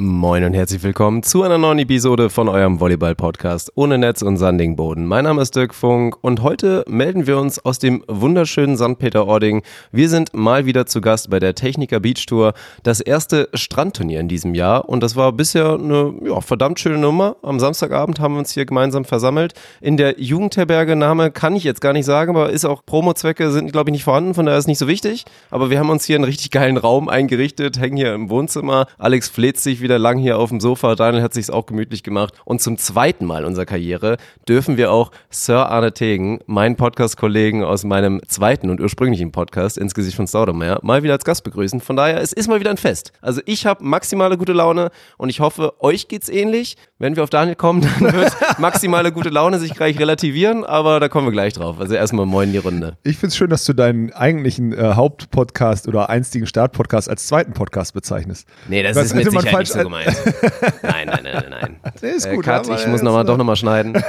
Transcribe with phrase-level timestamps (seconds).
[0.00, 4.76] Moin und herzlich willkommen zu einer neuen Episode von eurem Volleyball-Podcast ohne Netz und sandigen
[4.76, 5.06] Boden.
[5.06, 8.98] Mein Name ist Dirk Funk und heute melden wir uns aus dem wunderschönen St.
[8.98, 9.62] Peter-Ording.
[9.90, 12.52] Wir sind mal wieder zu Gast bei der Techniker Beach Tour,
[12.84, 17.34] das erste Strandturnier in diesem Jahr und das war bisher eine ja, verdammt schöne Nummer.
[17.42, 19.54] Am Samstagabend haben wir uns hier gemeinsam versammelt.
[19.80, 23.72] In der Jugendherberge, Name kann ich jetzt gar nicht sagen, aber ist auch Promo-Zwecke sind
[23.72, 25.24] glaube ich nicht vorhanden, von daher ist nicht so wichtig.
[25.50, 28.86] Aber wir haben uns hier einen richtig geilen Raum eingerichtet, hängen hier im Wohnzimmer.
[28.98, 30.94] Alex fläzt sich wieder lang hier auf dem Sofa.
[30.94, 32.34] Daniel hat sich's auch gemütlich gemacht.
[32.44, 37.82] Und zum zweiten Mal unserer Karriere dürfen wir auch Sir Arne Tegen, meinen Podcast-Kollegen aus
[37.82, 41.80] meinem zweiten und ursprünglichen Podcast, ins Gesicht von Staudemeyer, mal wieder als Gast begrüßen.
[41.80, 43.14] Von daher, es ist mal wieder ein Fest.
[43.22, 46.76] Also ich habe maximale gute Laune und ich hoffe, euch geht's ähnlich.
[46.98, 51.08] Wenn wir auf Daniel kommen, dann wird maximale gute Laune sich gleich relativieren, aber da
[51.08, 51.80] kommen wir gleich drauf.
[51.80, 52.98] Also erstmal moin in die Runde.
[53.02, 57.54] Ich finde es schön, dass du deinen eigentlichen äh, Hauptpodcast oder einstigen Startpodcast als zweiten
[57.54, 58.46] Podcast bezeichnest.
[58.68, 60.16] Nee, das Was ist mit hätte man falsch nicht so gemeint.
[60.82, 61.76] Nein, nein, nein, nein, nein.
[62.02, 63.94] Nee, ist Äh, gut, Cut, aber ich muss noch mal, äh, doch nochmal schneiden.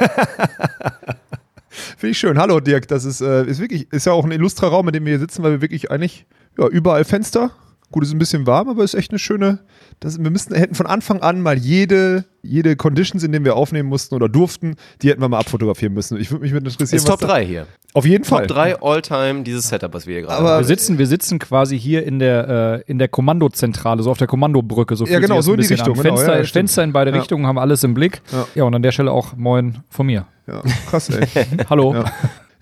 [1.69, 2.37] Finde ich schön.
[2.39, 5.05] Hallo Dirk, das ist, äh, ist wirklich, ist ja auch ein illustrer Raum, in dem
[5.05, 6.25] wir hier sitzen, weil wir wirklich eigentlich,
[6.57, 7.51] ja, überall Fenster.
[7.91, 9.59] Gut, es ist ein bisschen warm, aber es ist echt eine schöne.
[9.99, 13.89] Das, wir müssten, hätten von Anfang an mal jede, jede Conditions, in denen wir aufnehmen
[13.89, 16.17] mussten oder durften, die hätten wir mal abfotografieren müssen.
[16.19, 16.97] Ich würde mich mit interessieren.
[16.97, 17.67] Ist Top was da- 3 hier.
[17.93, 18.45] Auf jeden Fall.
[18.45, 20.59] Top 3 All-Time dieses Setup, was wir hier gerade Aber- haben.
[20.61, 24.27] Wir sitzen, wir sitzen quasi hier in der, äh, in der Kommandozentrale, so auf der
[24.27, 24.95] Kommandobrücke.
[24.95, 26.03] So Ja, genau, so ein in die bisschen Richtung, An.
[26.03, 26.43] genau, Fenster, ja.
[26.45, 27.17] Fenster in beide Ja.
[27.17, 28.21] Richtungen haben alles im Blick.
[28.31, 28.47] Ja.
[28.53, 28.63] Ja.
[28.65, 30.25] und an der Stelle auch Moin von mir.
[30.47, 31.27] Ja, krass, ey.
[31.69, 31.93] Hallo.
[31.95, 32.05] Ja.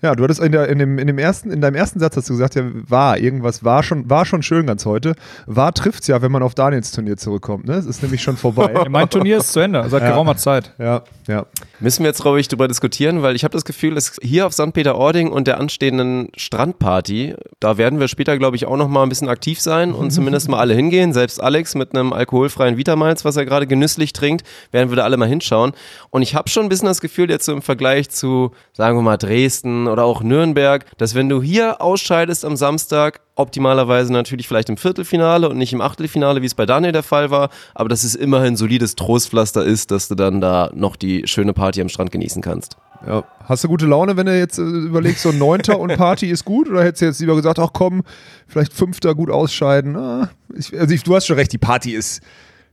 [0.00, 2.28] Ja, du hattest in, der, in, dem, in, dem ersten, in deinem ersten Satz hast
[2.28, 5.14] du gesagt, ja, war, irgendwas war schon, war schon schön ganz heute.
[5.46, 7.74] War trifft's ja, wenn man auf Daniels Turnier zurückkommt, ne?
[7.74, 8.72] Es ist nämlich schon vorbei.
[8.88, 10.10] Mein Turnier ist zu Ende, seit Ja.
[10.10, 10.72] geraumer Zeit.
[10.78, 11.46] ja, ja.
[11.80, 14.52] Müssen wir jetzt, glaube ich, drüber diskutieren, weil ich habe das Gefühl, dass hier auf
[14.52, 14.72] St.
[14.72, 19.08] Peter-Ording und der anstehenden Strandparty, da werden wir später, glaube ich, auch noch mal ein
[19.08, 21.12] bisschen aktiv sein und zumindest mal alle hingehen.
[21.12, 25.16] Selbst Alex mit einem alkoholfreien Vitamalz, was er gerade genüsslich trinkt, werden wir da alle
[25.16, 25.72] mal hinschauen.
[26.10, 29.02] Und ich habe schon ein bisschen das Gefühl, jetzt so im Vergleich zu, sagen wir
[29.02, 34.68] mal, Dresden oder auch Nürnberg, dass wenn du hier ausscheidest am Samstag, optimalerweise natürlich vielleicht
[34.68, 38.04] im Viertelfinale und nicht im Achtelfinale, wie es bei Daniel der Fall war, aber dass
[38.04, 42.10] es immerhin solides Trostpflaster ist, dass du dann da noch die schöne Party am Strand
[42.10, 42.76] genießen kannst.
[43.06, 43.24] ja.
[43.44, 46.68] Hast du gute Laune, wenn du jetzt äh, überlegst, so Neunter und Party ist gut?
[46.68, 48.02] Oder hättest du jetzt lieber gesagt, ach komm,
[48.46, 49.96] vielleicht Fünfter gut ausscheiden?
[49.96, 52.20] Ah, ich, also ich, du hast schon recht, die Party ist.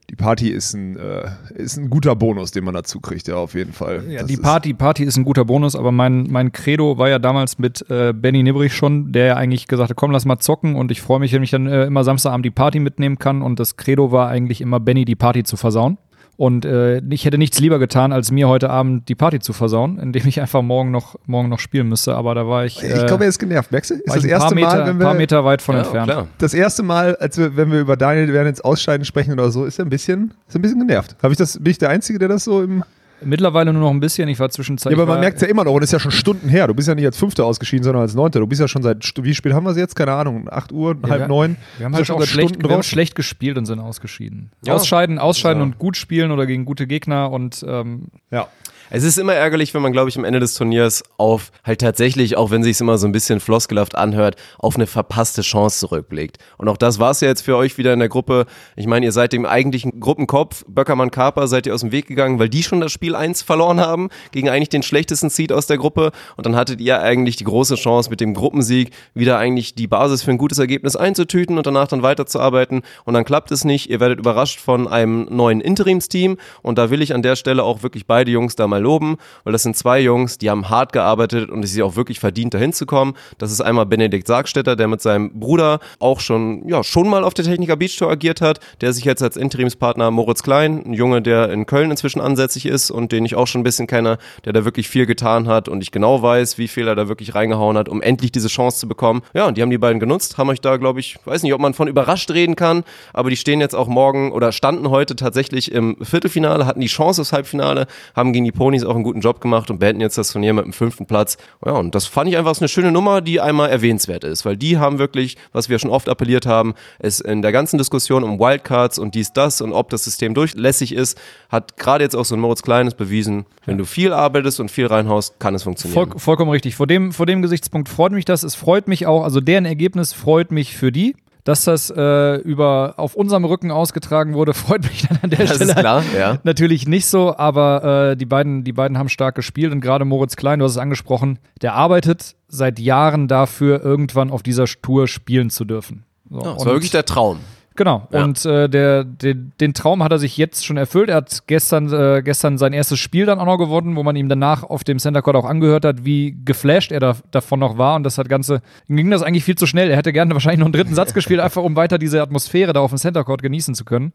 [0.10, 1.24] Die Party ist ein, äh,
[1.56, 4.04] ist ein guter Bonus, den man dazu kriegt, ja, auf jeden Fall.
[4.08, 7.10] Ja, Das die ist- Party, Party ist ein guter Bonus, aber mein, mein Credo war
[7.10, 10.38] ja damals mit äh, Benny Nibrich schon, der ja eigentlich gesagt hat, komm, lass mal
[10.38, 13.42] zocken und ich freue mich, wenn ich dann äh, immer Samstagabend die Party mitnehmen kann
[13.42, 15.98] und das Credo war eigentlich immer, Benny die Party zu versauen.
[16.38, 19.98] Und äh, ich hätte nichts lieber getan, als mir heute Abend die Party zu versauen,
[20.00, 22.16] indem ich einfach morgen noch, morgen noch spielen müsste.
[22.16, 23.72] Aber da war ich, äh, Ich glaube, er ist genervt.
[23.72, 23.96] Merkst du?
[23.96, 26.12] Ist das ein paar erste Meter, Mal, wenn paar wir, Meter weit von Ja, entfernt.
[26.12, 26.28] klar.
[26.38, 29.64] das erste Mal, als wir, wenn wir über Daniel werden ins Ausscheiden sprechen oder so,
[29.64, 31.16] ist er ein bisschen, ist er ein bisschen genervt.
[31.24, 32.84] Habe ich das, bin ich der Einzige, der das so im.
[33.26, 34.30] Mittlerweile nur noch ein bisschen.
[34.30, 34.98] Ich war zwischenzeitlich.
[34.98, 36.68] Ja, aber man merkt es ja immer noch und ist ja schon Stunden her.
[36.68, 38.40] Du bist ja nicht als Fünfter ausgeschieden, sondern als Neunter.
[38.40, 39.96] Du bist ja schon seit, wie spät haben wir es jetzt?
[39.96, 41.58] Keine Ahnung, 8 Uhr, Ja, halb wir- neun.
[41.78, 44.52] Wir haben halt ja auch schlecht, wir haben schlecht gespielt und sind ausgeschieden.
[44.66, 44.76] Ja.
[44.76, 45.66] Ausscheiden, ausscheiden Ja.
[45.66, 48.48] und gut spielen oder gegen gute Gegner und ähm, Ja.
[48.92, 52.38] Es ist immer ärgerlich, wenn man, glaube ich, am Ende des Turniers auf halt tatsächlich,
[52.38, 56.38] auch wenn sich immer so ein bisschen floskelhaft anhört, auf eine verpasste Chance zurückblickt.
[56.58, 58.46] Und auch das war es ja jetzt für euch wieder in der Gruppe.
[58.76, 62.38] Ich meine, ihr seid dem eigentlichen Gruppenkopf, Böckermann Kaper, seid ihr aus dem Weg gegangen,
[62.38, 65.80] weil die schon das Spiel 1 verloren haben, gegen eigentlich den schlechtesten Seed aus der
[65.80, 66.12] Gruppe.
[66.38, 70.22] Und dann hattet ihr eigentlich die große Chance, mit dem Gruppensieg wieder eigentlich die Basis
[70.22, 72.84] für ein gutes Ergebnis einzutüten und danach dann weiterzuarbeiten.
[73.04, 73.90] Und dann klappt es nicht.
[73.90, 76.38] Ihr werdet überrascht von einem neuen Interimsteam.
[76.62, 79.54] Und da will ich an der Stelle auch wirklich beide Jungs da mal loben, weil
[79.54, 82.74] das sind zwei Jungs, die haben hart gearbeitet und es ist auch wirklich verdient, dahin
[82.74, 83.14] zu kommen.
[83.38, 87.34] Das ist einmal Benedikt Sargstetter, der mit seinem Bruder auch schon, ja, schon mal auf
[87.34, 91.22] der Techniker Beach Tour agiert hat, der sich jetzt als Interimspartner Moritz Klein, ein Junge,
[91.22, 94.54] der in Köln inzwischen ansässig ist und den ich auch schon ein bisschen kenne, der
[94.54, 97.78] da wirklich viel getan hat und ich genau weiß, wie viel er da wirklich reingehauen
[97.78, 99.22] hat, um endlich diese Chance zu bekommen.
[99.34, 101.62] Ja, und die haben die beiden genutzt, haben euch da, glaube ich, weiß nicht, ob
[101.62, 102.84] man von überrascht reden kann,
[103.14, 107.22] aber die stehen jetzt auch morgen oder standen heute tatsächlich im Viertelfinale, hatten die Chance
[107.22, 110.32] aufs Halbfinale, haben gegen die Ponys auch einen guten Job gemacht und beenden jetzt das
[110.32, 111.38] Turnier mit dem fünften Platz.
[111.64, 114.80] Ja, und das fand ich einfach eine schöne Nummer, die einmal erwähnenswert ist, weil die
[114.80, 118.98] haben wirklich, was wir schon oft appelliert haben, es in der ganzen Diskussion um Wildcards
[118.98, 121.16] und dies, das und ob das System durchlässig ist,
[121.50, 124.88] hat gerade jetzt auch so ein Moritz Kleines bewiesen, wenn du viel arbeitest und viel
[124.88, 126.10] reinhaust, kann es funktionieren.
[126.10, 126.76] Voll, vollkommen richtig.
[126.76, 128.42] Vor dem, vor dem Gesichtspunkt freut mich das.
[128.42, 131.16] Es freut mich auch, also deren Ergebnis freut mich für die.
[131.46, 135.56] Dass das äh, über auf unserem Rücken ausgetragen wurde, freut mich dann an der Das
[135.56, 136.40] Stelle ist klar, ja.
[136.44, 140.36] natürlich nicht so, aber äh, die, beiden, die beiden haben stark gespielt und gerade Moritz
[140.36, 145.50] Klein, du hast es angesprochen, der arbeitet seit Jahren dafür, irgendwann auf dieser Tour spielen
[145.50, 146.04] zu dürfen.
[146.30, 147.40] So, Ja, das war wirklich der Traum.
[147.76, 148.08] Genau.
[148.12, 148.24] Ja.
[148.24, 151.10] Und äh, der, der, den Traum hat er sich jetzt schon erfüllt.
[151.10, 154.30] Er hat gestern, äh, gestern sein erstes Spiel dann auch noch gewonnen, wo man ihm
[154.30, 157.98] danach auf dem Center Court auch angehört hat, wie geflasht er da, davon noch war.
[157.98, 159.90] Und das hat Ganze, ihm ging das eigentlich viel zu schnell.
[159.90, 162.80] Er hätte gerne wahrscheinlich noch einen dritten Satz gespielt, einfach um weiter diese Atmosphäre da
[162.80, 164.14] auf dem Center Court genießen zu können.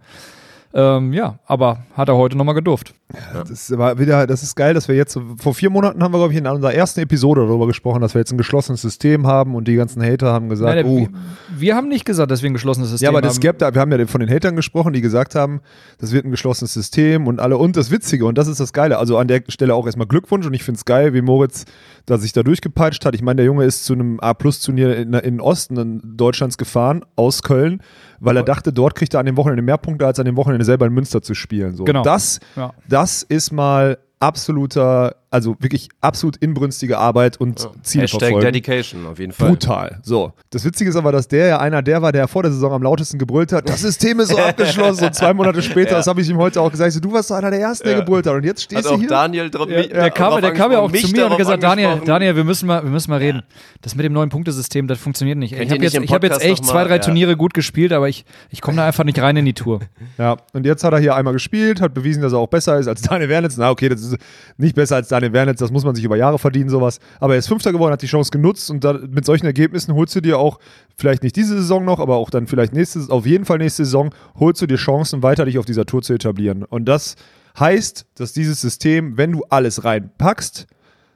[0.72, 2.94] Ähm, ja, aber hat er heute nochmal gedurft.
[3.32, 6.32] Das war wieder, das ist geil, dass wir jetzt, vor vier Monaten haben wir, glaube
[6.32, 9.66] ich, in unserer ersten Episode darüber gesprochen, dass wir jetzt ein geschlossenes System haben und
[9.66, 10.96] die ganzen Hater haben gesagt, Nein, oh.
[10.96, 11.08] wir,
[11.56, 13.40] wir haben nicht gesagt, dass wir ein geschlossenes System Ja, aber das haben.
[13.40, 15.60] gibt, wir haben ja von den Hatern gesprochen, die gesagt haben,
[15.98, 17.58] das wird ein geschlossenes System und alle.
[17.58, 20.46] Und das Witzige, und das ist das Geile, also an der Stelle auch erstmal Glückwunsch
[20.46, 21.64] und ich finde es geil, wie Moritz
[22.06, 23.14] da sich da durchgepeitscht hat.
[23.14, 27.04] Ich meine, der Junge ist zu einem A-Plus-Turnier in, in den Osten in Deutschlands gefahren,
[27.16, 27.82] aus Köln,
[28.18, 30.64] weil er dachte, dort kriegt er an dem Wochenende mehr Punkte, als an dem Wochenende
[30.64, 31.74] selber in Münster zu spielen.
[31.76, 31.84] So.
[31.84, 32.02] Genau.
[32.02, 32.72] Das, Ja.
[32.88, 38.44] das ist mal absoluter, also wirklich absolut inbrünstige Arbeit und Ziele Hashtag verfolgen.
[38.46, 39.50] Dedication auf jeden Fall.
[39.50, 40.00] Brutal.
[40.02, 40.32] So.
[40.50, 42.82] Das Witzige ist aber, dass der ja einer der war, der vor der Saison am
[42.82, 43.68] lautesten gebrüllt hat.
[43.68, 45.04] Das System ist so abgeschlossen.
[45.04, 47.30] Und zwei Monate später, das habe ich ihm heute auch gesagt, ich so, du warst
[47.30, 48.34] doch einer der Ersten, der gebrüllt hat.
[48.34, 49.08] Und jetzt stehst du auch hier.
[49.08, 51.62] Daniel Ja, mich- der, kam, der kam ja auch zu mich mir und hat gesagt,
[51.62, 52.00] Daniel.
[52.04, 53.42] Daniel, wir müssen mal, wir müssen mal reden.
[53.82, 55.54] Das mit dem neuen Punktesystem, das funktioniert nicht.
[55.54, 56.98] Könnt ich habe jetzt, ich hab jetzt echt zwei, drei ja.
[56.98, 59.80] Turniere gut gespielt, aber ich, ich komme da einfach nicht rein in die Tour.
[60.18, 62.88] Ja, und jetzt hat er hier einmal gespielt, hat bewiesen, dass er auch besser ist
[62.88, 63.56] als Daniel Wernitz.
[63.56, 64.16] Na, okay, das ist
[64.58, 66.98] nicht besser als Daniel Wernitz, das muss man sich über Jahre verdienen, sowas.
[67.18, 70.14] Aber er ist Fünfter geworden, hat die Chance genutzt und da, mit solchen Ergebnissen holst
[70.16, 70.58] du dir auch,
[70.96, 74.10] vielleicht nicht diese Saison noch, aber auch dann vielleicht nächste, auf jeden Fall nächste Saison,
[74.38, 76.64] holst du dir Chancen, weiter dich auf dieser Tour zu etablieren.
[76.64, 77.16] Und das
[77.58, 80.66] heißt, dass dieses System, wenn du alles reinpackst,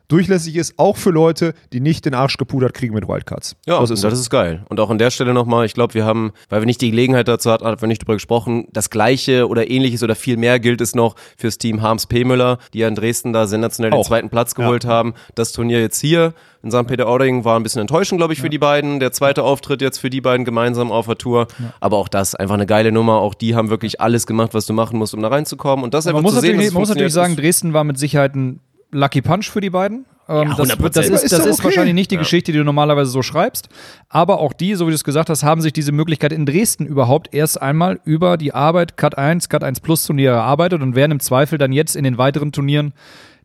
[0.09, 3.57] durchlässig ist, auch für Leute, die nicht den Arsch gepudert kriegen mit Wildcards.
[3.67, 4.65] Ja, das ist das ist geil.
[4.69, 7.29] Und auch an der Stelle nochmal, ich glaube, wir haben, weil wir nicht die Gelegenheit
[7.29, 10.81] dazu hatten, haben wir nicht drüber gesprochen, das Gleiche oder Ähnliches oder viel mehr gilt
[10.81, 12.25] es noch fürs Team Harms P.
[12.25, 14.07] Müller, die ja in Dresden da sensationell den Auch.
[14.07, 15.15] zweiten Platz geholt haben.
[15.35, 16.87] Das Turnier jetzt hier in St.
[16.87, 18.99] Peter-Ording war ein bisschen enttäuschend, glaube ich, für die beiden.
[18.99, 21.47] Der zweite Auftritt jetzt für die beiden gemeinsam auf der Tour.
[21.81, 23.19] Aber auch das, einfach eine geile Nummer.
[23.19, 25.85] Auch die haben wirklich alles gemacht, was du machen musst, um da reinzukommen.
[25.85, 28.35] Und das Man einfach muss zu sehen, man muss natürlich sagen, Dresden war mit Sicherheit
[28.35, 28.61] ein
[28.95, 30.07] Lucky Punch für die beiden.
[30.29, 31.15] Ähm, Ja, das, wird- das 100%.
[31.15, 31.65] ist, Ist das ist okay.
[31.65, 33.69] wahrscheinlich nicht die Geschichte, die du normalerweise so schreibst.
[34.09, 36.87] Aber auch die, so wie du es gesagt hast, haben sich diese Möglichkeit in Dresden
[36.87, 41.11] überhaupt erst einmal über die Arbeit Cut 1, Cut 1 Plus Turniere erarbeitet und wären
[41.11, 42.95] im Zweifel dann jetzt in den weiteren Turnieren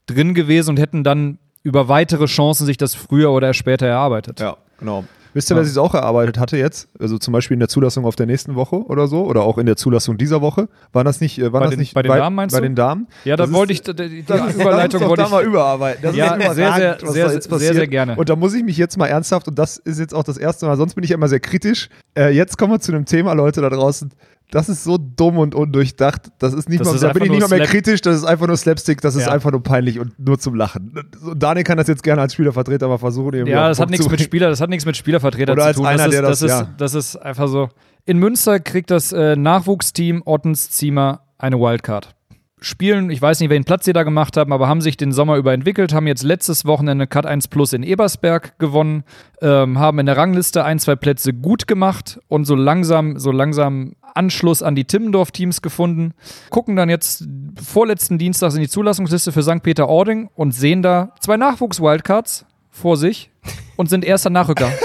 [0.05, 4.39] drin gewesen und hätten dann über weitere Chancen sich das früher oder später erarbeitet.
[4.39, 5.03] Ja, genau.
[5.33, 6.89] Wisst ihr, wer sich auch erarbeitet hatte jetzt?
[6.99, 9.25] Also zum Beispiel in der Zulassung auf der nächsten Woche oder so?
[9.25, 10.69] Oder auch in der Zulassung dieser Woche?
[10.91, 12.67] Waren das nicht, äh, waren Bei das den- nicht bei den Damen meinst bei du?
[12.67, 13.07] den Damen?
[13.25, 15.31] Ja, da wollte ich, die, die Das Überleitung wollte da ich.
[15.31, 16.01] mal überarbeiten.
[16.01, 18.15] Das Ja, ist sehr, sehr, da sehr, sehr, sehr gerne.
[18.15, 20.65] Und da muss ich mich jetzt mal ernsthaft, und das ist jetzt auch das erste
[20.65, 21.89] Mal, sonst bin ich ja immer sehr kritisch.
[22.17, 24.11] Äh, jetzt kommen wir zu einem Thema, Leute da draußen.
[24.51, 26.31] Das ist so dumm und undurchdacht.
[26.39, 28.23] Das ist nicht Das mal, ist da bin ich nicht mal mehr kritisch, das ist
[28.25, 29.31] einfach nur Slapstick, das ist Ja.
[29.31, 30.91] einfach nur peinlich und nur zum Lachen.
[31.35, 33.45] Daniel kann das jetzt gerne als Spielervertreter mal versuchen.
[33.45, 34.19] Ja, das hat nichts mit.
[34.21, 35.85] Spieler, das hat nichts mit Spielervertreter Oder zu tun.
[35.85, 36.73] einer, das, ist, der das, das- ist, ja.
[36.77, 37.69] das ist einfach so.
[38.05, 42.15] In Münster kriegt das äh, Nachwuchsteam Ottens Ziemer eine Wildcard.
[42.61, 45.37] Spielen, ich weiß nicht, welchen Platz sie da gemacht haben, aber haben sich den Sommer
[45.37, 49.03] über entwickelt, haben jetzt letztes Wochenende Cut 1 Plus in Ebersberg gewonnen,
[49.41, 53.95] ähm, haben in der Rangliste ein, zwei Plätze gut gemacht und so langsam, so langsam
[54.13, 56.13] Anschluss an die Timmendorf-Teams gefunden.
[56.49, 57.27] Gucken dann jetzt
[57.63, 59.63] vorletzten Dienstag in die Zulassungsliste für St.
[59.63, 63.31] Peter-Ording und sehen da zwei Nachwuchs-Wildcards vor sich
[63.75, 64.71] und sind erster Nachrücker.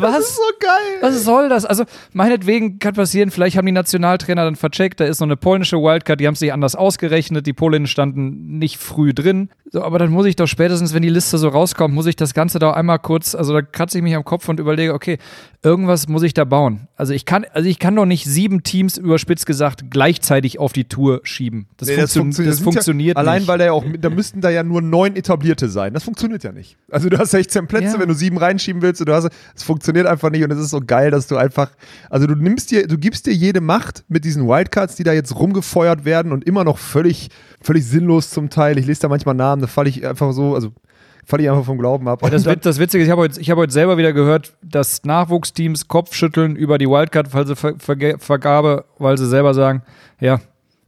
[0.00, 0.36] Was?
[0.36, 0.70] So geil.
[1.02, 1.64] Was soll das?
[1.64, 5.76] Also, meinetwegen kann passieren, vielleicht haben die Nationaltrainer dann vercheckt, da ist noch eine polnische
[5.78, 9.50] Wildcard, die haben sich anders ausgerechnet, die Polinnen standen nicht früh drin.
[9.70, 12.32] So, aber dann muss ich doch spätestens, wenn die Liste so rauskommt, muss ich das
[12.34, 15.18] Ganze da einmal kurz, also da kratze ich mich am Kopf und überlege, okay,
[15.62, 16.88] irgendwas muss ich da bauen.
[16.96, 20.84] Also ich kann, also ich kann doch nicht sieben Teams überspitzt gesagt gleichzeitig auf die
[20.84, 21.66] Tour schieben.
[21.76, 23.48] Das, Nee, funktio das sind funktioniert ja, Allein nicht.
[23.48, 25.92] weil da ja auch, da müssten da ja nur neun etablierte sein.
[25.94, 26.76] Das funktioniert ja nicht.
[26.90, 28.00] Also du hast 16 Plätze, Ja.
[28.00, 30.58] wenn du sieben reinschieben willst, und du hast, das funktioniert funktioniert einfach nicht und es
[30.58, 31.70] ist so geil, dass du einfach,
[32.10, 35.34] also du nimmst dir, du gibst dir jede Macht mit diesen Wildcards, die da jetzt
[35.34, 37.30] rumgefeuert werden und immer noch völlig,
[37.62, 38.76] völlig sinnlos zum Teil.
[38.78, 40.72] Ich lese da manchmal Namen, da falle ich einfach so, also
[41.24, 42.20] falle ich einfach vom Glauben ab.
[42.22, 45.04] Ja, das, das Witzige ist, ich habe heute, ich hab heute selber wieder gehört, dass
[45.04, 49.82] Nachwuchsteams Kopfschütteln über die Wildcard-Vergabe, weil sie selber sagen,
[50.20, 50.38] ja,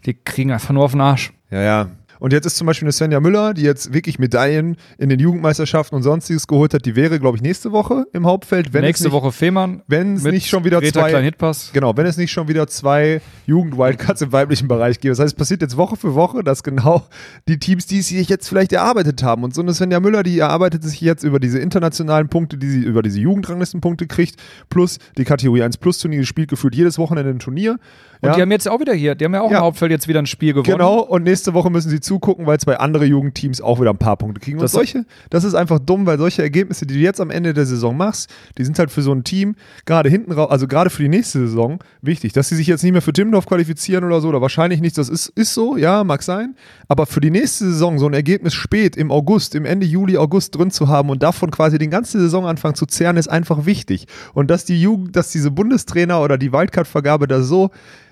[0.05, 1.33] die kriegen einfach nur auf den Arsch.
[1.51, 1.89] Ja, ja.
[2.21, 5.97] Und jetzt ist zum Beispiel eine Svenja Müller, die jetzt wirklich Medaillen in den Jugendmeisterschaften
[5.97, 6.85] und sonstiges geholt hat.
[6.87, 8.73] Die wäre, glaube ich, nächste Woche im Hauptfeld.
[8.73, 9.83] Wenn Nächste es nicht, Woche Fehmarn.
[9.89, 11.31] wenn es nicht schon wieder Greta zwei,
[11.73, 15.13] genau, wenn es nicht schon wieder zwei Jugend-Wildcards im weiblichen Bereich gibt.
[15.13, 17.07] Das heißt, es passiert jetzt Woche für Woche, dass genau
[17.49, 19.43] die Teams, die sich jetzt vielleicht erarbeitet haben.
[19.43, 22.81] Und so eine Svenja Müller, die erarbeitet sich jetzt über diese internationalen Punkte, die sie
[22.81, 24.37] über diese Jugendranglistenpunkte kriegt,
[24.69, 27.79] plus die Kategorie 1 Plus Turnier, spielt gefühlt jedes Wochenende ein Turnier.
[28.23, 28.35] Und Ja.
[28.35, 29.59] die haben jetzt auch wieder hier, die haben ja auch Ja.
[29.59, 30.77] im Hauptfeld jetzt wieder ein Spiel gewonnen.
[30.79, 34.17] Genau, und nächste Woche müssen sie zugucken, weil zwei andere Jugendteams auch wieder ein paar
[34.17, 34.59] Punkte kriegen.
[34.59, 37.55] Und Das- solche, das ist einfach dumm, weil solche Ergebnisse, die du jetzt am Ende
[37.55, 40.91] der Saison machst, die sind halt für so ein Team, gerade hinten raus, also gerade
[40.91, 42.33] für die nächste Saison, wichtig.
[42.33, 45.09] Dass sie sich jetzt nicht mehr für Timmendorf qualifizieren oder so, oder wahrscheinlich nicht, das
[45.09, 46.57] ist, ist so, ja, mag sein.
[46.89, 50.57] Aber für die nächste Saison so ein Ergebnis spät im August, im Ende Juli, August
[50.57, 54.07] drin zu haben und davon quasi den ganzen Saisonanfang zu zehren, ist einfach wichtig.
[54.35, 57.71] Und dass die Jugend, dass diese Bundestrainer oder die Wildcard-Vergabe da so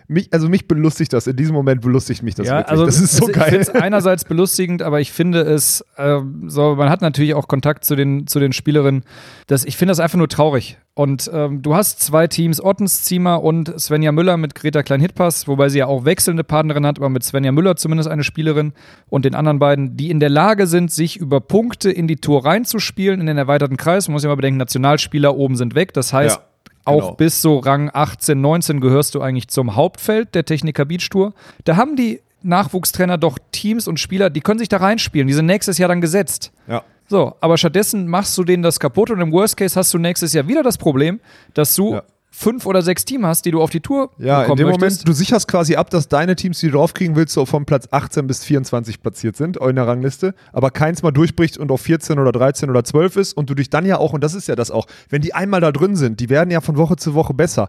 [0.08, 2.70] mich, also mich belustigt das, in diesem Moment belustigt mich das ja, wirklich.
[2.70, 3.44] also das ist so es- Ich geil.
[3.50, 7.84] finde es einerseits belustigend, aber ich finde es, ähm, so, man hat natürlich auch Kontakt
[7.84, 9.04] zu den, zu den Spielerinnen.
[9.46, 10.78] Das, ich finde das einfach nur traurig.
[10.94, 15.68] Und ähm, du hast zwei Teams, Ottens Ziemer und Svenja Müller mit Greta Klein-Hitpass, wobei
[15.68, 18.72] sie ja auch wechselnde Partnerin hat, aber mit Svenja Müller zumindest eine Spielerin
[19.08, 22.44] und den anderen beiden, die in der Lage sind, sich über Punkte in die Tour
[22.44, 24.08] reinzuspielen, in den erweiterten Kreis.
[24.08, 25.92] Man muss ja mal bedenken, Nationalspieler oben sind weg.
[25.92, 26.42] Das heißt, Ja.
[26.88, 27.14] Auch Genau.
[27.14, 31.32] bis so Rang 18, 19 gehörst du eigentlich zum Hauptfeld der Techniker Beach Tour.
[31.64, 35.26] Da haben die Nachwuchstrainer doch Teams und Spieler, die können sich da reinspielen.
[35.28, 36.52] Die sind nächstes Jahr dann gesetzt.
[36.66, 36.82] Ja.
[37.08, 40.32] So, aber stattdessen machst du denen das kaputt und im Worst Case hast du nächstes
[40.34, 41.20] Jahr wieder das Problem,
[41.54, 42.02] dass du Ja.
[42.30, 45.00] Fünf oder sechs Teams hast, die du auf die Tour Ja, in bekommen dem möchtest.
[45.00, 47.88] Moment, du sicherst quasi ab, dass deine Teams, die du draufkriegen willst, so von Platz
[47.90, 52.18] 18 bis 24 platziert sind in der Rangliste, aber keins mal durchbricht und auf 14
[52.18, 54.56] oder 13 oder 12 ist und du dich dann ja auch, und das ist ja
[54.56, 57.34] das auch, wenn die einmal da drin sind, die werden ja von Woche zu Woche
[57.34, 57.68] besser.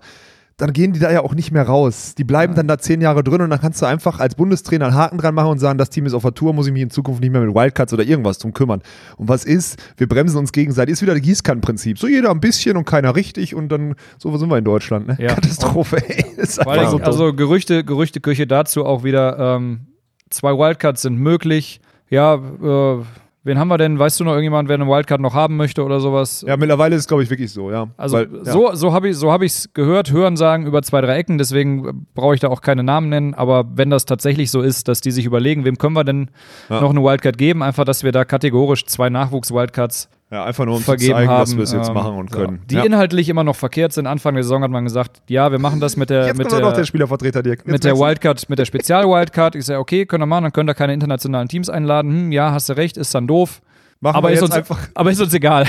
[0.59, 2.15] Dann gehen die da ja auch nicht mehr raus.
[2.17, 4.95] Die bleiben dann da zehn Jahre drin und dann kannst du einfach als Bundestrainer einen
[4.95, 6.89] Haken dran machen und sagen, das Team ist auf der Tour, muss ich mich in
[6.89, 8.81] Zukunft nicht mehr mit Wildcards oder irgendwas drum kümmern.
[9.17, 9.81] Und was ist?
[9.95, 10.93] Wir bremsen uns gegenseitig.
[10.93, 11.97] Ist wieder das Gießkannenprinzip.
[11.97, 15.07] So jeder ein bisschen und keiner richtig und dann, so sind wir in Deutschland.
[15.07, 15.17] Ne?
[15.17, 15.33] Ja.
[15.33, 16.25] Katastrophe, ey.
[16.37, 19.87] Ist so also Gerüchte, Gerüchteküche dazu auch wieder, ähm,
[20.29, 21.79] zwei Wildcards sind möglich.
[22.09, 23.03] Ja, äh,
[23.49, 23.99] wen haben wir denn?
[23.99, 26.45] Weißt du noch irgendjemand, wer eine Wildcard noch haben möchte oder sowas?
[26.47, 27.87] Ja, mittlerweile ist es, glaube ich, wirklich so, ja.
[27.97, 28.51] Also Weil, ja.
[28.53, 32.05] so, so habe ich so hab ich's gehört, hören sagen über zwei, drei Ecken, deswegen
[32.13, 35.11] brauche ich da auch keine Namen nennen, aber wenn das tatsächlich so ist, dass die
[35.11, 36.29] sich überlegen, wem können wir denn
[36.69, 36.79] Ja.
[36.81, 40.79] noch eine Wildcard geben, einfach, dass wir da kategorisch zwei Nachwuchs-Wildcards ja, einfach nur um
[40.79, 41.39] zu vergeben zeigen, haben.
[41.39, 42.61] dass wir es jetzt ähm, machen und können.
[42.69, 42.83] Die ja.
[42.83, 44.05] inhaltlich immer noch verkehrt sind.
[44.05, 46.61] Anfang der Saison hat man gesagt, ja, wir machen das mit der, Jetzt mit kommt
[46.61, 47.59] noch der, der Spielervertreter Dirk.
[47.59, 49.55] Jetzt mit der Wildcard, mit der Spezial-Wildcard.
[49.55, 52.11] Ich sage, okay, können wir machen, dann können da keine internationalen Teams einladen.
[52.11, 53.61] Hm, ja, hast du recht, ist dann doof.
[54.01, 55.65] Machen, Aber wir ist, uns, einfach, aber ist uns egal.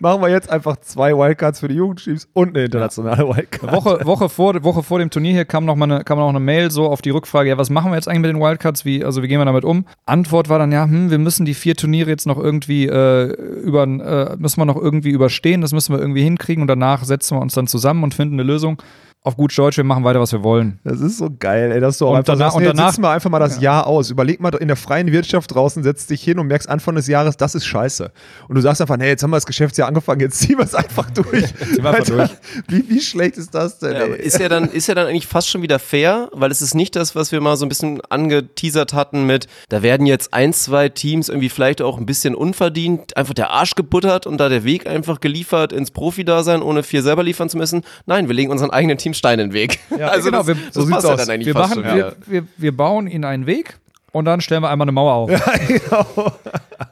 [0.00, 3.72] Machen wir jetzt einfach zwei Wildcards für die Jugendteams und eine internationale Wildcard.
[3.72, 6.40] Woche, Woche, vor, Woche vor dem Turnier hier kam noch mal eine, kam noch eine
[6.40, 8.84] Mail so auf die Rückfrage, ja, was machen wir jetzt eigentlich mit den Wildcards?
[8.84, 9.86] Wie, also wie gehen wir damit um?
[10.06, 13.84] Antwort war dann, ja, hm, wir müssen die vier Turniere jetzt noch irgendwie äh, über,
[13.84, 17.42] äh, müssen wir noch irgendwie überstehen, das müssen wir irgendwie hinkriegen und danach setzen wir
[17.42, 18.82] uns dann zusammen und finden eine Lösung.
[19.26, 20.78] Auf gut Deutsch, wir machen weiter, was wir wollen.
[20.84, 22.78] Das ist so geil, ey, dass du auch Und einfach danach- sagst, und nee, jetzt
[22.78, 24.08] danach- sitzen wir einfach mal das Jahr aus.
[24.10, 27.36] Überleg mal in der freien Wirtschaft draußen, setzt dich hin und merkst Anfang des Jahres,
[27.36, 28.12] das ist scheiße.
[28.46, 30.76] Und du sagst einfach, nee, jetzt haben wir das Geschäftsjahr angefangen, jetzt ziehen wir es
[30.76, 31.42] einfach durch.
[31.76, 32.30] wir einfach durch.
[32.68, 35.48] Wie, wie schlecht ist das denn, Ja, ist ja dann ist ja dann eigentlich fast
[35.48, 38.94] schon wieder fair, weil es ist nicht das, was wir mal so ein bisschen angeteasert
[38.94, 43.34] hatten mit, da werden jetzt ein, zwei Teams irgendwie vielleicht auch ein bisschen unverdient einfach
[43.34, 47.48] der Arsch gebuttert und da der Weg einfach geliefert ins Profi-Dasein, ohne viel selber liefern
[47.48, 47.82] zu müssen.
[48.06, 49.78] Nein, wir legen unseren eigenen Team Stein in den Weg.
[49.98, 51.20] Ja, also genau, das, wir- das so passt sieht's ja aus.
[51.20, 53.78] dann eigentlich Wir, fast machen, schon wir, wir, wir bauen ihnen einen Weg
[54.12, 55.30] und dann stellen wir einmal eine Mauer auf.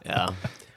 [0.06, 0.26] Ja.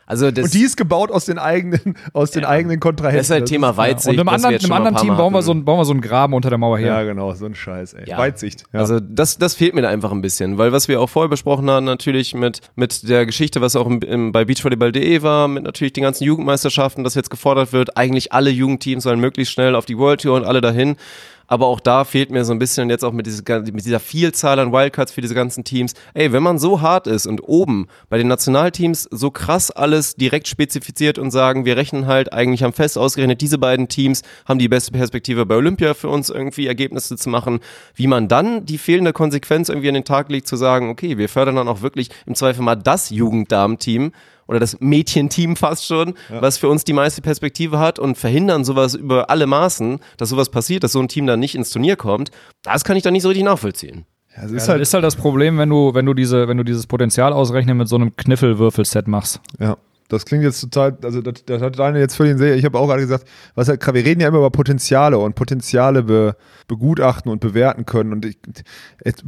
[0.09, 3.17] Also das, Und die ist gebaut aus den eigenen, aus den eigenen Kontrahenten.
[3.17, 4.07] das ist halt Thema Weitsicht.
[4.17, 6.33] und im anderen, im anderen Team bauen wir, so einen, bauen wir so einen Graben
[6.33, 6.87] unter der Mauer her.
[6.87, 8.09] Ja, genau, so ein Scheiß, ey.
[8.09, 8.17] Ja.
[8.17, 8.63] Weitsicht.
[8.71, 8.79] Ja.
[8.79, 11.69] Also das, das fehlt mir da einfach ein bisschen, weil was wir auch vorher besprochen
[11.69, 15.91] haben, natürlich mit, mit der Geschichte, was auch im, im, bei beachvolleyball.de war, mit natürlich
[15.91, 19.97] den ganzen Jugendmeisterschaften, dass jetzt gefordert wird, eigentlich alle Jugendteams sollen möglichst schnell auf die
[19.97, 20.95] World Tour und alle dahin.
[21.47, 24.59] Aber auch da fehlt mir so ein bisschen jetzt auch mit, diese, mit dieser Vielzahl
[24.59, 25.93] an Wildcards für diese ganzen Teams.
[26.13, 30.47] Ey, wenn man so hart ist und oben bei den Nationalteams so krass alles direkt
[30.47, 34.67] spezifiziert und sagen, wir rechnen halt eigentlich haben fest ausgerechnet, diese beiden Teams haben die
[34.67, 37.59] beste Perspektive bei Olympia für uns irgendwie Ergebnisse zu machen,
[37.95, 41.29] wie man dann die fehlende Konsequenz irgendwie an den Tag legt, zu sagen, okay, wir
[41.29, 44.11] fördern dann auch wirklich im Zweifel mal das Jugenddamenteam
[44.47, 48.95] oder das Mädchenteam fast schon, was für uns die meiste Perspektive hat und verhindern sowas
[48.95, 52.31] über alle Maßen, dass sowas passiert, dass so ein Team dann nicht ins Turnier kommt.
[52.63, 54.05] Das kann ich dann nicht so richtig nachvollziehen.
[54.35, 56.57] Ja, Ja, ist das halt, ist halt das Problem, wenn du, wenn du diese, wenn
[56.57, 59.39] du dieses Potenzial ausrechnen mit so einem Kniffelwürfelset machst.
[59.59, 59.77] ja.
[60.09, 62.87] Das klingt jetzt total, also das, das hat Daniel jetzt völlig sehr, ich habe auch
[62.87, 66.35] gerade gesagt, was halt, wir reden ja immer über Potenziale und Potenziale be,
[66.67, 68.37] begutachten und bewerten können und ich,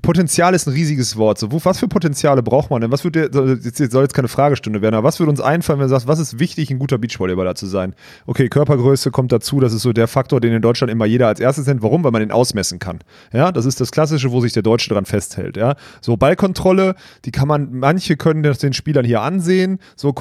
[0.02, 1.38] Potenzial ist ein riesiges Wort.
[1.38, 2.92] So, wo, was für Potenziale braucht man denn?
[2.92, 3.30] Was würde,
[3.62, 6.20] jetzt, soll jetzt keine Fragestunde werden, aber was würde uns einfallen, wenn du sagst, was
[6.20, 7.94] ist wichtig, ein guter Beachvolleyballer zu sein?
[8.26, 11.40] Okay, Körpergröße kommt dazu, das ist so der Faktor, den in Deutschland immer jeder als
[11.40, 11.82] erstes nennt.
[11.82, 12.04] Warum?
[12.04, 13.00] Weil man den ausmessen kann.
[13.34, 15.58] Ja, das ist das Klassische, wo sich der Deutsche dran festhält.
[15.58, 16.96] Ja, so Ballkontrolle,
[17.26, 19.80] die kann man, manche können das den Spielern hier ansehen.
[19.96, 20.14] So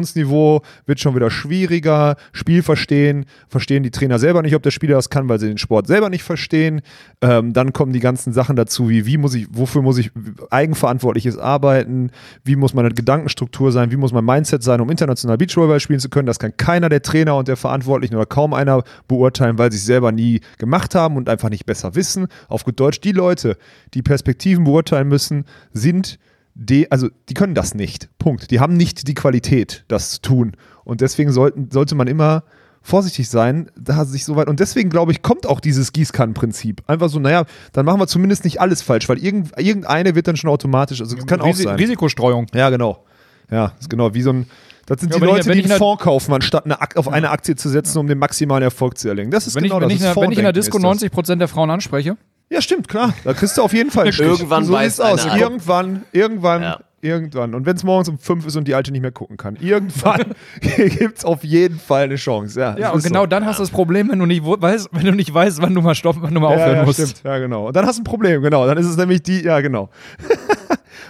[0.00, 2.16] Koordinationsniveau wird schon wieder schwieriger.
[2.32, 5.58] Spiel verstehen, verstehen die Trainer selber nicht, ob der Spieler das kann, weil sie den
[5.58, 6.80] Sport selber nicht verstehen.
[7.20, 10.10] Ähm, dann kommen die ganzen Sachen dazu, wie, wie muss ich, wofür muss ich
[10.50, 12.10] eigenverantwortliches arbeiten,
[12.44, 16.08] wie muss meine Gedankenstruktur sein, wie muss mein Mindset sein, um international Beachvolleyball spielen zu
[16.08, 16.26] können.
[16.26, 19.86] Das kann keiner der Trainer und der Verantwortlichen oder kaum einer beurteilen, weil sie es
[19.86, 22.26] selber nie gemacht haben und einfach nicht besser wissen.
[22.48, 23.56] Auf gut Deutsch, die Leute,
[23.94, 26.18] die Perspektiven beurteilen müssen, sind
[26.62, 28.10] die, also die können das nicht.
[28.18, 28.50] Punkt.
[28.50, 30.52] Die haben nicht die Qualität, das zu tun.
[30.84, 32.44] Und deswegen sollten, sollte man immer
[32.82, 34.46] vorsichtig sein, da sich so weit.
[34.48, 36.82] Und deswegen, glaube ich, kommt auch dieses Gießkannenprinzip.
[36.86, 40.36] Einfach so, naja, dann machen wir zumindest nicht alles falsch, weil irgend, irgendeine wird dann
[40.36, 41.00] schon automatisch.
[41.00, 41.76] Also das kann auch Risi sein.
[41.76, 42.46] Risikostreuung.
[42.54, 43.04] Ja, genau.
[43.50, 44.46] Ja, ist genau wie so ein.
[44.86, 47.08] Das sind Ja, die ich- Leute, die ich in einen Fonds kaufen, anstatt eine auf
[47.08, 49.30] eine Aktie zu setzen, um den maximalen Erfolg zu erlangen.
[49.30, 49.96] Das ist Wenn, genau ich, wenn, das.
[49.96, 50.88] ich, der- wenn ich in der Disco ist das.
[50.88, 52.16] 90 Prozent der Frauen anspreche,
[52.52, 53.14] Ja, stimmt, klar.
[53.24, 54.26] Da kriegst du auf jeden Fall einen Stich.
[54.26, 55.24] Irgendwann so weiß sieht's aus.
[55.26, 55.40] einer.
[55.40, 56.80] Irgendwann, irgendwann, Ja.
[57.00, 57.54] irgendwann.
[57.54, 60.34] Und wenn es morgens um fünf ist und die Alte nicht mehr gucken kann, irgendwann
[60.60, 62.58] gibt es auf jeden Fall eine Chance.
[62.58, 63.26] Ja, ja, und genau so.
[63.26, 65.80] dann hast du das Problem, wenn du nicht weißt, wenn du nicht weißt, wann du
[65.80, 67.00] mal stoppen, wann du mal ja, aufhören ja, musst.
[67.00, 67.22] Stimmt.
[67.24, 67.68] Ja, genau.
[67.68, 68.66] Und dann hast du ein Problem, genau.
[68.66, 69.88] Dann ist es nämlich die, ja, genau.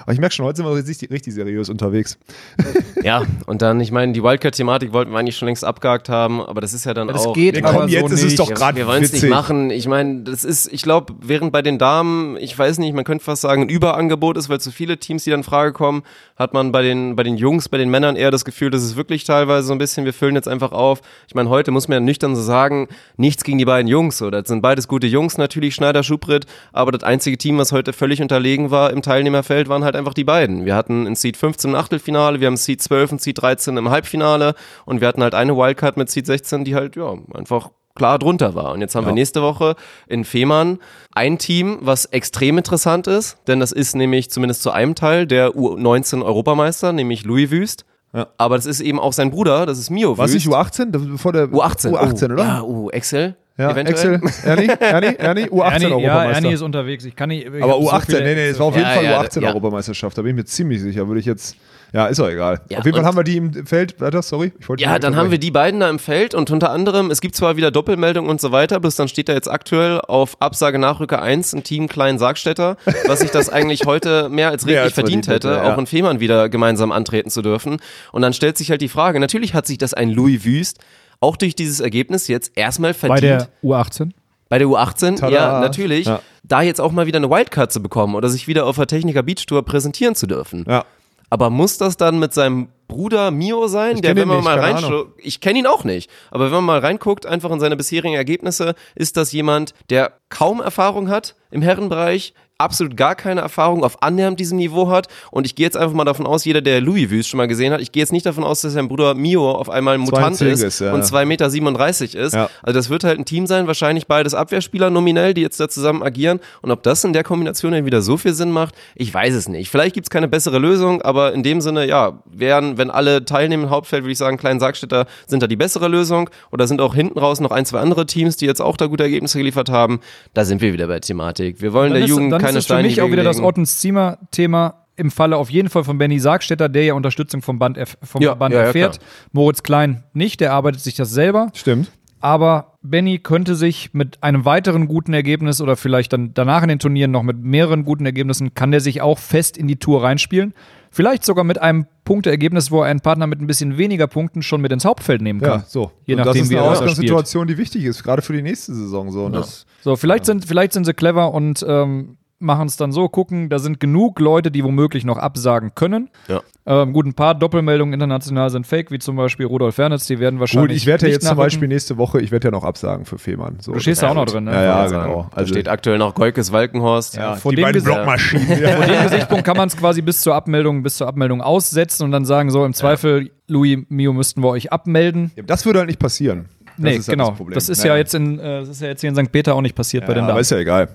[0.03, 2.19] Aber ich merke schon, heute sind wir richtig, richtig seriös unterwegs.
[3.03, 6.61] Ja, und dann, ich meine, die Wildcard-Thematik wollten wir eigentlich schon längst abgehakt haben, aber
[6.61, 7.33] das ist ja dann Das auch.
[7.33, 8.39] geht Nee, aber komm, so jetzt ist es nicht.
[8.39, 9.71] doch Wir, gerade wir wollen es nicht machen.
[9.71, 13.25] Ich meine, das ist, ich glaube, während bei den Damen, ich weiß nicht, man könnte
[13.25, 16.03] fast sagen, ein Überangebot ist, weil zu viele Teams, die dann in Frage kommen,
[16.37, 18.97] hat man bei den, bei den Jungs, bei den Männern eher das Gefühl, dass es
[18.97, 21.01] wirklich teilweise so ein bisschen, wir füllen jetzt einfach auf.
[21.27, 24.19] Ich meine, heute muss man ja nüchtern so sagen, nichts gegen die beiden Jungs.
[24.19, 26.45] So, das sind beides gute Jungs natürlich, Schneider, Schubrit,
[26.75, 30.25] aber das einzige Team, was heute völlig unterlegen war im Teilnehmerfeld, waren halt einfach die
[30.25, 30.65] beiden.
[30.65, 33.91] Wir hatten in Seed 15 im Achtelfinale, wir haben Seed 12 und Seed 13 im
[33.91, 38.19] Halbfinale und wir hatten halt eine Wildcard mit Seed 16, die halt, ja, einfach klar
[38.19, 38.73] drunter war.
[38.73, 39.75] Und jetzt haben wir nächste Woche
[40.07, 40.79] in Fehmarn
[41.15, 45.51] ein Team, was extrem interessant ist, denn das ist nämlich zumindest zu einem Teil der
[45.51, 47.85] U19 Europameister, nämlich Louis Wüst.
[48.13, 48.29] Ja.
[48.39, 50.47] Aber das ist eben auch sein Bruder, das ist Mio Was Wüst.
[50.47, 50.91] nicht U18?
[50.91, 51.91] Das ist bevor der U18.
[51.91, 52.45] U18, oh, oder?
[52.45, 53.37] Ja, uh, Excel.
[53.59, 54.15] Ja, eventuell.
[54.15, 54.49] Excel.
[54.51, 54.69] Ernie?
[54.81, 55.17] Ernie?
[55.19, 55.47] Ernie?
[55.49, 56.35] U18 Ernie, ja, Europameister.
[56.37, 57.05] Ernie ist unterwegs.
[57.05, 57.47] Ich kann nicht.
[57.47, 59.21] ich Aber hab so U18, viele- nee, nee, es war auf jeden Ja, Fall ja,
[59.21, 59.49] U18 ja.
[59.49, 61.07] Europameisterschaft, da bin ich mir ziemlich sicher.
[61.07, 61.57] Würde ich jetzt.
[61.93, 62.61] Ja, ist auch egal.
[62.71, 64.01] Ja, auf jeden Fall haben wir die im Feld.
[64.01, 64.53] Weiter, sorry.
[64.61, 67.21] Ich wollte Ja, dann haben wir die beiden da im Feld und unter anderem, es
[67.21, 70.79] gibt zwar wieder Doppelmeldungen und so weiter, bis dann steht da jetzt aktuell auf Absage
[70.79, 75.27] Nachrücker 1 ein Team Klein Sargstädter, was sich das eigentlich heute mehr als als verdient
[75.27, 75.75] hätte, hätte, ja.
[75.75, 77.79] auch in Fehmarn wieder gemeinsam antreten zu dürfen.
[78.13, 80.79] Und dann stellt sich halt die Frage, natürlich hat sich das ein Louis Wüst
[81.21, 83.21] auch durch dieses Ergebnis jetzt erstmal verdient.
[83.21, 84.11] Bei der U18.
[84.49, 85.31] Bei der U18, Tada.
[85.33, 86.21] ja, natürlich, Ja.
[86.43, 89.23] da jetzt auch mal wieder eine Wildcard zu bekommen oder sich wieder auf der Techniker
[89.23, 90.65] Beach Tour präsentieren zu dürfen.
[90.69, 90.85] Ja.
[91.33, 94.37] Aber muss das dann mit seinem Bruder Mio sein, Ich der, kenn wenn ihn man
[94.39, 97.53] nicht, mal keine reinschaut, ich kenne ihn auch nicht, aber wenn man mal reinguckt, einfach
[97.53, 103.15] in seine bisherigen Ergebnisse, ist das jemand, der kaum Erfahrung hat im Herrenbereich, absolut gar
[103.15, 106.45] keine Erfahrung auf annähernd diesem Niveau hat und ich gehe jetzt einfach mal davon aus,
[106.45, 108.73] jeder, der Louis Wüst schon mal gesehen hat, ich gehe jetzt nicht davon aus, dass
[108.73, 110.93] sein Bruder Mio auf einmal ein Mutant 2,10 ist, ist, ja.
[110.93, 112.35] und 2,37 Meter ist.
[112.35, 112.51] Ja.
[112.63, 116.03] Also das wird halt ein Team sein, wahrscheinlich beides Abwehrspieler nominell, die jetzt da zusammen
[116.03, 116.41] agieren.
[116.63, 119.49] Und ob das in der Kombination dann wieder so viel Sinn macht, ich weiß es
[119.49, 119.71] nicht.
[119.71, 123.71] Vielleicht gibt's keine bessere Lösung, aber in dem Sinne, ja, wären, wenn alle teilnehmen im
[123.71, 126.31] Hauptfeld, würde ich sagen, Kleinen Sargstädter sind da die bessere Lösung.
[126.53, 129.03] Oder sind auch hinten raus noch ein, zwei andere Teams, die jetzt auch da gute
[129.03, 130.01] Ergebnisse geliefert haben.
[130.35, 131.61] Da sind wir wieder bei Thematik.
[131.61, 133.37] Wir wollen Dann der ist, Jugend keine ist es für Steine mich auch wieder das
[133.37, 133.47] legen.
[133.49, 137.97] Ottens-Ziemer-Thema im Falle auf jeden Fall von Benny Sargstetter, der ja Unterstützung vom Band, erf
[138.03, 138.99] vom Ja, Band ja, ja, erfährt.
[138.99, 139.09] klar.
[139.33, 141.51] Moritz Klein nicht, der arbeitet sich das selber.
[141.55, 141.91] Stimmt.
[142.23, 146.79] Aber Benny könnte sich mit einem weiteren guten Ergebnis oder vielleicht dann danach in den
[146.79, 150.53] Turnieren noch mit mehreren guten Ergebnissen, kann der sich auch fest in die Tour reinspielen.
[150.91, 154.61] Vielleicht sogar mit einem Punkteergebnis, wo er einen Partner mit ein bisschen weniger Punkten schon
[154.61, 155.61] mit ins Hauptfeld nehmen kann.
[155.61, 155.93] Ja, so.
[156.05, 156.69] Je nachdem, das ist wie eine.
[156.69, 159.11] Ausgangssituation, die wichtig ist, gerade für die nächste Saison.
[159.11, 159.25] So.
[159.25, 163.09] Und das, So, vielleicht, sind, vielleicht sind sie clever und ähm, machen es dann so,
[163.09, 166.09] gucken, da sind genug Leute, die womöglich noch absagen können.
[166.29, 166.41] Ja.
[166.67, 170.41] Ähm, gut, ein paar Doppelmeldungen international sind fake, wie zum Beispiel Rudolf Fernitz, die werden
[170.41, 170.69] wahrscheinlich.
[170.71, 171.37] Gut, ich werde ja jetzt zum.
[171.37, 173.57] Beispiel nächste Woche, ich werde ja noch absagen für Fehmarn.
[173.61, 174.53] So, Du stehst da auch noch drin, ne?
[174.53, 175.31] Ja, ja, Also, genau.
[175.35, 177.17] Da steht aktuell noch Goikes Walkenhorst.
[177.17, 178.47] ja, vor die dem beiden Gesicht- Blockmaschinen.
[178.47, 178.87] Vor Ja.
[178.87, 182.25] dem Gesichtspunkt kann man es quasi bis zur Abmeldung, bis zur Abmeldung aussetzen und dann
[182.25, 185.33] sagen, so im Zweifel, Louis Mio müssten wir euch abmelden.
[185.47, 186.47] Das würde halt nicht passieren.
[186.83, 187.29] Nee, ist halt genau.
[187.31, 187.55] Das, Problem.
[187.55, 187.93] Das ist Naja.
[187.95, 189.31] ja jetzt in, äh, das ist ja jetzt hier in St.
[189.33, 190.31] Peter auch nicht passiert bei den Ja, Damen.
[190.33, 190.89] aber ist ja egal.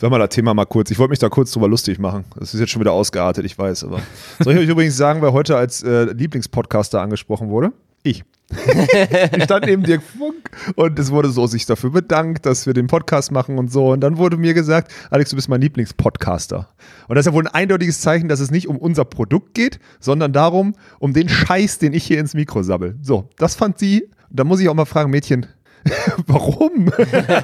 [0.00, 0.90] Sag mal das Thema mal kurz.
[0.90, 2.24] Ich wollte mich da kurz drüber lustig machen.
[2.38, 3.84] Das ist jetzt schon wieder ausgeartet, ich weiß.
[3.84, 4.00] Aber
[4.40, 7.72] soll ich euch übrigens sagen, wer heute als äh, Lieblingspodcaster angesprochen wurde?
[8.02, 8.22] Ich.
[8.48, 12.86] ich stand neben Dirk Funk und es wurde so sich dafür bedankt, dass wir den
[12.86, 13.88] Podcast machen und so.
[13.90, 16.68] Und dann wurde mir gesagt, Alex, du bist mein Lieblingspodcaster.
[17.08, 19.80] Und das ist ja wohl ein eindeutiges Zeichen, dass es nicht um unser Produkt geht,
[19.98, 22.96] sondern darum, um den Scheiß, den ich hier ins Mikro sabbel.
[23.02, 24.08] So, das fand sie.
[24.36, 25.46] Da muss ich auch mal fragen, Mädchen,
[26.26, 26.90] warum?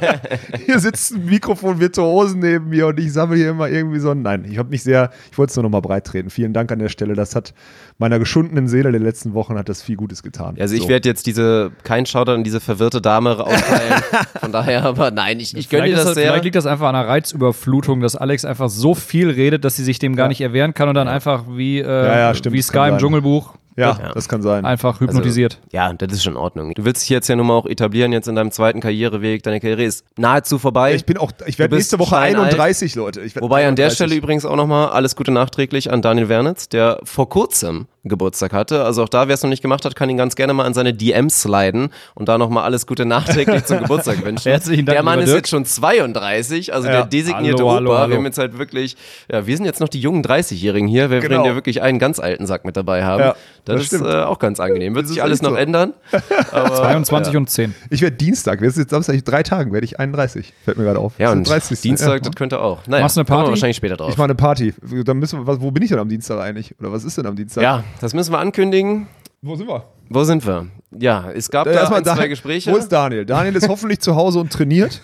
[0.66, 4.10] hier sitzt ein Mikrofon Virtuosen neben mir und ich sammle hier immer irgendwie so.
[4.10, 6.28] ein- Nein, ich habe mich sehr, ich wollte es nur noch mal breit treten.
[6.28, 7.14] Vielen Dank an der Stelle.
[7.14, 7.54] Das hat
[7.98, 10.56] meiner geschundenen Seele der letzten Wochen hat das viel Gutes getan.
[10.58, 10.88] Also ich So.
[10.88, 14.02] werde jetzt diese, kein Shoutout an diese verwirrte Dame austeilen.
[14.40, 16.42] Von daher, aber nein, ich, ich gönne dir das das, vielleicht sehr.
[16.42, 19.98] liegt das einfach an einer Reizüberflutung, dass Alex einfach so viel redet, dass sie sich
[20.00, 20.28] dem gar Ja.
[20.30, 22.98] nicht erwehren kann und dann einfach wie, äh, Ja, ja, stimmt, wie Sky im sein.
[22.98, 24.12] Dschungelbuch ja, Ja.
[24.14, 24.64] das kann sein.
[24.64, 25.60] einfach hypnotisiert.
[25.72, 26.74] Ja, das ist schon in Ordnung.
[26.74, 29.42] Du willst dich jetzt ja nun mal auch etablieren jetzt in deinem zweiten Karriereweg.
[29.42, 30.94] Deine Karriere ist nahezu vorbei.
[30.94, 32.52] ich bin auch, ich werde nächste Woche steinalt.
[32.54, 33.20] 31, Leute.
[33.22, 33.94] Ich werd Wobei an der 31.
[33.96, 38.82] Stelle übrigens auch nochmal alles Gute nachträglich an Daniel Wernitz, der vor kurzem Geburtstag hatte.
[38.84, 40.74] Also auch da, wer es noch nicht gemacht hat, kann ihn ganz gerne mal an
[40.74, 44.50] seine DMs sliden und da nochmal alles Gute nachträglich zum Geburtstag wünschen.
[44.50, 45.36] Herzlichen Dank, Der Mann ist Dirk.
[45.38, 46.92] jetzt schon 32, also Ja.
[46.94, 47.74] der designierte Hallo, Opa.
[47.76, 48.10] hallo, hallo.
[48.10, 48.96] Wir haben jetzt halt wirklich,
[49.30, 51.10] ja, wir sind jetzt noch die jungen 30-Jährigen hier.
[51.10, 51.30] Wir Genau.
[51.36, 53.20] werden ja wirklich einen ganz alten Sack mit dabei haben.
[53.20, 54.94] Ja, das, das ist äh, auch ganz angenehm.
[54.94, 55.56] Wird Das sich alles noch so.
[55.56, 55.92] ändern.
[56.52, 57.74] Aber, 22 und 10.
[57.90, 60.52] Ich werde Dienstag, wir sind jetzt Samstag, in drei Tagen werde ich 31.
[60.64, 61.12] Fällt mir gerade auf.
[61.18, 61.80] Ja, Das ist und der 30.
[61.80, 62.18] Dienstag, Ja.
[62.20, 62.86] das könnte auch.
[62.86, 63.50] Naja, Machst du eine Party?
[63.50, 64.10] wahrscheinlich später drauf.
[64.10, 64.74] Ich mache eine Party.
[65.04, 66.74] Dann müssen wir, wo bin ich denn am Dienstag eigentlich?
[66.80, 67.62] Oder was ist denn am Dienstag?
[67.62, 69.06] ja, das müssen wir ankündigen.
[69.42, 69.84] Wo sind wir?
[70.08, 70.66] Wo sind wir?
[70.98, 72.70] Ja, es gab Äh, da erstmal ein, zwei Gespräche.
[72.70, 73.24] Wo ist Daniel?
[73.24, 75.00] Daniel ist hoffentlich zu Hause und trainiert,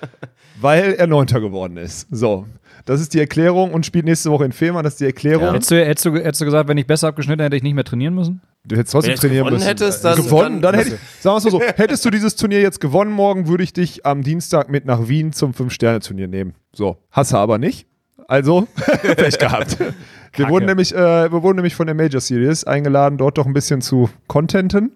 [0.60, 2.06] weil er Neunter geworden ist.
[2.10, 2.46] So,
[2.86, 4.82] das ist die Erklärung und spielt nächste Woche in Fehmarn.
[4.84, 5.44] Das ist die Erklärung.
[5.48, 5.52] Ja.
[5.52, 7.74] Hättest, du, hättest, du, hättest du gesagt, wenn ich besser abgeschnitten hätte, hätte ich nicht
[7.74, 8.40] mehr trainieren müssen?
[8.64, 9.66] Du hättest trotzdem trainieren gewonnen müssen.
[9.68, 12.34] hättest, dann- gewonnen, dann- dann, hätte ich, sagen wir es mal so, hättest du dieses
[12.36, 16.54] Turnier jetzt gewonnen morgen, würde ich dich am Dienstag mit nach Wien zum Fünf-Sterne-Turnier nehmen.
[16.72, 17.86] So, hast du aber nicht.
[18.28, 18.66] Also,
[19.16, 19.76] Pech gehabt.
[20.38, 23.54] Wir wurden, nämlich, äh, wir wurden nämlich von der Major Series eingeladen, dort doch ein
[23.54, 24.92] bisschen zu contenten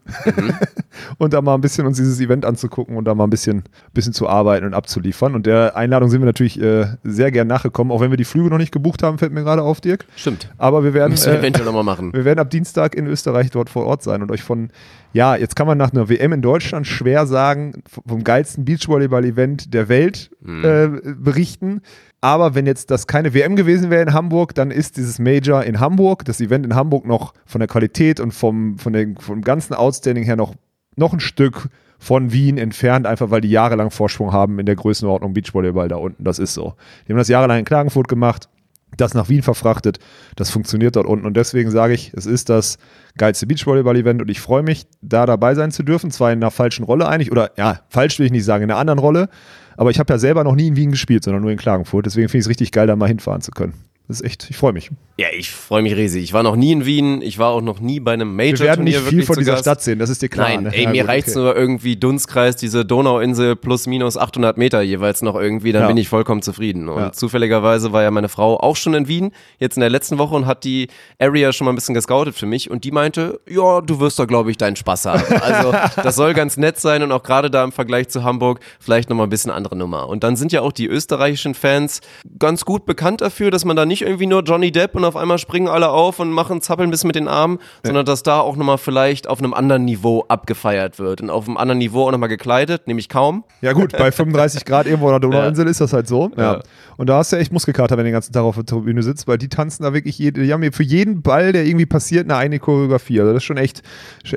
[1.19, 3.63] und da mal ein bisschen uns dieses Event anzugucken und da mal ein bisschen,
[3.95, 5.35] bisschen zu arbeiten und abzuliefern.
[5.35, 8.51] Und der Einladung sind wir natürlich äh, sehr gern nachgekommen, auch wenn wir die Flüge
[8.51, 10.05] noch nicht gebucht haben, fällt mir gerade auf, Dirk.
[10.15, 10.53] Stimmt.
[10.59, 11.13] Aber wir werden.
[11.13, 12.13] Müssen wir Äh, eventuell nochmal machen.
[12.13, 14.69] wir werden ab Dienstag in Österreich dort vor Ort sein und euch von,
[15.15, 19.89] ja, jetzt kann man nach einer WM in Deutschland schwer sagen, vom geilsten Beachvolleyball-Event der
[19.89, 21.81] Welt äh, berichten.
[22.21, 25.81] Aber wenn jetzt das keine WM gewesen wäre in Hamburg, dann ist dieses Major in
[25.81, 29.73] Hamburg, das Event in Hamburg noch von der Qualität und vom, von den, vom ganzen
[29.73, 30.55] Outstanding her noch,
[30.97, 35.33] noch ein Stück von Wien entfernt, einfach weil die jahrelang Vorsprung haben in der Größenordnung
[35.33, 36.25] Beachvolleyball da unten.
[36.25, 36.75] Das ist so.
[37.07, 38.49] Die haben das jahrelang in Klagenfurt gemacht
[38.97, 39.99] das nach Wien verfrachtet.
[40.37, 41.27] Das funktioniert dort unten.
[41.27, 42.79] Und deswegen sage ich, es ist das
[43.17, 46.11] geilste Beachvolleyball-Event und ich freue mich, da dabei sein zu dürfen.
[46.11, 48.81] Zwar in einer falschen Rolle eigentlich, oder ja, falsch will ich nicht sagen, in einer
[48.81, 49.29] anderen Rolle.
[49.77, 52.07] Aber ich habe ja selber noch nie in Wien gespielt, sondern nur in Klagenfurt.
[52.07, 53.90] Deswegen finde ich es richtig geil, da mal hinfahren zu können.
[54.11, 54.91] Das ist echt, ich freue mich.
[55.19, 56.25] Ja, ich freue mich riesig.
[56.25, 57.23] Ich war noch nie in Wien.
[57.23, 59.63] Ich war auch noch nie bei einem Wir Major-Turnier werden nicht viel von dieser Gast.
[59.63, 60.49] Stadt sehen, das ist dir klar.
[60.49, 60.71] Nein, ne?
[60.75, 61.39] ey, Ja, mir gut, reicht's okay.
[61.45, 65.87] nur irgendwie Dunstkreis, diese Donauinsel plus minus 800 Meter jeweils noch irgendwie, dann Ja.
[65.89, 66.89] bin ich vollkommen zufrieden.
[66.89, 67.13] Und Ja.
[67.13, 70.47] zufälligerweise war ja meine Frau auch schon in Wien, jetzt in der letzten Woche und
[70.47, 70.89] hat die
[71.21, 74.25] Area schon mal ein bisschen gescoutet für mich und die meinte, ja, du wirst da
[74.25, 75.23] glaube ich deinen Spaß haben.
[75.41, 79.09] Also das soll ganz nett sein und auch gerade da im Vergleich zu Hamburg vielleicht
[79.09, 80.09] nochmal ein bisschen andere Nummer.
[80.09, 82.01] Und dann sind ja auch die österreichischen Fans
[82.41, 85.39] ganz gut bekannt dafür, dass man da nicht irgendwie nur Johnny Depp und auf einmal
[85.39, 88.57] springen alle auf und machen zappeln ein bisschen mit den Armen, sondern dass da auch
[88.57, 92.29] nochmal vielleicht auf einem anderen Niveau abgefeiert wird und auf einem anderen Niveau auch nochmal
[92.29, 93.45] gekleidet, nämlich kaum.
[93.61, 96.31] Ja gut, bei 35 Grad irgendwo an der Donauinsel ist das halt so.
[96.37, 96.55] Ja.
[96.55, 96.63] Ja.
[96.97, 99.27] Und da hast du echt Muskelkater, wenn du den ganzen Tag auf der Tribüne sitzt,
[99.27, 102.25] weil die tanzen da wirklich, jede, die haben hier für jeden Ball, der irgendwie passiert,
[102.25, 103.21] eine eigene Choreografie.
[103.21, 103.83] Also das ist schon echt,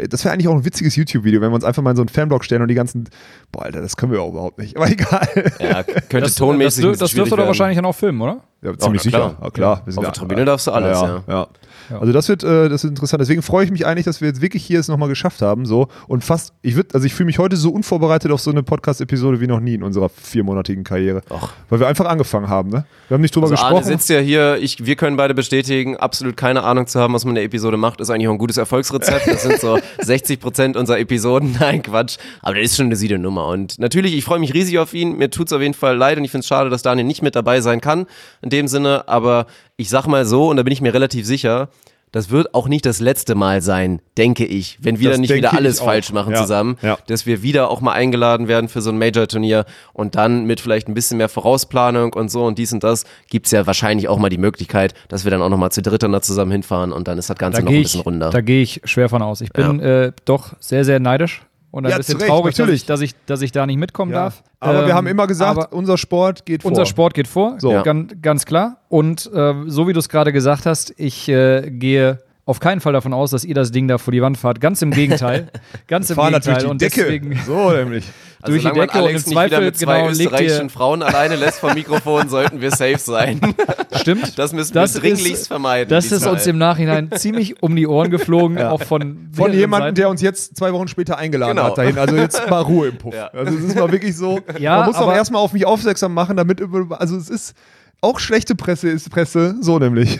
[0.09, 2.09] das wäre eigentlich auch ein witziges YouTube-Video, wenn wir uns einfach mal in so einen
[2.09, 3.09] Fanblock stellen und die ganzen,
[3.51, 4.77] boah Alter, das können wir auch überhaupt nicht.
[4.77, 5.27] Aber egal.
[5.59, 8.41] Ja, könnte Das, tonmäßig das, das dürfte doch wahrscheinlich dann auch filmen, oder?
[8.63, 9.29] Ja, ziemlich na klar.
[9.29, 9.37] sicher.
[9.43, 9.81] Ja, klar.
[9.85, 11.23] Auf ja- der Tribüne darfst du alles, ja.
[11.27, 11.47] ja.
[11.89, 11.99] Ja.
[11.99, 13.21] Also das wird, äh, das wird interessant.
[13.21, 15.65] Deswegen freue ich mich eigentlich, dass wir jetzt wirklich hier es nochmal geschafft haben.
[15.65, 18.63] So und fast, ich würde, also ich fühle mich heute so unvorbereitet auf so eine
[18.63, 21.21] Podcast-Episode wie noch nie in unserer viermonatigen Karriere.
[21.69, 22.85] Weil wir einfach angefangen haben, ne?
[23.07, 23.97] Wir haben nicht drüber Also Arne gesprochen.
[23.97, 27.31] sitzt ja hier, ich, wir können beide bestätigen, absolut keine Ahnung zu haben, was man
[27.31, 29.27] in der Episode macht, ist eigentlich auch ein gutes Erfolgsrezept.
[29.27, 31.55] Das sind so 60 Prozent unserer Episoden.
[31.59, 32.17] Nein, Quatsch.
[32.41, 33.47] Aber das ist schon eine siede Nummer.
[33.47, 35.17] Und natürlich, ich freue mich riesig auf ihn.
[35.17, 37.35] Mir tut's auf jeden Fall leid und ich finde es schade, dass Daniel nicht mit
[37.35, 38.05] dabei sein kann
[38.41, 39.07] in dem Sinne.
[39.07, 39.45] Aber
[39.77, 41.69] ich sag mal so, und da bin ich mir relativ sicher,
[42.11, 45.33] das wird auch nicht das letzte Mal sein, denke ich, wenn wir Das dann nicht
[45.33, 45.85] wieder alles auch.
[45.85, 46.95] falsch machen Ja, zusammen, ja.
[47.07, 50.87] dass wir wieder auch mal eingeladen werden für so ein Major-Turnier und dann mit vielleicht
[50.87, 54.29] ein bisschen mehr Vorausplanung und so und dies und das gibt's ja wahrscheinlich auch mal
[54.29, 57.07] die Möglichkeit, dass wir dann auch noch mal zu dritt dann da zusammen hinfahren und
[57.07, 58.29] dann ist das Ganze Da noch ein bisschen ich, runder.
[58.29, 59.41] da gehe ich schwer von aus.
[59.41, 61.41] Ich bin äh, doch sehr, sehr neidisch
[61.73, 62.81] und ein Ja, bisschen Recht, traurig, dass natürlich.
[62.81, 64.25] ich, dass, ich, dass ich da nicht mitkommen ja.
[64.25, 64.43] darf.
[64.59, 66.69] Aber wir Ähm, haben immer gesagt, unser Sport geht vor.
[66.69, 67.81] unser Sport geht vor, So.
[67.83, 68.77] ganz, ganz klar.
[68.89, 72.91] Und äh, so wie du es gerade gesagt hast, ich äh, gehe auf keinen Fall
[72.91, 74.59] davon aus, dass ihr das Ding da vor die Wand fahrt.
[74.59, 75.47] Ganz im Gegenteil.
[75.87, 76.31] Ganz im Gegenteil.
[76.33, 77.01] natürlich die und Decke.
[77.03, 78.03] deswegen So nämlich.
[78.41, 81.73] also durch die Decke und im Zweifel, mit zwei genau, österreichischen Frauen alleine lässt vom
[81.73, 83.39] Mikrofon, sollten wir safe sein.
[83.95, 84.37] stimmt.
[84.37, 85.89] Das müssen Das wir dringlichst ist- vermeiden.
[85.89, 89.95] Das ist uns im Nachhinein ziemlich um die Ohren geflogen, auch von, Von jemandem, Seiten.
[89.95, 91.69] der uns jetzt zwei Wochen später eingeladen Genau.
[91.69, 91.97] hat dahin.
[91.97, 93.13] Also jetzt mal Ruhe im Puff.
[93.15, 93.27] Ja.
[93.27, 94.41] Also es ist mal wirklich so.
[94.59, 97.53] Ja, man muss auch aber- erstmal auf mich aufmerksam machen, damit also es ist
[98.01, 100.17] auch schlechte Presse ist Presse, so nämlich.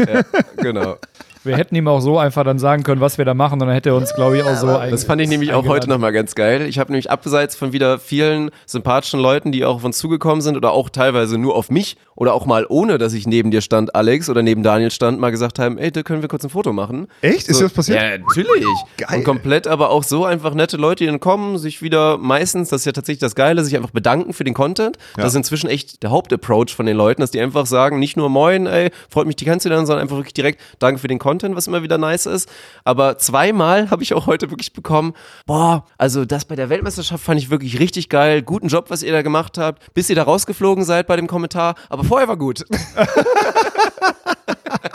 [0.56, 0.96] Genau.
[1.44, 3.72] Wir hätten ihm auch so einfach dann sagen können, was wir da machen, und dann
[3.72, 6.36] hätte er uns, glaube ich, auch so Das fand ich nämlich auch heute nochmal ganz
[6.36, 6.66] geil.
[6.68, 10.56] Ich habe nämlich abseits von wieder vielen sympathischen Leuten, die auch auf uns zugekommen sind
[10.58, 13.96] oder auch teilweise nur auf mich oder auch mal ohne, dass ich neben dir stand,
[13.96, 16.72] Alex, oder neben Daniel stand, mal gesagt haben, ey, da können wir kurz ein Foto
[16.74, 17.08] machen.
[17.22, 17.48] Echt?
[17.50, 18.02] Ist So, das passiert?
[18.02, 18.64] Ja, natürlich.
[18.98, 19.18] Geil.
[19.18, 22.82] Und komplett aber auch so einfach nette Leute, die dann kommen, sich wieder meistens, das
[22.82, 24.98] ist ja tatsächlich das Geile, sich einfach bedanken für den Content.
[25.16, 28.30] Das ist inzwischen echt der Hauptapproach von den Leuten, dass die einfach sagen, nicht nur
[28.30, 31.68] moin, ey, freut mich, die kennenzulernen, sondern einfach wirklich direkt danke für den Content, was
[31.68, 32.50] immer wieder nice ist.
[32.84, 35.14] Aber zweimal habe ich auch heute wirklich bekommen,
[35.46, 38.42] boah, also das bei der Weltmeisterschaft fand ich wirklich richtig geil.
[38.42, 41.76] Guten Job, was ihr da gemacht habt, bis ihr da rausgeflogen seid bei dem Kommentar,
[41.90, 42.66] aber vorher war gut.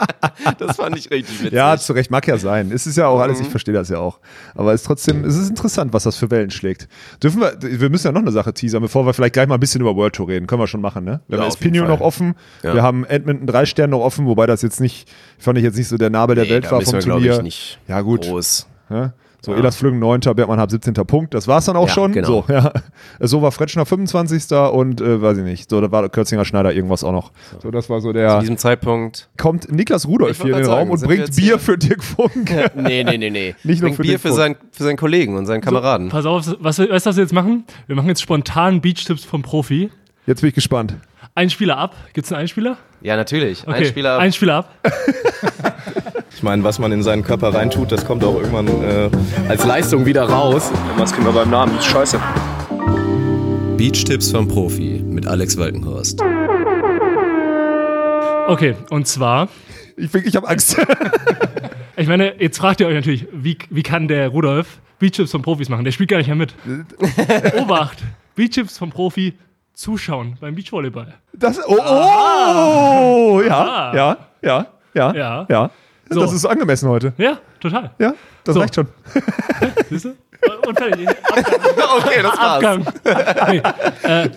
[0.59, 1.53] das fand ich richtig witzig.
[1.53, 2.71] Ja, zu Recht, mag ja sein.
[2.71, 3.45] Es ist ja auch alles, Mhm.
[3.45, 4.19] ich verstehe das ja auch.
[4.55, 6.87] Aber es ist trotzdem, es ist interessant, was das für Wellen schlägt.
[7.21, 9.59] Dürfen wir, wir müssen ja noch eine Sache teasern, bevor wir vielleicht gleich mal ein
[9.59, 10.47] bisschen über World Tour reden.
[10.47, 11.21] Können wir schon machen, ne?
[11.27, 11.87] Wir Ja, haben Fall.
[11.87, 12.73] noch offen, Ja.
[12.73, 15.87] wir haben Edmonton drei Sterne noch offen, wobei das jetzt nicht, fand ich jetzt nicht
[15.87, 17.33] so der Nabel der Nee, Welt war vom wir, Turnier.
[17.37, 18.21] Ich, nicht ja, gut.
[18.21, 18.67] groß.
[18.89, 19.13] Ja?
[19.41, 20.93] So, Elas Flügen 9., Bergmann Hab 17.
[20.93, 21.33] Punkt.
[21.33, 22.11] Das war's dann auch Ja, schon.
[22.11, 22.27] genau.
[22.27, 22.73] So, ja.
[23.21, 24.51] So war Fretschner 25.
[24.73, 25.69] und äh, weiß ich nicht.
[25.69, 27.31] So, da war Kürzinger Schneider irgendwas auch noch.
[27.63, 28.39] So, das war so Zu der.
[28.41, 29.29] diesem Zeitpunkt.
[29.37, 31.77] Kommt Niklas Rudolph Ich hier in den grad Raum sagen, und bringt Bier hier- für
[31.77, 32.51] Dirk Funk.
[32.75, 33.55] Nee, nee, nee, nee.
[33.63, 36.09] Nicht nur Bringt für Bier den für, sein, für seinen Kollegen und seinen Kameraden.
[36.09, 37.63] Pass auf, was, weißt du, was wir jetzt machen?
[37.87, 39.89] Wir machen jetzt spontan Beach-Tipps vom Profi.
[40.25, 40.95] Jetzt bin ich gespannt.
[41.35, 41.95] Ein Spieler ab.
[42.11, 42.77] Gibt es einen Einspieler?
[43.01, 43.63] Ja, natürlich.
[43.65, 44.19] Okay, Ein Spieler.
[44.19, 44.69] Ein Spieler ab.
[46.35, 49.09] Ich meine, was man in seinen Körper reintut, das kommt auch irgendwann äh,
[49.49, 50.71] als Leistung wieder raus.
[50.97, 51.75] Was kennen wir beim Namen?
[51.75, 52.19] Das ist scheiße.
[53.77, 56.21] Beach-Tipps vom Profi mit Alex Walkenhorst.
[58.47, 59.47] Okay, und zwar,
[59.95, 60.77] Ich, ich habe Angst.
[61.97, 65.69] ich meine, jetzt fragt ihr euch natürlich, wie, wie kann der Rudolf Beach-Tipps vom Profis
[65.69, 65.83] machen?
[65.85, 66.53] Der spielt gar nicht mehr mit.
[67.57, 67.97] Obacht,
[68.35, 69.33] Beach-Tipps vom Profi
[69.73, 71.13] zuschauen beim Beachvolleyball.
[71.33, 73.95] Das, oh, oh, ja, Ah.
[73.95, 75.45] ja, ja, ja, Ja.
[75.49, 75.69] ja.
[76.09, 76.21] So.
[76.21, 77.13] Das ist angemessen heute.
[77.17, 77.91] Ja, total.
[77.99, 78.61] Ja, das So.
[78.61, 78.87] reicht schon.
[79.89, 80.15] Siehst du?
[80.67, 81.07] Und fertig.
[81.09, 81.45] Abgang.
[81.97, 82.63] Okay, das war's.
[82.63, 82.85] Abgang.
[83.49, 83.61] Nee.
[84.03, 84.29] Äh,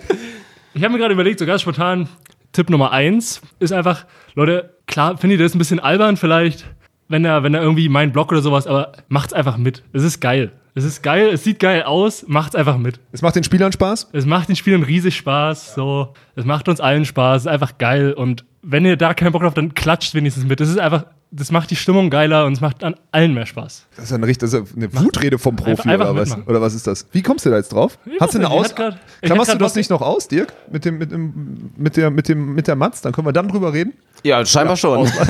[0.73, 2.07] ich habe mir gerade überlegt, so ganz spontan,
[2.51, 4.05] Tipp Nummer eins ist einfach,
[4.35, 6.65] Leute, klar, findet ihr das ein bisschen albern vielleicht,
[7.09, 9.83] wenn er, wenn er irgendwie meinen Blog oder sowas, aber macht's einfach mit.
[9.93, 10.51] Es ist geil.
[10.75, 12.99] Es ist geil, es sieht geil aus, macht's einfach mit.
[13.11, 14.09] Es macht den Spielern Spaß.
[14.11, 16.13] Es macht den Spielern riesig Spaß, so.
[16.35, 19.43] Es macht uns allen Spaß, es ist einfach geil und wenn ihr da keinen Bock
[19.43, 20.59] habt, dann klatscht wenigstens mit.
[20.59, 21.05] Das ist einfach,
[21.35, 23.87] das macht die Stimmung geiler und es macht an allen mehr Spaß.
[23.95, 26.49] Das ist eine, richtig, das ist eine Wutrede vom Profi Einfach- einfach oder, was, mitmachen.
[26.49, 27.07] oder was ist das?
[27.11, 27.97] Wie kommst du da jetzt drauf?
[28.05, 28.75] Ich Hast du eine Aus?
[28.75, 30.53] grad- Klammerst du das nicht noch aus, Dirk?
[30.71, 33.01] Mit dem, mit dem, mit der, mit dem, mit der Matz?
[33.01, 33.93] Dann können wir dann drüber reden.
[34.23, 35.09] Ja, scheinbar schon.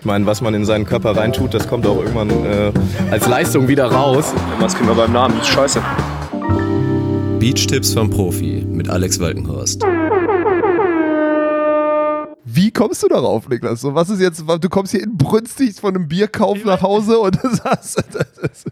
[0.00, 2.72] Ich meine, was man in seinen Körper reintut, das kommt auch irgendwann äh,
[3.10, 4.32] als Leistung wieder raus.
[4.58, 5.34] Was kennen wir beim Namen?
[5.38, 5.82] Das ist scheiße.
[7.38, 9.82] Beach-Tipps vom Profi mit Alex Walkenhorst.
[12.52, 13.80] Wie kommst du darauf, Niklas?
[13.80, 18.02] So, was ist jetzt, du kommst hier inbrünstig von einem Bierkauf nach Hause und sagst,
[18.12, 18.66] das ist,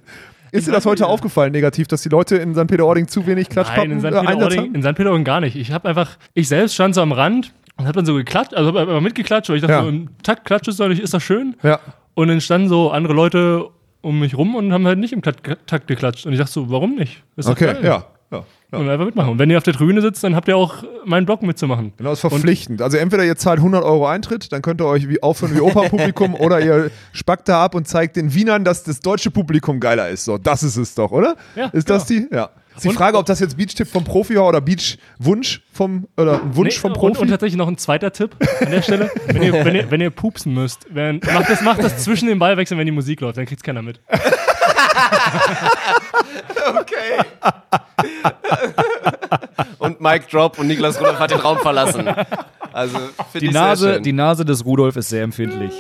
[0.53, 2.67] ist dir das heute aufgefallen negativ, dass die Leute in St.
[2.67, 4.07] Peter-Ording zu wenig Klatschpappen Nein, in St.
[4.07, 4.73] äh, Peter-Ording.
[4.95, 5.57] Peter-Ording gar nicht.
[5.57, 8.69] Ich habe einfach, ich selbst stand so am Rand und habe dann so geklatscht, also
[8.69, 9.83] habe aber mitgeklatscht, weil ich dachte, Ja.
[9.83, 11.55] so im Takt klatscht ist doch nicht, ist das schön.
[11.63, 11.79] Ja.
[12.15, 13.69] Und dann standen so andere Leute
[14.01, 16.27] um mich rum und haben halt nicht im Takt geklatscht.
[16.27, 17.23] Und ich dachte so, warum nicht?
[17.37, 17.85] Okay, geil.
[17.85, 18.05] ja.
[18.31, 18.45] Ja.
[18.71, 19.31] Und einfach mitmachen.
[19.31, 21.95] Und wenn ihr auf der Tribüne sitzt, dann habt ihr auch meinen Blog mitzumachen.
[21.97, 22.83] Genau, ist verpflichtend.
[22.83, 26.35] Also entweder ihr zahlt 100 Euro Eintritt, dann könnt ihr euch wie aufhören wie Opernpublikum
[26.39, 30.25] oder ihr spackt da ab und zeigt den Wienern, dass das deutsche Publikum geiler ist.
[30.27, 31.37] So, das ist es doch, oder?
[31.57, 32.27] Ja, ist das die?
[32.31, 32.51] Ja.
[32.77, 36.35] Ist die Und- Frage, ob das jetzt Beach-Tipp vom Profi war oder Beach-Wunsch vom, oder
[36.43, 37.21] ein Wunsch Nee, vom und, Profi?
[37.23, 39.11] und tatsächlich noch ein zweiter Tipp an der Stelle.
[39.27, 42.39] wenn, ihr, wenn, ihr, wenn ihr pupsen müsst, wenn, macht, das, macht das zwischen den
[42.39, 44.01] Ballwechseln, wenn die Musik läuft, dann kriegt's keiner mit.
[49.79, 52.09] Und Mike Drop und Niklas Rudolph hat den Raum verlassen.
[52.73, 52.99] Also
[53.35, 55.73] Die Nase, die Nase des Rudolf ist sehr empfindlich.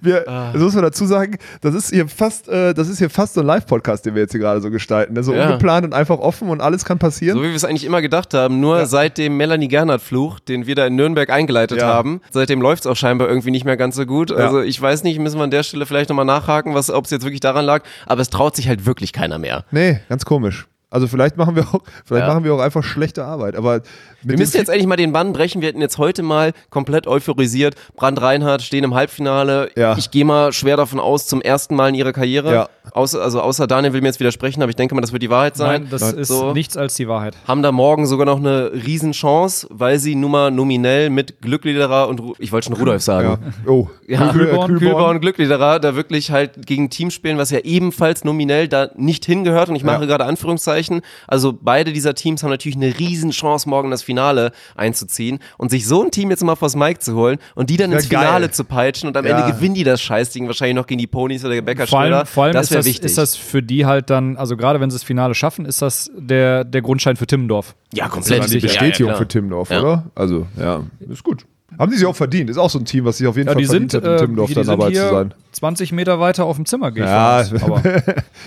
[0.00, 3.34] Wir, das muss man dazu sagen, das ist hier fast, äh, das ist hier fast
[3.34, 5.14] so ein Live-Podcast, den wir jetzt hier gerade so gestalten.
[5.14, 5.22] Ne?
[5.22, 5.46] So Ja.
[5.46, 7.36] ungeplant und einfach offen und alles kann passieren.
[7.36, 10.74] So wie wir es eigentlich immer gedacht haben, nur seit dem Melanie Gernhardt-Fluch, den wir
[10.74, 11.86] da in Nürnberg eingeleitet Ja.
[11.86, 14.32] haben, seitdem läuft es auch scheinbar irgendwie nicht mehr ganz so gut.
[14.32, 17.10] Also ich weiß nicht, müssen wir an der Stelle vielleicht nochmal nachhaken, was, ob es
[17.10, 19.64] jetzt wirklich daran lag, aber es traut sich halt wirklich keiner mehr.
[19.70, 20.66] Nee, ganz komisch.
[20.94, 22.32] Also vielleicht machen wir auch, vielleicht Ja.
[22.32, 23.56] machen wir auch einfach schlechte Arbeit.
[23.56, 23.80] Aber
[24.22, 25.60] Wir müssen jetzt endlich mal den Bann brechen.
[25.60, 27.74] Wir hätten jetzt heute mal komplett euphorisiert.
[27.96, 29.70] Brand Reinhardt stehen im Halbfinale.
[29.76, 29.96] Ja.
[29.98, 32.54] Ich gehe mal schwer davon aus, zum ersten Mal in ihrer Karriere.
[32.54, 32.68] Ja.
[32.92, 35.30] Außer, also außer Daniel will mir jetzt widersprechen, aber ich denke mal, das wird die
[35.30, 35.82] Wahrheit sein.
[35.82, 36.52] Nein, das ist So.
[36.52, 37.36] nichts als die Wahrheit.
[37.48, 42.20] haben da morgen sogar noch eine Riesenchance, weil sie nun mal nominell mit Glückliederer und
[42.20, 43.38] Ru ich wollte schon Rudolf sagen.
[43.66, 43.70] ja.
[43.70, 48.24] Oh, Ja, Kühlborn, Kühlborn, Glückliederer, da wirklich halt gegen ein Team spielen, was ja ebenfalls
[48.24, 50.06] nominell da nicht hingehört und ich mache Ja.
[50.06, 50.83] gerade Anführungszeichen.
[51.26, 56.02] Also beide dieser Teams haben natürlich eine Riesenchance, morgen das Finale einzuziehen und sich so
[56.02, 58.50] ein Team jetzt mal vors Mike zu holen und die dann ins Finale geil.
[58.50, 59.38] zu peitschen und am Ja.
[59.40, 62.44] Ende gewinnen die das Scheißding wahrscheinlich noch gegen die Ponys oder Becker Vor allem, vor
[62.44, 63.04] allem Das ist, das, wichtig.
[63.06, 66.10] ist das für die halt dann, also gerade wenn sie das Finale schaffen, ist das
[66.16, 67.74] der, der Grundstein für Timmendorf.
[67.92, 68.58] ja, Das komplett ist die.
[68.60, 69.80] Bestätigung ja, ja, für Timmendorf, Ja.
[69.80, 70.04] oder?
[70.14, 71.44] Also, ja, ist gut.
[71.78, 72.50] Haben die sich auch verdient.
[72.50, 74.10] Ist auch so ein Team, was sich auf jeden Ja, Fall die verdient sind, hat,
[74.10, 75.34] in äh, Timmendorf die dann sind dabei hier zu sein.
[75.52, 77.44] 20 Meter weiter auf dem Zimmer, gehe ich Ja.
[77.62, 77.80] Aber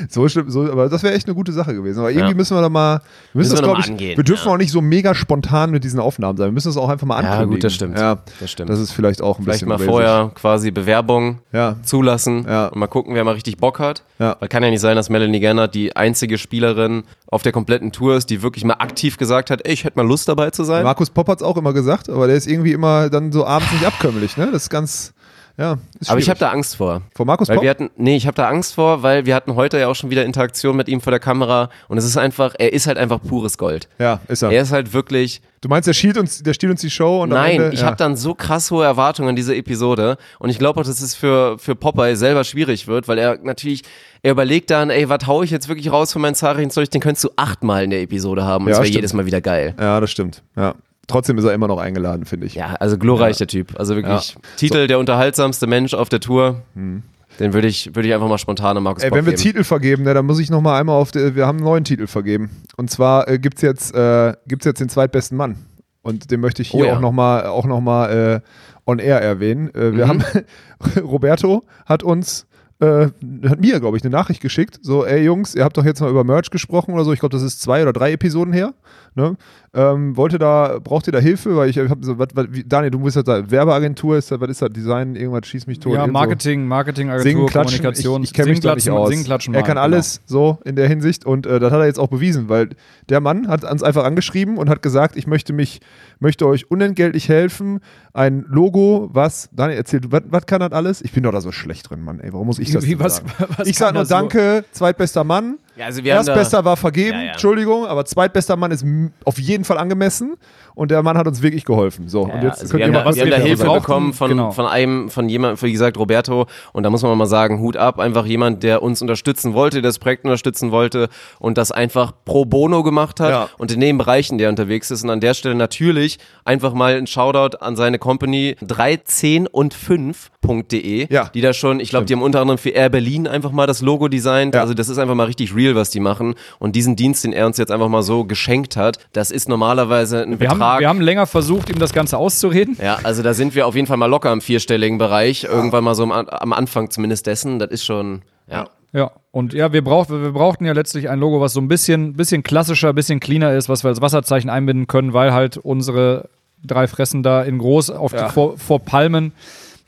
[0.09, 1.99] so schlimm, so, aber das wäre echt eine gute Sache gewesen.
[1.99, 2.35] Aber irgendwie Ja.
[2.35, 2.95] müssen wir da mal,
[3.33, 4.53] wir müssen Müssen das, wir mal ich, angehen, wir dürfen ja.
[4.53, 6.47] auch nicht so mega spontan mit diesen Aufnahmen sein.
[6.47, 7.53] Wir müssen das auch einfach mal Ja, ankündigen.
[7.55, 7.97] gut, das stimmt.
[7.97, 8.69] Ja, Das stimmt.
[8.69, 9.89] Das ist vielleicht auch ein Vielleicht bisschen mal basic.
[9.89, 11.77] vorher quasi Bewerbung Ja.
[11.83, 12.67] zulassen Ja.
[12.67, 14.03] und mal gucken, wer mal richtig Bock hat.
[14.19, 14.35] Ja.
[14.39, 18.15] Weil kann ja nicht sein, dass Melanie Gernert die einzige Spielerin auf der kompletten Tour
[18.17, 20.83] ist, die wirklich mal aktiv gesagt hat, ey, ich hätte mal Lust dabei zu sein.
[20.83, 23.71] Markus Popp hat es auch immer gesagt, aber der ist irgendwie immer dann so abends
[23.71, 24.37] nicht abkömmlich.
[24.37, 24.49] Ne?
[24.51, 25.13] Das ist ganz,
[25.57, 25.77] ja.
[25.99, 27.01] Ist Aber ich habe da Angst vor.
[27.15, 29.79] Vor Markus Weil wir hatten, nee, ich habe da Angst vor, weil wir hatten heute
[29.79, 32.73] ja auch schon wieder Interaktion mit ihm vor der Kamera und es ist einfach, er
[32.73, 33.89] ist halt einfach pures Gold.
[33.97, 34.51] ja, ist er.
[34.51, 37.29] Er ist halt wirklich, Du meinst, der stiehlt uns, der stiehlt uns die Show und
[37.29, 37.87] Nein, Ende, ich ja.
[37.87, 41.15] habe dann so krass hohe Erwartungen an diese Episode und ich glaube auch, dass es
[41.15, 43.81] für, für Popeye selber schwierig wird, weil er natürlich,
[44.21, 47.01] er überlegt dann, ey, was hau ich jetzt wirklich raus von meinen Zahlreichen Zeug, den
[47.01, 49.73] könntest du achtmal in der Episode haben und Ja, es wäre jedes Mal wieder geil.
[49.79, 50.43] Ja, das stimmt.
[50.55, 50.75] Ja.
[51.07, 52.55] Trotzdem ist er immer noch eingeladen, finde ich.
[52.55, 53.79] Ja, also glorreich der Typ.
[53.79, 54.41] Also wirklich Ja.
[54.57, 56.63] Titel der unterhaltsamste Mensch auf der Tour.
[56.75, 59.41] Den würde ich, würde ich einfach mal spontan an Markus Ey, Bock wenn wir geben.
[59.43, 61.83] Titel vergeben, ne, dann muss ich noch mal einmal auf, die, wir haben einen neuen
[61.83, 62.49] Titel vergeben.
[62.77, 65.55] Und zwar äh, gibt's jetzt, äh, gibt's jetzt den zweitbesten Mann.
[66.01, 66.95] Und den möchte ich hier Oh ja.
[66.97, 69.69] auch noch mal, auch noch mal äh, on air erwähnen.
[69.75, 70.09] Äh, wir Mhm.
[70.23, 70.23] haben,
[71.03, 72.47] Roberto hat uns,
[72.79, 73.07] äh,
[73.47, 74.79] hat mir, glaube ich, eine Nachricht geschickt.
[74.81, 77.13] So, ey Jungs, ihr habt doch jetzt mal über Merch gesprochen oder so.
[77.13, 78.73] Ich glaube, das ist zwei oder drei Episoden her.
[79.17, 79.35] Ne?
[79.73, 81.55] Ähm, wollte da, braucht ihr da Hilfe?
[81.55, 84.39] Weil ich habe so, was, was, wie, Daniel, du bist ja da Werbeagentur, ist da,
[84.39, 85.95] was ist da, Design, irgendwas, schieß mich tot.
[85.95, 86.05] ja.
[86.05, 89.09] Marketing, Marketingagentur, Singen, klatschen, Kommunikation, ich, ich kenne mich da nicht aus.
[89.09, 89.81] Singen, klatschen, er kann genau.
[89.81, 92.69] alles so in der Hinsicht und äh, das hat er jetzt auch bewiesen, weil
[93.09, 95.79] der Mann hat uns einfach angeschrieben und hat gesagt, ich möchte mich,
[96.19, 97.79] möchte euch unentgeltlich helfen,
[98.13, 101.01] ein Logo, was, Daniel, erzähl, was, kann das alles?
[101.01, 103.17] Ich bin doch da so schlecht drin, Mann, ey, warum muss ich das Wie, was,
[103.17, 103.31] sagen?
[103.57, 104.15] was Ich sag kann nur das so?
[104.15, 105.57] Danke, zweitbester Mann.
[105.77, 107.31] Ja, also wir haben da- Erstbester war vergeben, Ja, ja.
[107.31, 108.85] Entschuldigung, aber zweitbester Mann ist
[109.25, 110.35] auf jeden Fall angemessen
[110.75, 112.07] und der Mann hat uns wirklich geholfen.
[112.09, 113.63] So, und jetzt also könnt wir ihr haben mal da, was wir haben da Hilfe
[113.65, 114.51] bekommen von, genau.
[114.51, 116.45] von einem, von jemandem, wie gesagt, Roberto.
[116.73, 119.89] Und da muss man mal sagen, Hut ab, einfach jemand, der uns unterstützen wollte, der
[119.89, 121.09] das Projekt unterstützen wollte
[121.39, 123.49] und das einfach pro bono gemacht hat Ja.
[123.57, 125.03] und in den Bereichen, der unterwegs ist.
[125.03, 131.07] Und an der Stelle natürlich einfach mal ein Shoutout an seine Company 310 und 5.de,
[131.11, 131.29] Ja.
[131.33, 133.81] die da schon, ich glaube, die haben unter anderem für Air Berlin einfach mal das
[133.81, 134.55] Logo designt.
[134.55, 134.61] Ja.
[134.61, 136.35] Also das ist einfach mal richtig real, was die machen.
[136.59, 140.23] Und diesen Dienst, den er uns jetzt einfach mal so geschenkt hat, das ist normalerweise
[140.23, 140.79] ein Wir haben, Betrag.
[140.79, 142.77] wir haben länger versucht, ihm das Ganze auszureden.
[142.81, 145.43] Ja, also da sind wir auf jeden Fall mal locker im vierstelligen Bereich.
[145.43, 147.59] Irgendwann mal so am, am Anfang zumindest dessen.
[147.59, 148.67] Das ist schon, ja.
[148.93, 152.13] Ja, und ja, wir, brauch, wir brauchten ja letztlich ein Logo, was so ein bisschen,
[152.13, 156.29] bisschen klassischer, bisschen cleaner ist, was wir als Wasserzeichen einbinden können, weil halt unsere
[156.65, 159.33] drei Fressen da in groß auf die, vor, vor Palmen.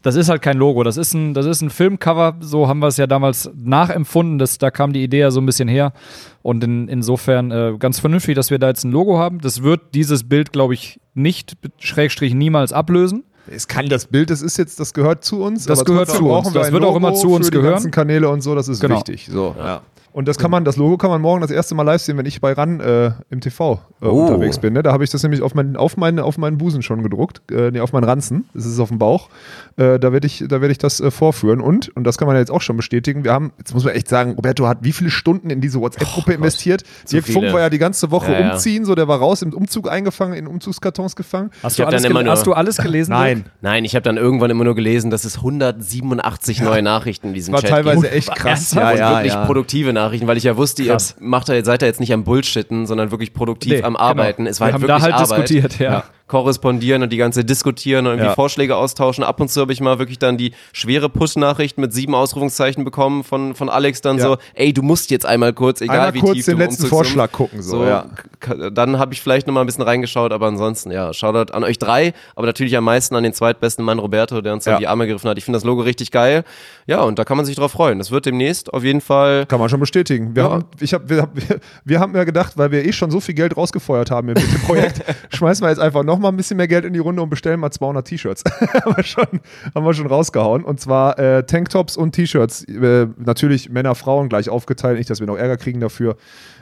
[0.01, 2.87] Das ist halt kein Logo, das ist ein, das ist ein Filmcover, so haben wir
[2.87, 5.91] es ja damals nachempfunden, das, da kam die Idee ja so ein bisschen her.
[6.41, 9.39] Und in, insofern äh, ganz vernünftig, dass wir da jetzt ein Logo haben.
[9.41, 13.23] Das wird dieses Bild, glaube ich, nicht, Schrägstrich, niemals ablösen.
[13.51, 15.65] Es kann das Bild, das ist jetzt, das gehört zu uns.
[15.65, 16.53] Das aber gehört zu uns.
[16.53, 17.73] wir Das wird auch immer zu uns für die gehören.
[17.73, 18.95] ganzen Kanäle und so, das ist Genau.
[18.95, 19.27] wichtig.
[19.29, 19.81] So, ja.
[20.11, 22.25] Und das kann man, das Logo kann man morgen das erste Mal live sehen, wenn
[22.25, 24.23] ich bei RAN äh, im TV äh, Oh.
[24.25, 24.73] unterwegs bin.
[24.73, 24.81] Ne?
[24.83, 27.69] Da habe ich das nämlich auf, mein, auf, meine, auf meinen Busen schon gedruckt, äh,
[27.71, 28.45] nee, auf meinen Ranzen.
[28.53, 29.29] Das ist auf dem Bauch.
[29.77, 31.61] Äh, da werde ich, da werd ich das äh, vorführen.
[31.61, 33.93] Und, und das kann man ja jetzt auch schon bestätigen, wir haben, jetzt muss man
[33.93, 36.83] echt sagen, Roberto hat wie viele Stunden in diese WhatsApp-Gruppe investiert.
[37.11, 37.27] Dirk.
[37.27, 38.51] Funk war ja die ganze Woche Ja, ja.
[38.53, 41.51] umziehen, so der war raus im Umzug eingefangen, in Umzugskartons gefangen.
[41.61, 43.11] Hast, du alles, dann immer gel- nur- hast du alles gelesen?
[43.11, 47.33] Nein, Nein, ich habe dann irgendwann immer nur gelesen, dass es 187 neue Nachrichten in
[47.33, 48.13] diesem war Chat teilweise gibt.
[48.13, 48.73] echt krass.
[48.73, 49.45] Ja, Ja, und ja, wirklich ja.
[49.45, 51.15] produktive Nachrichten, weil ich ja wusste, ihr Krass.
[51.19, 54.05] macht da, seid da jetzt nicht am Bullshitten, sondern wirklich produktiv Nee, am genau.
[54.05, 54.47] Arbeiten.
[54.47, 55.49] Es war Wir halt haben da wirklich halt Arbeit.
[55.49, 56.03] diskutiert, ja.
[56.29, 58.35] Korrespondieren und die ganze diskutieren und irgendwie Ja.
[58.35, 59.23] Vorschläge austauschen.
[59.25, 63.23] Ab und zu habe ich mal wirklich dann die schwere Push-Nachricht mit sieben Ausrufungszeichen bekommen
[63.25, 64.23] von, von Alex dann Ja.
[64.23, 66.83] so, ey, du musst jetzt einmal kurz, egal Einmal wie kurz tief den du letzten
[66.83, 68.05] Umzug Vorschlag gucken, so, ja.
[68.39, 71.63] k- Dann habe ich vielleicht noch mal ein bisschen reingeschaut, aber ansonsten, ja, Shoutout an
[71.63, 74.77] euch drei, aber natürlich am meisten an den zweitbesten Mann Roberto, der uns Ja.
[74.77, 75.37] die Arme gegriffen hat.
[75.37, 76.43] Ich finde das Logo richtig geil.
[76.85, 77.97] Ja, und da kann man sich drauf freuen.
[77.97, 79.45] Das wird demnächst auf jeden Fall.
[79.47, 80.35] Kann man schon bestätigen.
[80.35, 80.49] Wir, Ja.
[80.51, 83.33] haben, ich hab, wir, wir, wir haben ja gedacht, weil wir eh schon so viel
[83.35, 85.01] Geld rausgefeuert haben mit dem Projekt,
[85.35, 87.59] schmeißen wir jetzt einfach noch mal ein bisschen mehr Geld in die Runde und bestellen
[87.59, 88.43] mal 200 T-Shirts.
[88.83, 89.25] haben, wir schon,
[89.75, 90.63] haben wir schon rausgehauen.
[90.63, 92.63] Und zwar äh, Tanktops und T-Shirts.
[92.65, 94.97] Äh, natürlich Männer, Frauen gleich aufgeteilt.
[94.97, 96.15] Nicht, dass wir noch Ärger kriegen dafür.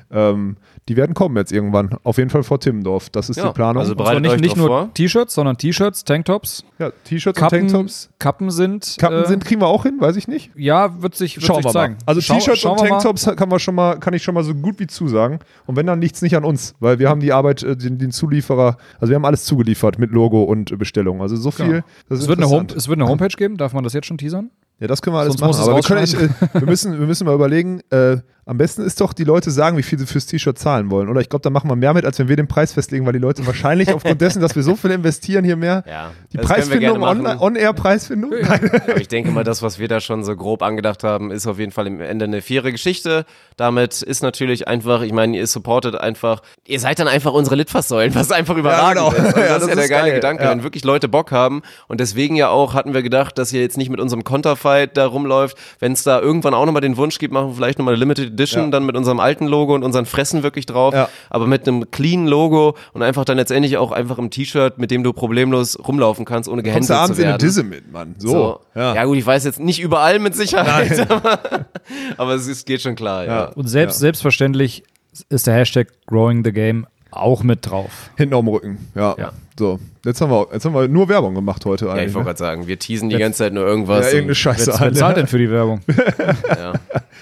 [0.09, 0.55] Ähm,
[0.87, 1.89] die werden kommen jetzt irgendwann.
[2.03, 3.09] Auf jeden Fall vor Timmendorf.
[3.09, 3.81] Das ist Ja, die Planung.
[3.81, 4.89] also Also Bereitet nicht, euch nicht nur.
[4.93, 6.63] T-Shirts, sondern T-Shirts, Tanktops.
[6.79, 8.09] ja, T-Shirts und Kappen, Tanktops.
[8.19, 8.95] Kappen sind.
[8.97, 10.51] Kappen äh, sind, kriegen wir auch hin, weiß ich nicht.
[10.55, 11.93] Ja, wird sich, wird Schauen sich wir zeigen.
[11.95, 11.99] mal.
[12.05, 12.77] Also T-Shirts und.
[12.79, 15.39] Tanktops kann, man schon mal, kann ich schon mal so gut wie zusagen.
[15.65, 18.11] Und wenn dann nichts nicht an uns, weil wir haben die Arbeit, äh, den, den
[18.11, 21.21] Zulieferer, also wir haben alles zugeliefert mit Logo und äh, Bestellung.
[21.21, 21.67] Also so viel.
[21.67, 21.83] Genau.
[22.09, 24.51] Es wird, eine Home, es wird eine Homepage geben, darf man das jetzt schon teasern?
[24.79, 25.61] Ja, das können wir alles Sonst machen.
[25.61, 26.29] es Aber wir, können, ich, äh,
[26.61, 28.17] wir, müssen, wir müssen mal überlegen, äh,
[28.47, 31.09] am besten ist doch, die Leute sagen, wie viel sie fürs T-Shirt zahlen wollen.
[31.09, 33.13] Oder ich glaube, da machen wir mehr mit, als wenn wir den Preis festlegen, weil
[33.13, 35.83] die Leute wahrscheinlich aufgrund dessen, dass wir so viel investieren, hier mehr.
[35.85, 37.03] Ja, Die Preisfindung.
[37.03, 38.31] On- On-Air-Preisfindung?
[38.41, 38.71] Nein.
[38.87, 41.59] Aber ich denke mal, das, was wir da schon so grob angedacht haben, ist auf
[41.59, 43.25] jeden Fall im Ende eine faire Geschichte.
[43.57, 48.15] Damit ist natürlich einfach, ich meine, ihr supportet einfach, ihr seid dann einfach unsere Litfaßsäulen,
[48.15, 49.27] was einfach überragend genau.
[49.27, 49.35] ist.
[49.35, 50.15] Ja, das, das ist ja der ist geile geil.
[50.15, 50.51] Gedanke, Ja.
[50.51, 51.63] wenn wirklich Leute Bock haben.
[51.87, 55.05] Und deswegen ja auch hatten wir gedacht, dass ihr jetzt nicht mit unserem Konterfight da
[55.07, 55.57] rumläuft.
[55.79, 58.36] Wenn es da irgendwann auch nochmal den Wunsch gibt, machen wir vielleicht nochmal eine Limited
[58.37, 58.69] Edition, Ja.
[58.71, 60.93] dann mit unserem alten Logo und unseren Fressen wirklich drauf.
[60.93, 61.09] Ja.
[61.29, 65.03] Aber mit einem clean Logo und einfach dann letztendlich auch einfach im T-Shirt, mit dem
[65.03, 67.47] du problemlos rumlaufen kannst, ohne Kommst gehänselt du zu abends in eine werden.
[67.47, 68.15] Disse mit, Mann.
[68.17, 68.29] So.
[68.29, 68.59] So.
[68.75, 68.95] Ja.
[68.95, 69.05] Ja.
[69.05, 71.39] gut, ich weiß jetzt nicht überall mit Sicherheit, aber,
[72.17, 73.35] aber es ist, geht schon klar, ja.
[73.35, 73.45] Ja.
[73.55, 74.83] Und selbst, selbstverständlich
[75.29, 78.11] ist der Hashtag Growing the Game auch mit drauf.
[78.17, 78.87] Hinten auf dem Rücken.
[78.95, 79.15] Ja.
[79.17, 79.31] Ja.
[79.57, 79.79] So.
[80.05, 82.09] Jetzt haben, wir, jetzt haben wir nur Werbung gemacht heute Ja, eigentlich.
[82.09, 82.35] ich wollte ne?
[82.35, 84.05] gerade sagen, wir teasen die ganze Zeit nur irgendwas.
[84.05, 84.67] ja, irgendeine Scheiße.
[84.77, 85.21] Wer an, zahlt ja.
[85.23, 85.81] denn für die Werbung?
[86.49, 86.73] ja.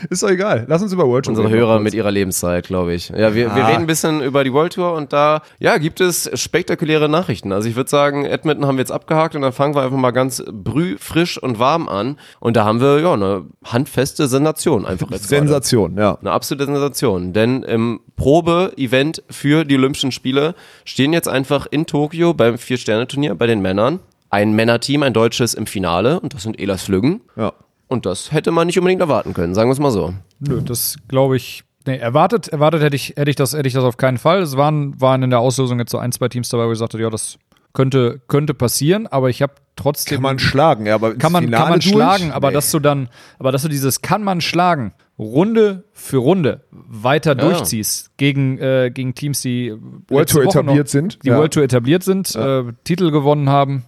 [0.10, 0.66] Ist doch egal.
[0.68, 3.10] Lass uns über World Tour Unsere reden, Hörer mit ihrer Lebenszeit, glaube ich.
[3.10, 3.68] Ja, wir, wir Ah.
[3.68, 7.52] reden ein bisschen über die World Tour und da ja, gibt es spektakuläre Nachrichten.
[7.52, 10.12] Also ich würde sagen, Edmonton haben wir jetzt abgehakt und dann fangen wir einfach mal
[10.12, 12.18] ganz brüh, frisch und warm an.
[12.40, 15.42] Und da haben wir ja eine handfeste Sensation einfach jetzt gerade.
[15.48, 16.18] Sensation, ja.
[16.20, 22.34] Eine absolute Sensation, denn im Probe-Event für die Olympischen Spiele stehen jetzt einfach in Tokio
[22.34, 24.00] beim Vier-Sterne-Turnier bei den Männern
[24.30, 27.22] ein Männerteam, ein deutsches im Finale und das sind Elas Flüggen.
[27.38, 27.54] ja.
[27.88, 30.14] Und das hätte man nicht unbedingt erwarten können, sagen wir es mal so.
[30.40, 31.64] Nö, das glaube ich.
[31.86, 34.42] Nee, erwartet, erwartet hätte ich, hätte ich das, hätte ich das auf keinen Fall.
[34.42, 37.00] Es waren, waren in der Auslosung jetzt so ein, zwei Teams dabei, wo ich sagte,
[37.00, 37.38] ja, das
[37.74, 40.16] könnte, könnte passieren, aber ich habe trotzdem.
[40.16, 41.94] Kann man schlagen, ja, aber kann man, Finale kann man durch?
[41.94, 42.54] schlagen, aber Nee.
[42.56, 48.18] dass du dann, aber dass du dieses kann man schlagen, Runde für Runde weiter durchziehst
[48.18, 49.74] gegen, äh, gegen Teams, die
[50.10, 51.38] World Tour Woche etabliert sind, die ja.
[51.38, 53.84] World Tour etabliert sind, äh, Titel gewonnen haben.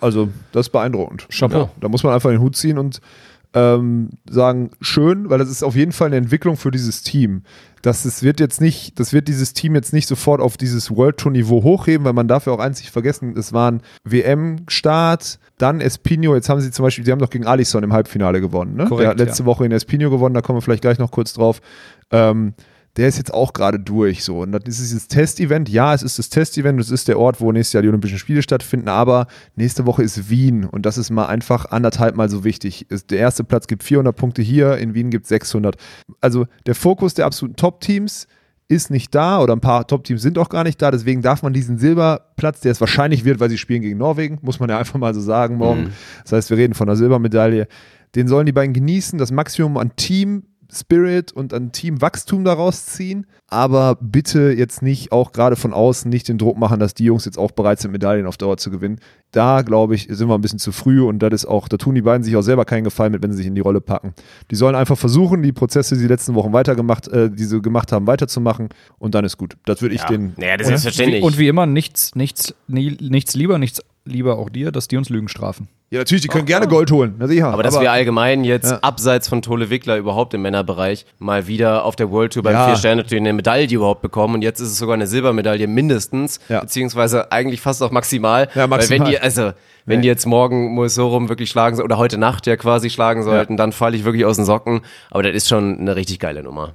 [0.00, 1.26] Ja, also das ist beeindruckend.
[1.30, 1.58] Chapeau.
[1.58, 3.00] Ja, da muss man einfach den Hut ziehen und
[3.52, 7.42] ähm, sagen, schön, weil das ist auf jeden Fall eine Entwicklung für dieses Team.
[7.82, 11.16] Das, das wird jetzt nicht, das wird dieses Team jetzt nicht sofort auf dieses World
[11.16, 16.34] Tour Niveau hochheben, weil man darf ja auch nicht vergessen, es waren WM-Start, dann Espino,
[16.34, 18.84] jetzt haben sie zum Beispiel, sie haben doch gegen Alisson im Halbfinale gewonnen, ne?
[18.84, 21.32] Korrekt, Der hat letzte Woche in Espino gewonnen, da kommen wir vielleicht gleich noch kurz
[21.32, 21.60] drauf.
[22.12, 22.54] Ähm,
[22.96, 24.40] der ist jetzt auch gerade durch so.
[24.40, 25.68] Und das ist dieses Testevent.
[25.68, 28.42] Ja, es ist das Testevent, es ist der Ort, wo nächstes Jahr die Olympischen Spiele
[28.42, 29.26] stattfinden, aber
[29.56, 32.86] nächste Woche ist Wien und das ist mal einfach anderthalb Mal so wichtig.
[33.10, 35.76] Der erste Platz gibt 400 Punkte hier, in Wien gibt es 600.
[36.20, 38.26] Also der Fokus der absoluten Top-Teams
[38.68, 41.52] ist nicht da oder ein paar Top-Teams sind auch gar nicht da, deswegen darf man
[41.52, 44.98] diesen Silberplatz, der es wahrscheinlich wird, weil sie spielen gegen Norwegen, muss man ja einfach
[44.98, 45.92] mal so sagen morgen.
[46.22, 47.66] Das heißt, wir reden von einer Silbermedaille.
[48.14, 53.26] Den sollen die beiden genießen, das Maximum an Team Spirit und an Teamwachstum daraus ziehen,
[53.48, 57.24] aber bitte jetzt nicht auch gerade von außen nicht den Druck machen, dass die Jungs
[57.24, 59.00] jetzt auch bereit sind, Medaillen auf Dauer zu gewinnen.
[59.32, 61.94] Da, glaube ich, sind wir ein bisschen zu früh und das ist auch, da tun
[61.94, 64.14] die beiden sich auch selber keinen Gefallen mit, wenn sie sich in die Rolle packen.
[64.50, 67.60] Die sollen einfach versuchen, die Prozesse, die sie die letzten Wochen weitergemacht, äh, die sie
[67.60, 68.68] gemacht haben, weiterzumachen
[68.98, 69.56] und dann ist gut.
[69.64, 70.34] Das würde ich den.
[70.36, 71.22] Naja, das ist Wie, selbstverständlich.
[71.24, 75.08] und wie immer, nichts, nichts, nie, nichts lieber, nichts lieber auch dir, dass die uns
[75.08, 75.68] Lügen strafen.
[75.92, 77.16] Ja, natürlich, die können gerne Gold holen.
[77.18, 77.48] Na, sicher.
[77.48, 78.78] Aber dass wir allgemein jetzt Ja.
[78.80, 82.66] abseits von Tole Wickler überhaupt im Männerbereich mal wieder auf der World Tour beim Ja.
[82.68, 87.60] Vier-Sterne-Turnier eine Medaille überhaupt bekommen und jetzt ist es sogar eine Silbermedaille mindestens, beziehungsweise eigentlich
[87.60, 88.42] fast auch maximal.
[88.54, 89.10] Ja, Weil wenn maximal.
[89.10, 89.50] die, also,
[89.84, 93.72] wenn die jetzt morgen Moisorum wirklich schlagen oder heute Nacht ja quasi schlagen sollten, dann
[93.72, 94.82] falle ich wirklich aus den Socken.
[95.10, 96.72] Aber das ist schon eine richtig geile Nummer.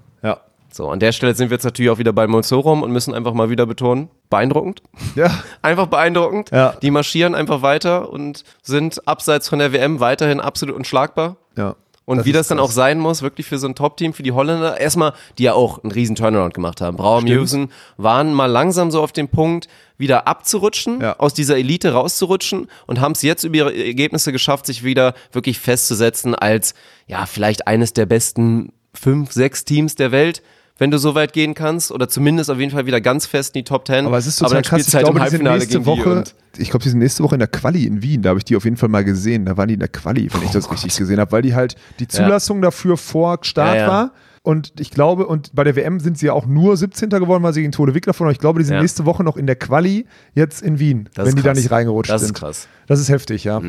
[0.76, 3.34] So, an der Stelle sind wir jetzt natürlich auch wieder bei Moisorum und müssen einfach
[3.34, 4.82] mal wieder betonen, beeindruckend.
[5.16, 5.32] Ja.
[5.62, 6.52] Einfach beeindruckend.
[6.52, 6.74] Ja.
[6.82, 11.38] Die marschieren einfach weiter und sind abseits von der WM weiterhin absolut unschlagbar.
[11.56, 11.78] Ja.
[12.04, 12.68] Und Das wie das dann krass.
[12.68, 15.82] auch sein muss, wirklich für so ein Top-Team, für die Holländer, erstmal, die ja auch
[15.82, 16.98] einen riesen Turnaround gemacht haben.
[16.98, 17.22] Brauer.
[17.22, 21.18] Mewsen waren mal langsam so auf dem Punkt, wieder abzurutschen, Ja.
[21.20, 25.58] aus dieser Elite rauszurutschen und haben es jetzt über ihre Ergebnisse geschafft, sich wieder wirklich
[25.58, 26.74] festzusetzen als,
[27.08, 30.44] ja, vielleicht eines der besten fünf, sechs Teams der Welt.
[30.78, 33.60] Wenn du so weit gehen kannst, oder zumindest auf jeden Fall wieder ganz fest in
[33.60, 34.06] die Top Ten.
[34.06, 34.82] Aber es ist total krass.
[34.82, 36.24] Ich du halt glaube, die sind nächste Woche.
[36.58, 38.22] Ich glaube, die sind nächste Woche in der Quali in Wien.
[38.22, 39.46] Da habe ich die auf jeden Fall mal gesehen.
[39.46, 41.76] Da waren die in der Quali, wenn ich das richtig gesehen habe, weil die halt
[42.00, 43.88] die Zulassung dafür vor Start Ja, ja.
[43.88, 44.12] war.
[44.42, 47.10] Und ich glaube, und bei der WM sind sie ja auch nur 17.
[47.10, 48.30] geworden, weil sie gegen Tode Wickler von.
[48.30, 48.82] Ich glaube, die sind Ja.
[48.82, 50.06] nächste Woche noch in der Quali
[50.36, 52.38] jetzt in Wien, Das wenn die da nicht reingerutscht Das ist sind.
[52.38, 52.68] krass.
[52.86, 53.60] Das ist heftig, ja.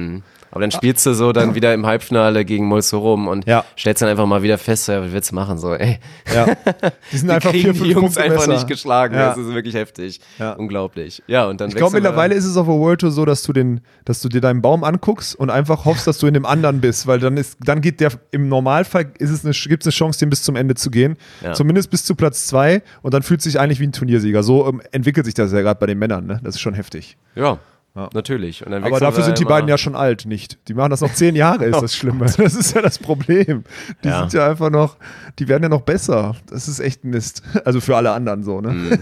[0.57, 3.64] Aber dann spielst du so dann wieder im Halbfinale gegen Mulsorum und Ja.
[3.78, 5.59] stellst dann einfach mal wieder fest, ja, was willst du machen?
[5.59, 5.98] So, ey,
[6.34, 6.46] ja.
[7.12, 8.52] Die sind einfach vier, die fünf Jungs Punkte einfach besser.
[8.54, 9.14] nicht geschlagen.
[9.14, 9.28] Ja.
[9.28, 10.20] Das ist wirklich heftig.
[10.38, 10.52] Ja.
[10.52, 11.22] Unglaublich.
[11.26, 13.52] Ja, und dann Ich glaube, mittlerweile ist es auf der World Tour so, dass du,
[13.52, 16.80] den, dass du dir deinen Baum anguckst und einfach hoffst, dass du in dem anderen
[16.80, 19.92] bist, weil dann ist, dann geht der, im Normalfall ist es eine, gibt es eine
[19.92, 21.16] Chance, den bis zum Ende zu gehen.
[21.52, 24.42] Zumindest bis zu Platz zwei und dann fühlt sich eigentlich wie ein Turniersieger.
[24.42, 26.40] So ähm, entwickelt sich das ja gerade bei den Männern, ne?
[26.42, 27.16] Das ist schon heftig.
[27.34, 27.59] Ja,
[27.97, 28.11] Ja.
[28.12, 28.64] natürlich.
[28.66, 30.59] Aber dafür sind die immer- beiden ja schon alt, nicht?
[30.68, 32.26] Die machen das noch zehn Jahre, ist das Schlimme.
[32.26, 33.64] Das ist ja das Problem.
[34.05, 34.20] Die Ja.
[34.20, 34.97] sind ja einfach noch,
[35.38, 36.36] die werden ja noch besser.
[36.49, 37.42] Das ist echt Mist.
[37.64, 38.68] Also für alle anderen so, ne?
[38.72, 38.99] Mhm.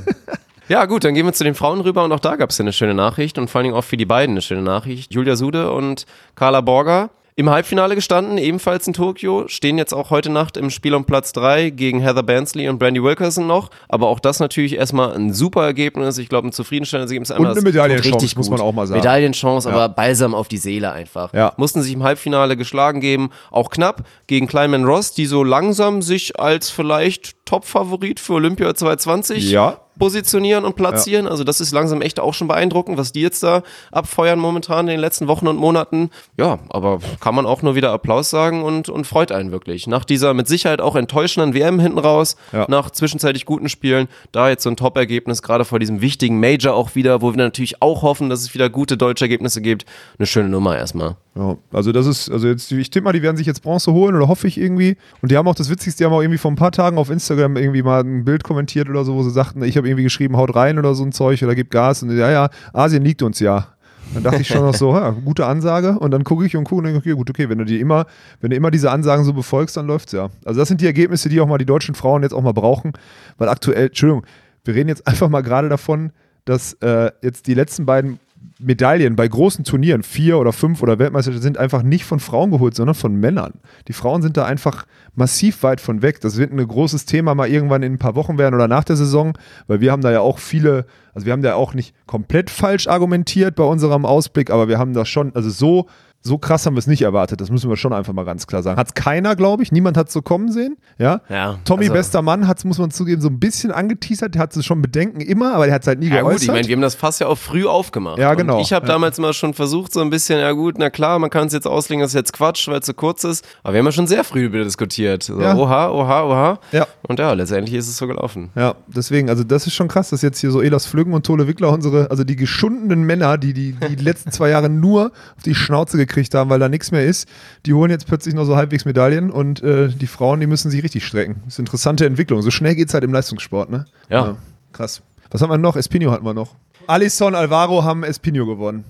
[0.68, 2.62] Ja, gut, dann gehen wir zu den Frauen rüber und auch da gab es ja
[2.62, 5.12] eine schöne Nachricht und vor allen Dingen auch für die beiden eine schöne Nachricht.
[5.12, 10.30] Julia Sude und Carla Borger im Halbfinale gestanden, ebenfalls in Tokio, stehen jetzt auch heute
[10.30, 13.70] Nacht im Spiel um Platz 3 gegen Heather Bansley und Brandy Wilkerson noch.
[13.88, 16.18] Aber auch das natürlich erstmal ein super Ergebnis.
[16.18, 17.32] Ich glaube, ein zufriedenstellendes Ergebnis.
[17.32, 19.00] Einmal eine Medaillenchance, muss man auch mal sagen.
[19.00, 19.74] Medaillenchance, Ja.
[19.74, 21.34] aber balsam auf die Seele einfach.
[21.34, 21.52] Ja.
[21.56, 26.38] Mussten sich im Halbfinale geschlagen geben, auch knapp gegen Kleinman Ross, die so langsam sich
[26.38, 29.80] als vielleicht Top-Favorit für Olympia 2020 Ja.
[29.98, 31.26] Positionieren und platzieren.
[31.26, 34.92] Also das ist langsam echt auch schon beeindruckend, was die jetzt da abfeuern momentan in
[34.92, 36.10] den letzten Wochen und Monaten.
[36.38, 39.86] Ja, aber kann man auch nur wieder Applaus sagen und, und freut einen wirklich.
[39.86, 42.66] Nach dieser mit Sicherheit auch enttäuschenden WM hinten raus, Ja.
[42.68, 46.94] nach zwischenzeitlich guten Spielen, da jetzt so ein Top-Ergebnis, gerade vor diesem wichtigen Major auch
[46.94, 49.84] wieder, wo wir natürlich auch hoffen, dass es wieder gute deutsche Ergebnisse gibt.
[50.18, 51.16] Eine schöne Nummer erstmal.
[51.36, 54.14] Ja, also das ist, also jetzt, ich tippe mal, die werden sich jetzt Bronze holen
[54.14, 54.96] oder hoffe ich irgendwie.
[55.20, 57.10] Und die haben auch das Witzigste, die haben auch irgendwie vor ein paar Tagen auf
[57.10, 60.36] Instagram irgendwie mal ein Bild kommentiert oder so, wo sie sagten, ich habe irgendwie geschrieben,
[60.36, 62.02] haut rein oder so ein Zeug oder gibt Gas.
[62.02, 63.68] Und ja, ja, Asien liegt uns ja.
[64.12, 65.98] Dann dachte ich schon noch so, ja, gute Ansage.
[65.98, 68.06] Und dann gucke ich und gucke und denke, okay, gut, okay, wenn du die immer,
[68.40, 70.28] wenn du immer diese Ansagen so befolgst, dann läuft's ja.
[70.44, 72.92] Also das sind die Ergebnisse, die auch mal die deutschen Frauen jetzt auch mal brauchen.
[73.38, 74.24] Weil aktuell, Entschuldigung,
[74.64, 76.12] wir reden jetzt einfach mal gerade davon,
[76.44, 78.18] dass äh, jetzt die letzten beiden
[78.58, 82.74] Medaillen bei großen Turnieren, vier oder fünf oder Weltmeister, sind einfach nicht von Frauen geholt,
[82.74, 83.54] sondern von Männern.
[83.88, 86.20] Die Frauen sind da einfach massiv weit von weg.
[86.20, 88.96] Das wird ein großes Thema mal irgendwann in ein paar Wochen werden oder nach der
[88.96, 89.36] Saison,
[89.66, 92.86] weil wir haben da ja auch viele, also wir haben da auch nicht komplett falsch
[92.86, 95.86] argumentiert bei unserem Ausblick, aber wir haben da schon, also so
[96.26, 97.40] so krass haben wir es nicht erwartet.
[97.42, 98.78] Das müssen wir schon einfach mal ganz klar sagen.
[98.78, 99.72] Hat es keiner, glaube ich.
[99.72, 100.78] Niemand hat es so kommen sehen.
[100.98, 101.20] Ja.
[101.28, 104.34] Ja, Tommy, also- bester Mann, hat es, muss man zugeben, so ein bisschen angeteasert.
[104.34, 106.32] Der hat es schon Bedenken immer, aber der hat es halt nie Ja geäußert.
[106.32, 108.18] gut, ich meine, wir haben das Fass ja auch früh aufgemacht.
[108.18, 108.54] Ja, genau.
[108.56, 108.94] Und ich habe Ja.
[108.94, 111.66] damals mal schon versucht, so ein bisschen, ja gut, na klar, man kann es jetzt
[111.66, 113.44] auslegen, das ist jetzt Quatsch, weil es zu kurz ist.
[113.62, 115.22] Aber wir haben ja schon sehr früh darüber diskutiert.
[115.24, 115.54] So, Ja.
[115.54, 116.58] Oha, oha, oha.
[116.72, 116.86] Ja.
[117.06, 118.48] Und ja, letztendlich ist es so gelaufen.
[118.54, 121.46] Ja, deswegen, also das ist schon krass, dass jetzt hier so Elas Flüggen und Tole
[121.46, 125.54] Wickler unsere, also die geschundenen Männer, die die, die letzten zwei Jahre nur auf die
[125.54, 127.28] Schnauze gekriegt haben, weil da nichts mehr ist,
[127.66, 130.82] die holen jetzt plötzlich noch so halbwegs Medaillen und äh, die Frauen, die müssen sich
[130.82, 131.36] richtig strecken.
[131.44, 132.42] Das ist eine interessante Entwicklung.
[132.42, 133.86] So schnell geht es halt im Leistungssport, ne?
[134.08, 134.36] Ja.
[134.72, 135.02] Krass.
[135.30, 135.76] Was haben wir noch?
[135.76, 136.54] Espino hatten wir noch.
[136.86, 138.84] Alisson, Alvaro haben Espino gewonnen.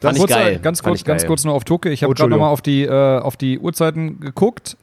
[0.00, 0.58] Fand ich kurz, geil.
[0.62, 1.28] Ganz Fand kurz, ich ganz geil.
[1.28, 1.90] kurz nur auf Tokio.
[1.92, 2.38] Ich Oh, habe gerade Entschuldigung.
[2.40, 4.76] nochmal auf die, äh, auf die Uhrzeiten geguckt.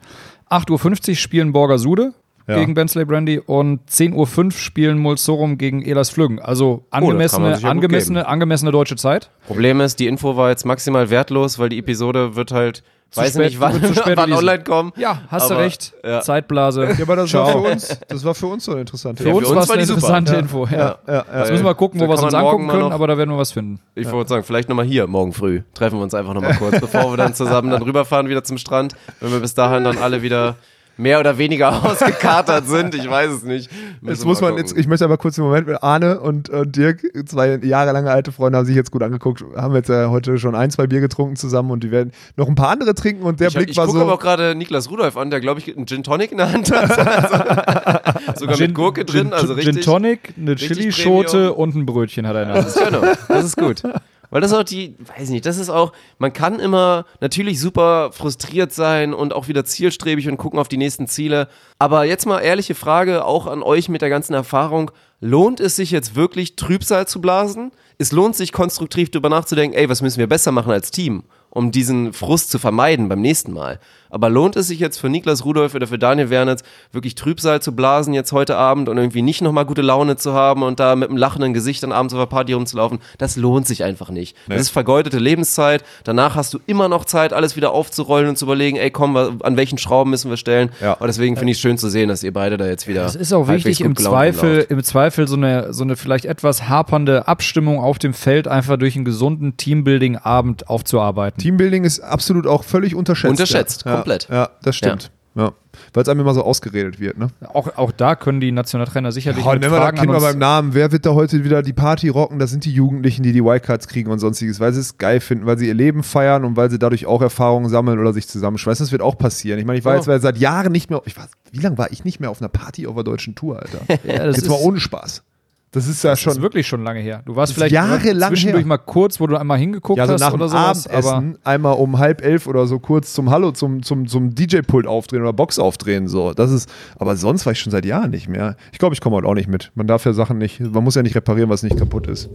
[0.50, 2.14] 8.50 Uhr spielen Borger Sude
[2.50, 2.56] Ja.
[2.58, 4.14] gegen Bensley Brandy und 10.05
[4.46, 6.40] Uhr spielen Mulsorum gegen Elas Flüggen.
[6.40, 9.30] Also man angemessene, sich ja angemessene, angemessene deutsche Zeit.
[9.48, 12.84] Problem ist, die Info war jetzt maximal wertlos, weil die Episode wird halt,
[13.16, 14.92] weiß spät- nicht, wann, wird zu spät wann online kommen.
[14.96, 15.94] Ja, hast Aber, du recht.
[16.04, 16.22] ja.
[16.22, 16.86] Zeitblase.
[16.98, 19.36] Ja, aber das war für uns, das war für uns so eine interessante Für Ja,
[19.36, 19.98] uns für war uns es war eine die super.
[20.00, 20.40] interessante Ja.
[20.40, 20.66] Info.
[20.68, 20.78] Ja.
[20.78, 21.40] Ja, ja, ja.
[21.42, 23.30] Jetzt müssen wir gucken, wo wir es uns angucken mal können, noch- aber da werden
[23.30, 23.80] wir was finden.
[23.96, 25.62] Ich wollte sagen, vielleicht nochmal hier, morgen früh.
[25.76, 28.96] Treffen wir uns einfach nochmal kurz, bevor wir dann zusammen dann rüberfahren wieder zum Strand.
[29.20, 30.56] Wenn wir bis dahin dann alle wieder
[31.00, 32.94] mehr oder weniger ausgekatert sind.
[32.94, 33.72] Ich weiß es nicht.
[34.02, 36.76] Müssen Jetzt muss man, jetzt, ich möchte aber kurz den Moment mit Arne und, und
[36.76, 40.56] Dirk, zwei jahrelange alte Freunde, haben sich jetzt gut angeguckt, haben jetzt äh, heute schon
[40.56, 43.48] ein, zwei Bier getrunken zusammen und die werden noch ein paar andere trinken und der
[43.48, 44.04] ich Blick ich war gucke so.
[44.04, 46.72] aber auch gerade Niklas Rudolf an, der, glaube ich, einen Gin Tonic in der Hand
[46.72, 48.38] hat.
[48.38, 49.76] Sogar mit Gurke drin, Gin, also richtig.
[49.76, 52.68] Gin Tonic, eine Chili-Schote und ein Brötchen hat er in der Hand.
[52.68, 53.02] Das ist genau.
[53.28, 53.84] Das ist gut.
[54.30, 58.12] Weil das auch die, weiß ich nicht, das ist auch, man kann immer natürlich super
[58.12, 61.48] frustriert sein und auch wieder zielstrebig und gucken auf die nächsten Ziele.
[61.80, 64.92] Aber jetzt mal ehrliche Frage, auch an euch mit der ganzen Erfahrung.
[65.20, 67.72] Lohnt es sich jetzt wirklich, Trübsal zu blasen?
[67.98, 71.72] Es lohnt sich, konstruktiv darüber nachzudenken, ey, was müssen wir besser machen als Team, um
[71.72, 73.80] diesen Frust zu vermeiden beim nächsten Mal.
[74.10, 77.76] Aber lohnt es sich jetzt für Niklas Rudolph oder für Daniel Wernitz wirklich Trübsal zu
[77.76, 81.10] blasen jetzt heute Abend und irgendwie nicht nochmal gute Laune zu haben und da mit
[81.10, 83.00] einem lachenden Gesicht dann abends auf der Party rumzulaufen?
[83.18, 84.36] Das lohnt sich einfach nicht.
[84.48, 85.84] Das ist vergeudete Lebenszeit.
[86.04, 89.58] Danach hast du immer noch Zeit, alles wieder aufzurollen und zu überlegen, ey, komm, an
[89.58, 90.70] welchen Schrauben müssen wir stellen?
[90.82, 90.94] Ja.
[90.94, 93.06] Und deswegen finde ich es schön zu sehen, dass ihr beide da jetzt wieder.
[93.06, 97.28] Es ist auch wichtig, im Zweifel, im Zweifel so eine, so eine vielleicht etwas hapernde
[97.28, 101.40] Abstimmung auf dem Feld einfach durch einen gesunden Teambuilding-Abend aufzuarbeiten.
[101.42, 103.32] Teambuilding ist absolut auch völlig unterschätzt.
[103.32, 103.99] Unterschätzt, ja.
[104.00, 104.28] Komplett.
[104.30, 105.12] Ja, das stimmt.
[105.36, 105.52] Ja.
[105.94, 107.28] Weil es einem immer so ausgeredet wird, ne?
[107.54, 110.16] Auch, auch da können die Nationaltrainer sicherlich Oh, mit wir das Fragen Kind an mal
[110.16, 110.74] uns beim Namen.
[110.74, 112.40] Wer wird da heute wieder die Party rocken?
[112.40, 115.46] Das sind die Jugendlichen, die die Wildcards kriegen und sonstiges, weil sie es geil finden,
[115.46, 118.84] weil sie ihr Leben feiern und weil sie dadurch auch Erfahrungen sammeln oder sich zusammenschweißen.
[118.86, 119.60] Das wird auch passieren.
[119.60, 120.02] Ich meine, ich war Ja.
[120.12, 122.50] jetzt seit Jahren nicht mehr, ich war, wie lange war ich nicht mehr auf einer
[122.50, 123.80] Party auf der deutschen Tour, Alter?
[124.04, 125.24] Ja, das jetzt ist- mal ohne Spaß.
[125.72, 127.22] Das ist ja Das schon ist wirklich schon lange her.
[127.26, 128.68] Du warst ist vielleicht jahrelang zwischendurch her.
[128.68, 130.88] mal kurz, wo du einmal hingeguckt ja, so hast nach dem oder sowas.
[130.88, 134.88] Aber Abendessen einmal um halb elf oder so kurz zum Hallo, zum, zum, zum DJ-Pult
[134.88, 136.08] aufdrehen oder Box aufdrehen.
[136.08, 136.34] So.
[136.34, 138.56] Das ist, aber sonst war ich schon seit Jahren nicht mehr.
[138.72, 139.72] Ich glaube, ich komme heute auch nicht mit.
[139.76, 142.30] Man darf ja Sachen nicht, man muss ja nicht reparieren, was nicht kaputt ist.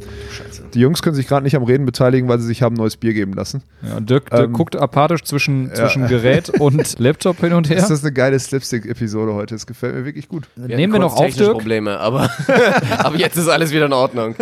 [0.75, 2.97] Die Jungs können sich gerade nicht am Reden beteiligen, weil sie sich haben ein neues
[2.97, 3.63] Bier geben lassen.
[3.83, 7.79] ja, Dirk, Dirk Ähm, guckt apathisch zwischen, zwischen Gerät und Laptop hin und her.
[7.79, 9.57] Ist das eine geile Slapstick-Episode heute?
[9.57, 10.45] Das gefällt mir wirklich gut.
[10.55, 11.53] Wir Nehmen wir noch auf, technische Dirk?
[11.55, 12.31] Probleme, aber,
[12.99, 14.37] aber jetzt ist alles wieder in Ordnung.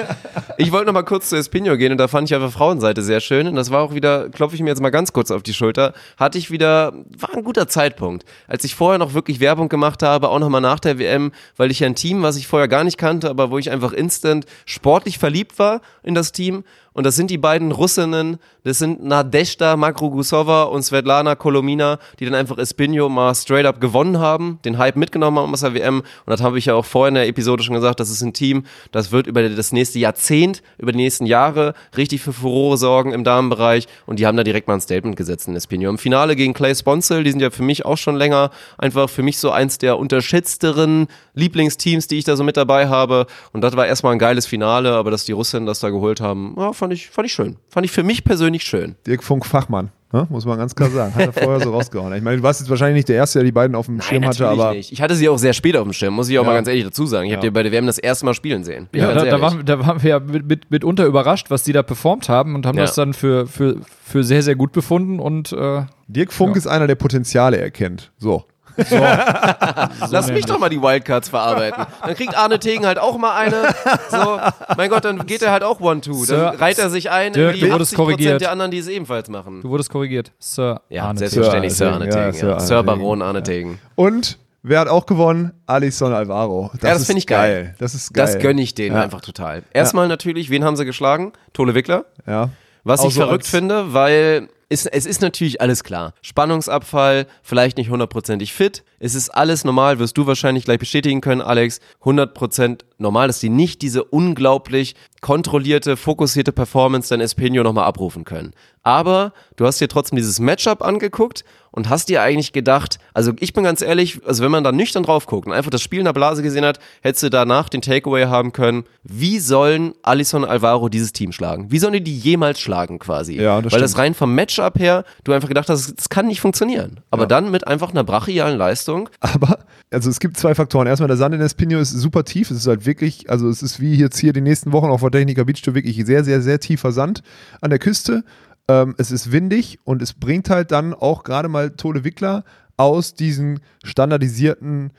[0.58, 3.20] Ich wollte noch mal kurz zu Espino gehen und da fand ich einfach Frauenseite sehr
[3.20, 5.54] schön und das war auch wieder, klopfe ich mir jetzt mal ganz kurz auf die
[5.54, 10.02] Schulter, hatte ich wieder, war ein guter Zeitpunkt, als ich vorher noch wirklich Werbung gemacht
[10.02, 12.84] habe, auch noch mal nach der WM, weil ich ein Team, was ich vorher gar
[12.84, 16.64] nicht kannte, aber wo ich einfach instant sportlich verliebt war in das Team
[16.94, 22.34] und das sind die beiden Russinnen, das sind Nadezhda Makrogusova und Svetlana Kolomina, die dann
[22.34, 26.00] einfach Espino mal straight up gewonnen haben, den Hype mitgenommen haben aus der WM.
[26.00, 28.32] Und das habe ich ja auch vorher in der Episode schon gesagt, das ist ein
[28.32, 33.12] Team, das wird über das nächste Jahrzehnt, über die nächsten Jahre richtig für Furore sorgen
[33.12, 33.88] im Damenbereich.
[34.06, 35.88] Und die haben da direkt mal ein Statement gesetzt in Espino.
[35.88, 39.22] Im Finale gegen Clay Sponsel, die sind ja für mich auch schon länger einfach für
[39.22, 43.26] mich so eins der unterschätzteren Lieblingsteams, die ich da so mit dabei habe.
[43.52, 46.54] Und das war erstmal ein geiles Finale, aber dass die Russinnen das da geholt haben,
[46.58, 47.56] ja, fand ich, fand ich schön.
[47.68, 48.96] Fand ich für mich persönlich schön.
[49.06, 50.26] Dirk Funk Fachmann, ne?
[50.30, 51.14] muss man ganz klar sagen.
[51.14, 52.12] Hat er vorher so rausgehauen.
[52.14, 54.24] Ich meine, du warst jetzt wahrscheinlich nicht der Erste, der die beiden auf dem Schirm
[54.26, 54.90] hatte, aber nicht.
[54.90, 56.48] Ich hatte sie auch sehr spät auf dem Schirm, muss ich auch Ja.
[56.48, 57.26] mal ganz ehrlich dazu sagen.
[57.28, 57.50] Ich habe Ja.
[57.50, 58.88] die bei der WM das erste Mal spielen sehen.
[58.90, 61.72] Bin Ja, da, da, waren, da waren wir ja mit, mit, mitunter überrascht, was die
[61.72, 62.84] da performt haben und haben Ja.
[62.84, 66.88] das dann für, für, für sehr, sehr gut befunden und äh, Dirk Funk ist einer,
[66.88, 68.10] der Potenziale erkennt.
[68.18, 68.44] So.
[70.10, 71.84] Lass mich doch mal die Wildcards verarbeiten.
[72.04, 73.74] Dann kriegt Arne Tegen halt auch mal eine.
[74.10, 74.38] So,
[74.76, 76.24] mein Gott, dann geht er halt auch One-Two.
[76.24, 78.40] Sir, Dann reiht er sich ein Dirk, in du die wurdest 80% korrigiert.
[78.40, 79.60] der anderen, die es ebenfalls machen.
[79.62, 80.32] du wurdest korrigiert.
[80.38, 82.38] Sir Ja, Arne selbstverständlich Sir Sir Arne Tegen, ja, Tegen.
[82.38, 82.86] Sir Ja, Sir Tegen.
[82.86, 83.78] Baron Arne Tegen.
[83.94, 85.52] Und wer hat auch gewonnen?
[85.66, 86.70] Alisson Alvaro.
[86.74, 87.74] Das Ja, das finde ich geil.
[87.78, 88.26] Das ist geil.
[88.26, 89.02] Das gönne ich denen Ja.
[89.02, 89.62] einfach total.
[89.72, 91.32] Erstmal natürlich, wen haben sie geschlagen?
[91.52, 92.04] Tole Wickler.
[92.26, 92.50] Ja.
[92.84, 96.14] Was Auch ich so verrückt finde, weil es, es ist natürlich alles klar.
[96.22, 98.84] Spannungsabfall, vielleicht nicht hundertprozentig fit.
[99.04, 101.80] Es ist alles normal, wirst du wahrscheinlich gleich bestätigen können, Alex.
[102.04, 108.52] 100% normal, dass die nicht diese unglaublich kontrollierte, fokussierte Performance dein Espino nochmal abrufen können.
[108.84, 113.52] Aber du hast dir trotzdem dieses Matchup angeguckt und hast dir eigentlich gedacht, also ich
[113.52, 116.04] bin ganz ehrlich, also wenn man da nüchtern drauf guckt und einfach das Spiel in
[116.04, 120.88] der Blase gesehen hat, hättest du danach den Takeaway haben können, wie sollen Alisson Alvaro
[120.88, 121.70] dieses Team schlagen?
[121.70, 123.40] Wie sollen die die jemals schlagen quasi?
[123.40, 124.04] Ja, das Weil das stimmt.
[124.04, 127.00] rein vom Matchup her, du einfach gedacht hast, das kann nicht funktionieren.
[127.10, 128.91] Aber dann mit einfach einer brachialen Leistung.
[129.20, 129.58] Aber,
[129.90, 130.86] also es gibt zwei Faktoren.
[130.86, 132.50] Erstmal, der Sand in Espino ist super tief.
[132.50, 135.10] Es ist halt wirklich, also es ist wie jetzt hier die nächsten Wochen auf der
[135.10, 137.22] Techniker Beach Tour wirklich sehr, sehr, sehr tiefer Sand
[137.60, 138.24] an der Küste.
[138.68, 142.44] Ähm, es ist windig und es bringt halt dann auch gerade mal Tole Wickler
[142.76, 144.92] aus diesen standardisierten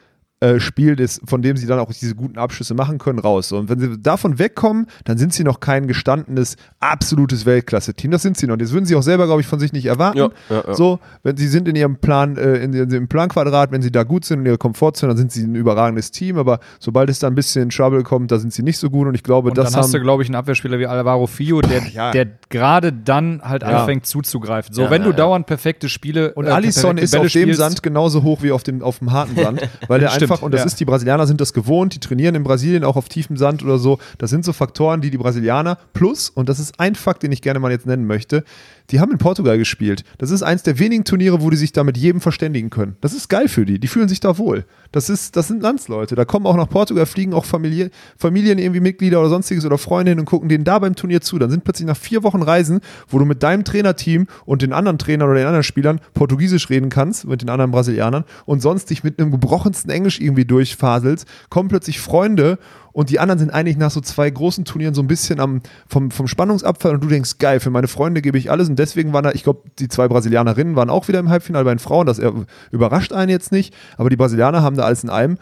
[0.43, 3.51] äh, Spiel, des, von dem sie dann auch diese guten Abschlüsse machen können, raus.
[3.53, 8.11] Und wenn sie davon wegkommen, dann sind sie noch kein gestandenes, absolutes Weltklasse-Team.
[8.11, 8.57] Das sind sie noch.
[8.57, 10.17] Das würden sie auch selber, glaube ich, von sich nicht erwarten.
[10.17, 10.73] Ja, ja, ja.
[10.73, 14.03] So, wenn sie sind in ihrem Plan, äh, in, in ihrem Planquadrat, wenn sie da
[14.03, 16.37] gut sind in ihrer Komfortzone, dann sind sie ein überragendes Team.
[16.37, 19.07] Aber sobald es da ein bisschen in Trouble kommt, da sind sie nicht so gut.
[19.07, 21.61] Und ich glaube, Und das dann hast du, glaube ich, einen Abwehrspieler wie Alvaro Fio,
[21.61, 22.11] der, ja.
[22.11, 23.79] der gerade dann halt Ja.
[23.79, 24.73] anfängt zuzugreifen.
[24.73, 25.15] So, Ja, wenn du ja.
[25.15, 28.51] dauernd perfekte Spiele Und äh, Alisson ist Bälle auf dem spielst, Sand genauso hoch wie
[28.51, 30.65] auf dem, auf dem harten Sand, weil der Stimmt, einfach, und das ja.
[30.65, 33.77] ist, die Brasilianer sind das gewohnt, die trainieren in Brasilien auch auf tiefem Sand oder
[33.77, 33.99] so.
[34.17, 37.41] Das sind so Faktoren, die die Brasilianer plus, und das ist ein Fakt, den ich
[37.41, 38.43] gerne mal jetzt nennen möchte,
[38.89, 40.03] die haben in Portugal gespielt.
[40.17, 42.97] Das ist eins der wenigen Turniere, wo die sich da mit jedem verständigen können.
[43.01, 43.79] Das ist geil für die.
[43.79, 44.65] Die fühlen sich da wohl.
[44.91, 46.15] Das, ist, das sind Landsleute.
[46.15, 50.11] Da kommen auch nach Portugal, fliegen auch Familie, Familien, irgendwie Mitglieder oder sonstiges oder Freunde
[50.11, 51.39] hin und gucken denen da beim Turnier zu.
[51.39, 54.97] Dann sind plötzlich nach vier Wochen Reisen, wo du mit deinem Trainerteam und den anderen
[54.97, 59.03] Trainern oder den anderen Spielern Portugiesisch reden kannst, mit den anderen Brasilianern und sonst dich
[59.03, 62.57] mit einem gebrochensten Englisch irgendwie durchfaselst, kommen plötzlich Freunde
[62.91, 66.11] und die anderen sind eigentlich nach so zwei großen Turnieren so ein bisschen am, vom,
[66.11, 68.69] vom Spannungsabfall und du denkst, geil, für meine Freunde gebe ich alles.
[68.69, 71.73] Und deswegen waren da, ich glaube, die zwei Brasilianerinnen waren auch wieder im Halbfinale bei
[71.73, 72.33] den Frauen, das er-
[72.71, 75.37] überrascht einen jetzt nicht, aber die Brasilianer haben da alles in einem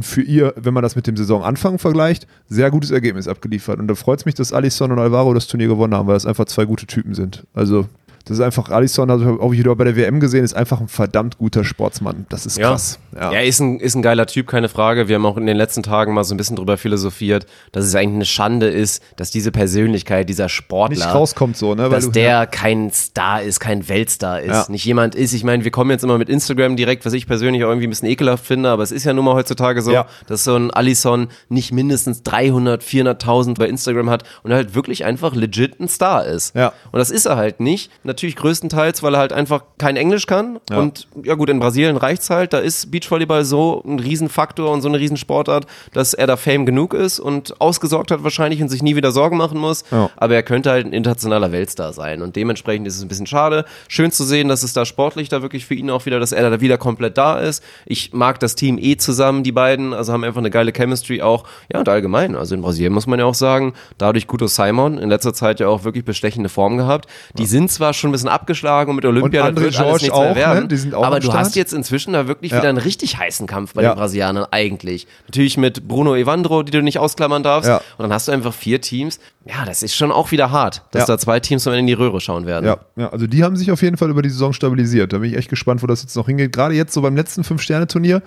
[0.00, 3.78] für ihr, wenn man das mit dem Saisonanfang vergleicht, sehr gutes Ergebnis abgeliefert.
[3.78, 6.24] Und da freut es mich, dass Alisson und Alvaro das Turnier gewonnen haben, weil das
[6.24, 7.46] einfach zwei gute Typen sind.
[7.52, 7.88] Also
[8.24, 11.38] das ist einfach, Alisson, also auch wieder bei der WM gesehen, ist einfach ein verdammt
[11.38, 12.26] guter Sportsmann.
[12.28, 12.70] Das ist Ja.
[12.70, 12.98] krass.
[13.14, 15.08] Ja, ist, ein, ist ein geiler Typ, keine Frage.
[15.08, 17.94] Wir haben auch in den letzten Tagen mal so ein bisschen drüber philosophiert, dass es
[17.94, 21.84] eigentlich eine Schande ist, dass diese Persönlichkeit, dieser Sportler, Nicht rauskommt so, ne?
[21.84, 24.66] Weil dass du- der kein Star ist, kein Weltstar ist, Ja.
[24.68, 25.32] nicht jemand ist.
[25.34, 27.90] Ich meine, wir kommen jetzt immer mit Instagram direkt, was ich persönlich auch irgendwie ein
[27.90, 30.06] bisschen ekelhaft finde, aber es ist ja nun mal heutzutage so, Ja.
[30.26, 35.04] dass so ein Allison nicht mindestens 300, 400.000 bei Instagram hat und er halt wirklich
[35.04, 36.54] einfach legit ein Star ist.
[36.54, 36.72] Ja.
[36.92, 37.90] Und das ist er halt nicht.
[38.12, 40.60] Natürlich größtenteils, weil er halt einfach kein Englisch kann.
[40.68, 40.80] Ja.
[40.80, 42.52] Und ja gut, in Brasilien reicht's halt.
[42.52, 46.92] Da ist Beachvolleyball so ein Riesenfaktor und so eine Riesensportart, dass er da Fame genug
[46.92, 49.84] ist und ausgesorgt hat wahrscheinlich und sich nie wieder Sorgen machen muss.
[49.90, 50.10] Ja.
[50.18, 52.20] Aber er könnte halt ein internationaler Weltstar sein.
[52.20, 53.64] Und dementsprechend ist es ein bisschen schade.
[53.88, 56.50] Schön zu sehen, dass es da sportlich da wirklich für ihn auch wieder, dass er
[56.50, 57.64] da wieder komplett da ist.
[57.86, 59.94] Ich mag das Team eh zusammen, die beiden.
[59.94, 61.44] Also haben einfach eine geile Chemistry auch.
[61.72, 62.36] Ja, und allgemein.
[62.36, 65.68] Also in Brasilien muss man ja auch sagen, dadurch Guto Simon in letzter Zeit ja
[65.68, 67.08] auch wirklich bestechende Form gehabt.
[67.38, 70.30] Die sind zwar schon ein bisschen abgeschlagen und mit Olympia, Und André alles nichts mehr
[70.30, 70.68] auch, werden.
[70.68, 70.76] ne?
[70.76, 71.38] Sind auch Aber du Start.
[71.38, 72.58] hast jetzt inzwischen da wirklich Ja.
[72.58, 73.92] wieder einen richtig heißen Kampf bei Ja.
[73.94, 75.06] den Brasilianern eigentlich.
[75.26, 77.68] Natürlich mit Bruno Evandro, die du nicht ausklammern darfst.
[77.68, 77.76] Ja.
[77.98, 79.18] Und dann hast du einfach vier Teams.
[79.44, 81.92] Ja, das ist schon auch wieder hart, dass da zwei Teams am Ende in die
[81.94, 82.64] Röhre schauen werden.
[82.64, 85.12] Ja, ja, also die haben sich auf jeden Fall über die Saison stabilisiert.
[85.12, 86.52] Da bin ich echt gespannt, wo das jetzt noch hingeht.
[86.52, 88.22] Gerade jetzt so beim letzten Fünf-Sterne-Turnier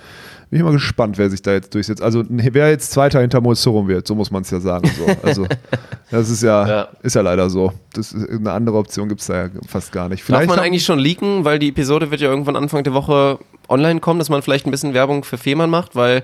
[0.50, 2.02] bin ich mal gespannt, wer sich da jetzt durchsetzt.
[2.02, 4.90] Also wer jetzt Zweiter hinter Mozorum wird, so muss man es ja sagen.
[4.98, 5.06] So.
[5.28, 5.48] Also
[6.12, 6.88] das ist ja, Ja.
[7.02, 7.74] ist ja leider so.
[7.94, 10.22] Das ist, eine andere Option gibt es da ja fast gar nicht.
[10.22, 12.94] Darf Vielleicht man haben- eigentlich schon leaken, weil die Episode wird ja irgendwann Anfang der
[12.94, 13.40] Woche
[13.70, 16.24] online kommen, dass man vielleicht ein bisschen Werbung für Fehmarn macht, weil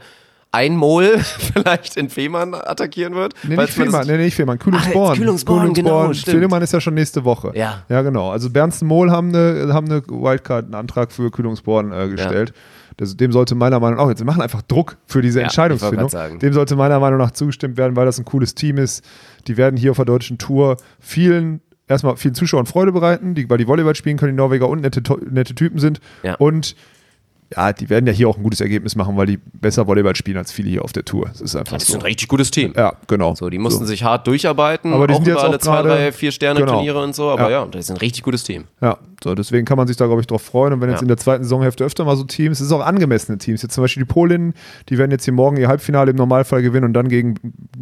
[0.54, 1.18] ein Mol
[1.54, 3.34] vielleicht in Fehmarn attackieren wird.
[3.44, 5.10] Nee, nicht man Fehmarn, nee, nicht Fehmarn, Kühlungsborn.
[5.14, 6.40] jetzt Kühlungsborn, genau, stimmt.
[6.42, 7.54] Fehmarn ist ja schon nächste Woche.
[7.56, 7.84] Ja.
[7.88, 8.32] Ja, genau.
[8.32, 12.54] Also Bernsten Mohl haben eine, haben eine Wildcard, einen Antrag für Kühlungsborn äh, gestellt.
[12.98, 16.40] Das, dem sollte meiner Meinung nach, auch jetzt machen einfach Druck für diese Ja, Entscheidungsfindung.
[16.40, 19.04] Dem sollte meiner Meinung nach zugestimmt werden, weil das ein cooles Team ist.
[19.48, 23.58] Die werden hier auf der deutschen Tour vielen, erstmal vielen Zuschauern Freude bereiten, die, weil
[23.58, 26.00] die Volleyball spielen können, die Norweger und nette, nette Typen sind.
[26.24, 26.36] Ja.
[26.36, 26.76] Und
[27.56, 30.38] ja, die werden ja hier auch ein gutes Ergebnis machen, weil die besser Volleyball spielen
[30.38, 31.26] als viele hier auf der Tour.
[31.28, 31.98] Das ist einfach Das ist so.
[31.98, 32.74] ein richtig gutes Team.
[32.78, 33.36] Ja, genau.
[33.36, 36.12] So, die mussten sich hart durcharbeiten, Aber die auch sind jetzt über alle zwei, drei,
[36.12, 36.74] vier Sterne Genau.
[36.74, 37.50] Turniere und so, aber Ja.
[37.50, 38.66] ja, das ist ein richtig gutes Team.
[38.82, 40.74] Ja, so deswegen kann man sich da, glaube ich, drauf freuen.
[40.74, 41.04] Und wenn jetzt Ja.
[41.04, 43.62] in der zweiten Saisonhälfte öfter mal so Teams, es ist auch angemessene Teams.
[43.62, 44.54] Jetzt zum Beispiel die Polinnen,
[44.90, 47.36] die werden jetzt hier morgen ihr Halbfinale im Normalfall gewinnen und dann gegen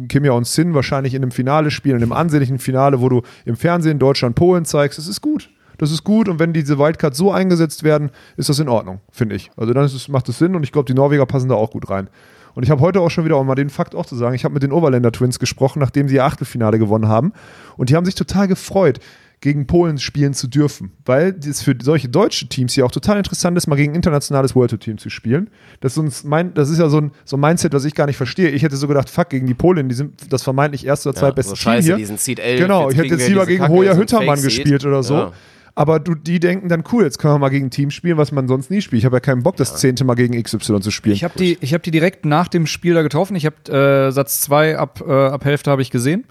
[0.08, 3.56] Kimia und Sin wahrscheinlich in einem Finale spielen, in einem ansehnlichen Finale, wo du im
[3.56, 4.98] Fernsehen Deutschland, Polen zeigst.
[4.98, 5.48] Das ist gut.
[5.80, 9.34] Das ist gut und wenn diese Wildcards so eingesetzt werden, ist das in Ordnung, finde
[9.34, 9.50] ich.
[9.56, 11.88] Also dann es, macht es Sinn und ich glaube, die Norweger passen da auch gut
[11.88, 12.10] rein.
[12.54, 14.44] Und ich habe heute auch schon wieder, um mal den Fakt auch zu sagen, ich
[14.44, 17.32] habe mit den Overländer Twins gesprochen, nachdem sie ihr Achtelfinale gewonnen haben.
[17.78, 19.00] Und die haben sich total gefreut,
[19.40, 20.92] gegen Polen spielen zu dürfen.
[21.06, 24.70] Weil es für solche deutsche Teams ja auch total interessant ist, mal gegen internationales World
[24.70, 25.48] Tour Team zu spielen.
[25.80, 28.06] Das ist, uns mein, das ist ja so ein, so ein Mindset, was ich gar
[28.06, 28.50] nicht verstehe.
[28.50, 31.50] Ich hätte so gedacht, fuck, gegen die Polen, die sind das vermeintlich erste oder zweitbeste
[31.50, 31.96] so scheiße, Team hier.
[31.96, 35.02] die sind Seed 11, genau, ich hätte jetzt lieber gegen Hoja so Hüttermann gespielt oder
[35.02, 35.14] so.
[35.14, 35.32] Ja.
[35.74, 38.32] Aber du, die denken dann, cool, jetzt können wir mal gegen ein Team spielen, was
[38.32, 38.98] man sonst nie spielt.
[39.00, 41.14] Ich habe ja keinen Bock, das zehnte Mal gegen XY zu spielen.
[41.14, 43.36] Ich habe die, ich hab die direkt nach dem Spiel da getroffen.
[43.36, 46.24] Ich habe äh, Satz 2 ab, äh, ab Hälfte habe ich gesehen.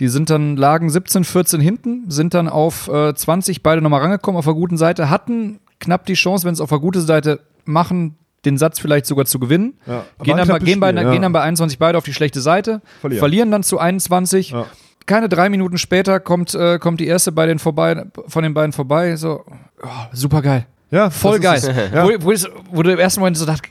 [0.00, 4.38] Die sind dann, lagen 17, 14 hinten, sind dann auf äh, 20 beide nochmal rangekommen
[4.38, 8.16] auf der guten Seite, hatten knapp die Chance, wenn es auf der guten Seite machen,
[8.44, 9.74] den Satz vielleicht sogar zu gewinnen.
[9.86, 11.10] Ja, gehen, dann bei, gehen, bei, ja.
[11.10, 13.18] gehen dann bei 21 beide auf die schlechte Seite, Verlieren.
[13.18, 14.50] verlieren, dann zu 21.
[14.50, 14.66] Ja.
[15.10, 18.72] Keine drei Minuten später kommt, äh, kommt die erste bei den vorbei, von den beiden
[18.72, 19.16] vorbei.
[19.16, 19.44] So,
[19.82, 20.66] oh, super geil.
[20.92, 21.56] ja, Voll geil.
[21.58, 21.76] ist es.
[21.92, 22.04] Ja.
[22.04, 22.32] Wo, wo,
[22.70, 23.62] wo du im ersten Moment so dacht,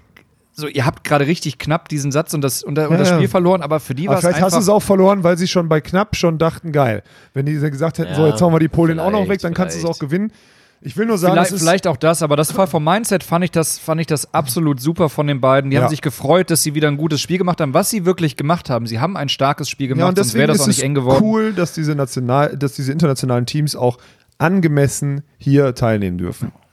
[0.52, 3.14] so, ihr habt gerade richtig knapp diesen Satz und das, und, und das Ja, ja.
[3.16, 5.48] Spiel verloren, aber für die war es vielleicht hast du es auch verloren, weil sie
[5.48, 7.04] schon bei knapp schon dachten, geil.
[7.34, 9.46] Wenn die gesagt hätten, Ja, so, jetzt hauen wir die Polen auch noch weg, vielleicht,
[9.46, 10.34] dann kannst du es auch gewinnen.
[10.82, 13.52] Ich will nur sagen, Vielleicht, vielleicht auch das, aber das war vom Mindset fand ich
[13.52, 15.72] das fand ich das absolut super von den beiden.
[15.72, 15.84] Die Ja.
[15.84, 17.74] haben sich gefreut, dass sie wieder ein gutes Spiel gemacht haben.
[17.74, 20.40] Was sie wirklich gemacht haben, sie haben ein starkes Spiel gemacht, ja, und sonst deswegen
[20.40, 21.22] wäre das ist auch nicht eng geworden.
[21.24, 23.98] cool, dass diese, national, dass diese internationalen Teams auch
[24.38, 26.52] angemessen hier teilnehmen dürfen.
[26.54, 26.69] Ja,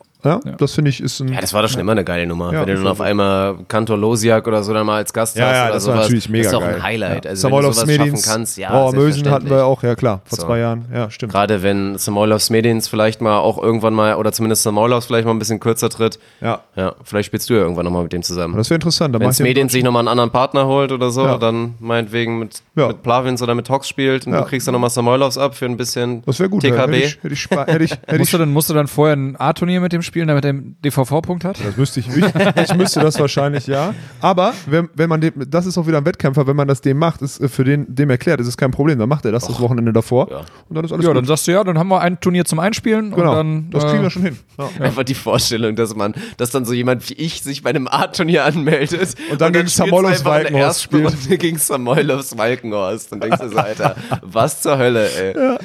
[0.58, 1.28] das finde ich ist ein.
[1.32, 2.52] Ja, das war doch schon immer eine geile Nummer.
[2.52, 5.46] Ja, Wenn du dann auf einmal Kantor Losiak oder so dann mal als Gast Ja,
[5.46, 6.74] hast ja, oder das war sowas, natürlich mega das ist doch geil.
[6.76, 7.24] ein Highlight.
[7.24, 7.30] Ja.
[7.30, 10.20] Also wenn du sowas Smedins, schaffen kannst, ja, Brauer Mösen hatten wir auch, ja klar,
[10.24, 10.46] vor So.
[10.46, 10.84] zwei Jahren.
[10.92, 11.32] Ja, stimmt.
[11.32, 15.38] Gerade wenn Samoylov Smedins vielleicht mal auch irgendwann mal, oder zumindest Samoylovs vielleicht mal ein
[15.38, 16.18] bisschen kürzer tritt.
[16.40, 16.60] Ja.
[16.76, 18.56] Ja, vielleicht spielst du ja irgendwann nochmal mit dem zusammen.
[18.56, 19.18] Das wäre interessant.
[19.18, 21.38] Wenn Smedins sich nochmal einen anderen Partner holt oder so, Ja.
[21.38, 22.88] dann meinetwegen mit, Ja.
[22.88, 24.40] mit Plavins oder mit Tox spielt und Ja.
[24.42, 26.62] du kriegst dann nochmal Samoylovs ab für ein bisschen Das wäre gut.
[26.64, 26.70] ja.
[26.70, 26.92] TKB.
[26.92, 29.80] Hätte ich, hätte ich, hätte ich, Musst du, dann, musst du dann vorher ein A-Turnier
[29.80, 31.58] mit dem spielen, damit er einen DVV-Punkt hat?
[31.64, 32.24] das müsste ich, ich,
[32.62, 33.94] ich müsste das wahrscheinlich, ja.
[34.20, 36.98] Aber wenn, wenn man dem, das ist auch wieder ein Wettkämpfer, wenn man das dem
[36.98, 38.98] macht, ist äh, für den, dem erklärt, ist es kein Problem.
[38.98, 40.30] Dann macht er das das Wochenende davor.
[40.30, 40.38] Ja.
[40.68, 41.18] Und dann ist alles Ja, gut.
[41.18, 43.30] dann sagst du ja, dann haben wir ein Turnier zum Einspielen genau.
[43.30, 43.70] und dann.
[43.70, 44.38] das äh, kriegen wir schon hin.
[44.58, 44.68] Ja.
[44.80, 48.44] Einfach die Vorstellung, dass man, dass dann so jemand wie ich sich bei einem Art-Turnier
[48.44, 53.12] anmeldet Und dann gegen einfach in der Walkenhorst ersten Runde gegen Samoylovs Walkenhorst.
[53.12, 55.34] Dann denkst du so, Alter, was zur Hölle, ey.
[55.36, 55.58] Ja.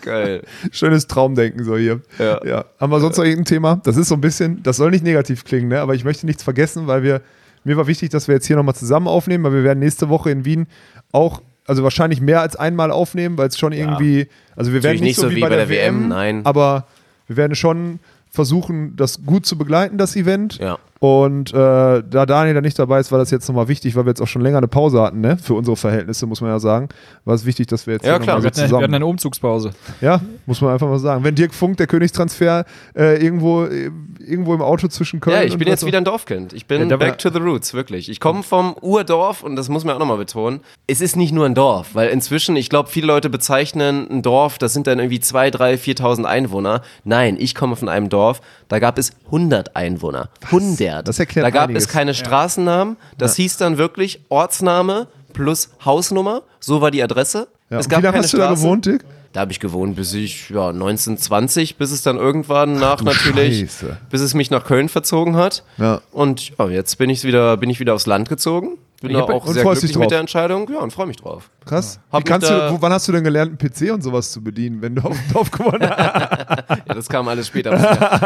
[0.00, 0.42] Geil.
[0.72, 2.00] Schönes Traumdenken so hier.
[2.18, 2.64] Ja.
[2.78, 3.80] Haben wir sonst noch irgendein Thema?
[3.84, 5.80] Das ist so ein bisschen, das soll nicht negativ klingen, ne?
[5.80, 7.20] aber ich möchte nichts vergessen, weil wir,
[7.64, 10.30] mir war wichtig, dass wir jetzt hier nochmal zusammen aufnehmen, weil wir werden nächste Woche
[10.30, 10.66] in Wien
[11.12, 15.18] auch, also wahrscheinlich mehr als einmal aufnehmen, weil es schon irgendwie, also wir werden Natürlich
[15.18, 16.44] nicht so wie, bei, der, WM, nein.
[16.44, 16.86] aber
[17.26, 20.58] wir werden schon versuchen, das gut zu begleiten, das Event.
[20.58, 20.78] Ja.
[21.02, 24.10] Und äh, da Daniel da nicht dabei ist, war das jetzt nochmal wichtig, weil wir
[24.10, 25.36] jetzt auch schon länger eine Pause hatten, ne?
[25.36, 26.90] Für unsere Verhältnisse, muss man ja sagen.
[27.24, 28.40] War es wichtig, dass wir jetzt Ja, hier klar.
[28.40, 28.82] Wir hatten, wir zusammen.
[28.84, 29.72] hatten eine Umzugspause.
[30.00, 31.24] Ja, muss man einfach mal sagen.
[31.24, 33.90] Wenn Dirk Funk, der Königstransfer, äh, irgendwo, äh,
[34.20, 36.52] irgendwo im Auto zwischen Köln Ja, ich bin jetzt wieder ein Dorfkind.
[36.52, 38.08] Ich bin Ja, back to the roots, wirklich.
[38.08, 40.60] Ich komme vom Urdorf und das muss man auch nochmal betonen.
[40.86, 44.56] Es ist nicht nur ein Dorf, weil inzwischen, ich glaube, viele Leute bezeichnen ein Dorf,
[44.56, 46.82] das sind dann irgendwie 2.000, 3.000, 4.000 Einwohner.
[47.02, 50.28] Nein, ich komme von einem Dorf, da gab es 100 Einwohner.
[50.44, 50.91] 100.
[51.00, 51.84] Das erklärt Da gab einiges.
[51.84, 52.96] es keine Straßennamen.
[53.16, 56.42] Das hieß dann wirklich Ortsname plus Hausnummer.
[56.60, 57.48] So war die Adresse.
[57.70, 59.04] Es gab Wie lange keine hast du da gewohnt, Dirk?
[59.32, 63.60] Da habe ich gewohnt, bis ich ja, 1920, bis es dann irgendwann nach du natürlich,
[63.60, 63.96] Scheiße.
[64.10, 65.64] bis es mich nach Köln verzogen hat.
[65.78, 66.02] Ja.
[66.12, 68.76] Und ja, jetzt bin ich wieder, bin ich wieder aufs Land gezogen.
[69.02, 70.68] Bin Ich da auch sehr glücklich mit der Entscheidung.
[70.72, 71.50] Ja, und freue mich drauf.
[71.64, 72.00] Krass.
[72.12, 74.80] Wie kannst du, wo, wann hast du denn gelernt, einen PC und sowas zu bedienen,
[74.82, 76.62] wenn du auf dem Dorf gewonnen hast?
[76.88, 77.72] Ja, das kam alles später.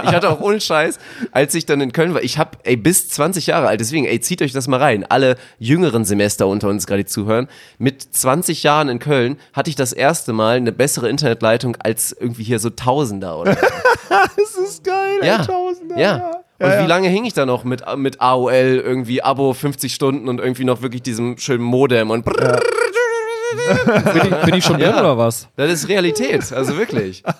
[0.04, 0.98] ich hatte auch ohne Scheiß,
[1.32, 4.20] als ich dann in Köln war, ich habe, ey, bis 20 Jahre alt, deswegen, ey,
[4.20, 5.04] zieht euch das mal rein.
[5.04, 7.48] Alle jüngeren Semester unter uns gerade zuhören.
[7.78, 12.44] Mit 20 Jahren in Köln hatte ich das erste Mal eine bessere Internetleitung als irgendwie
[12.44, 13.60] hier so Tausender oder so.
[14.08, 15.44] das ist geil, Ja.
[15.44, 15.98] Tausender.
[15.98, 16.30] Ja.
[16.58, 16.86] Und Ja, wie ja.
[16.86, 20.80] lange hing ich da noch mit, mit AOL, irgendwie Abo 50 Stunden und irgendwie noch
[20.82, 22.24] wirklich diesem schönen Modem und
[24.12, 25.00] Bin ich, bin ich schon drin Ja.
[25.00, 25.48] oder was?
[25.56, 27.22] das ist Realität, also wirklich.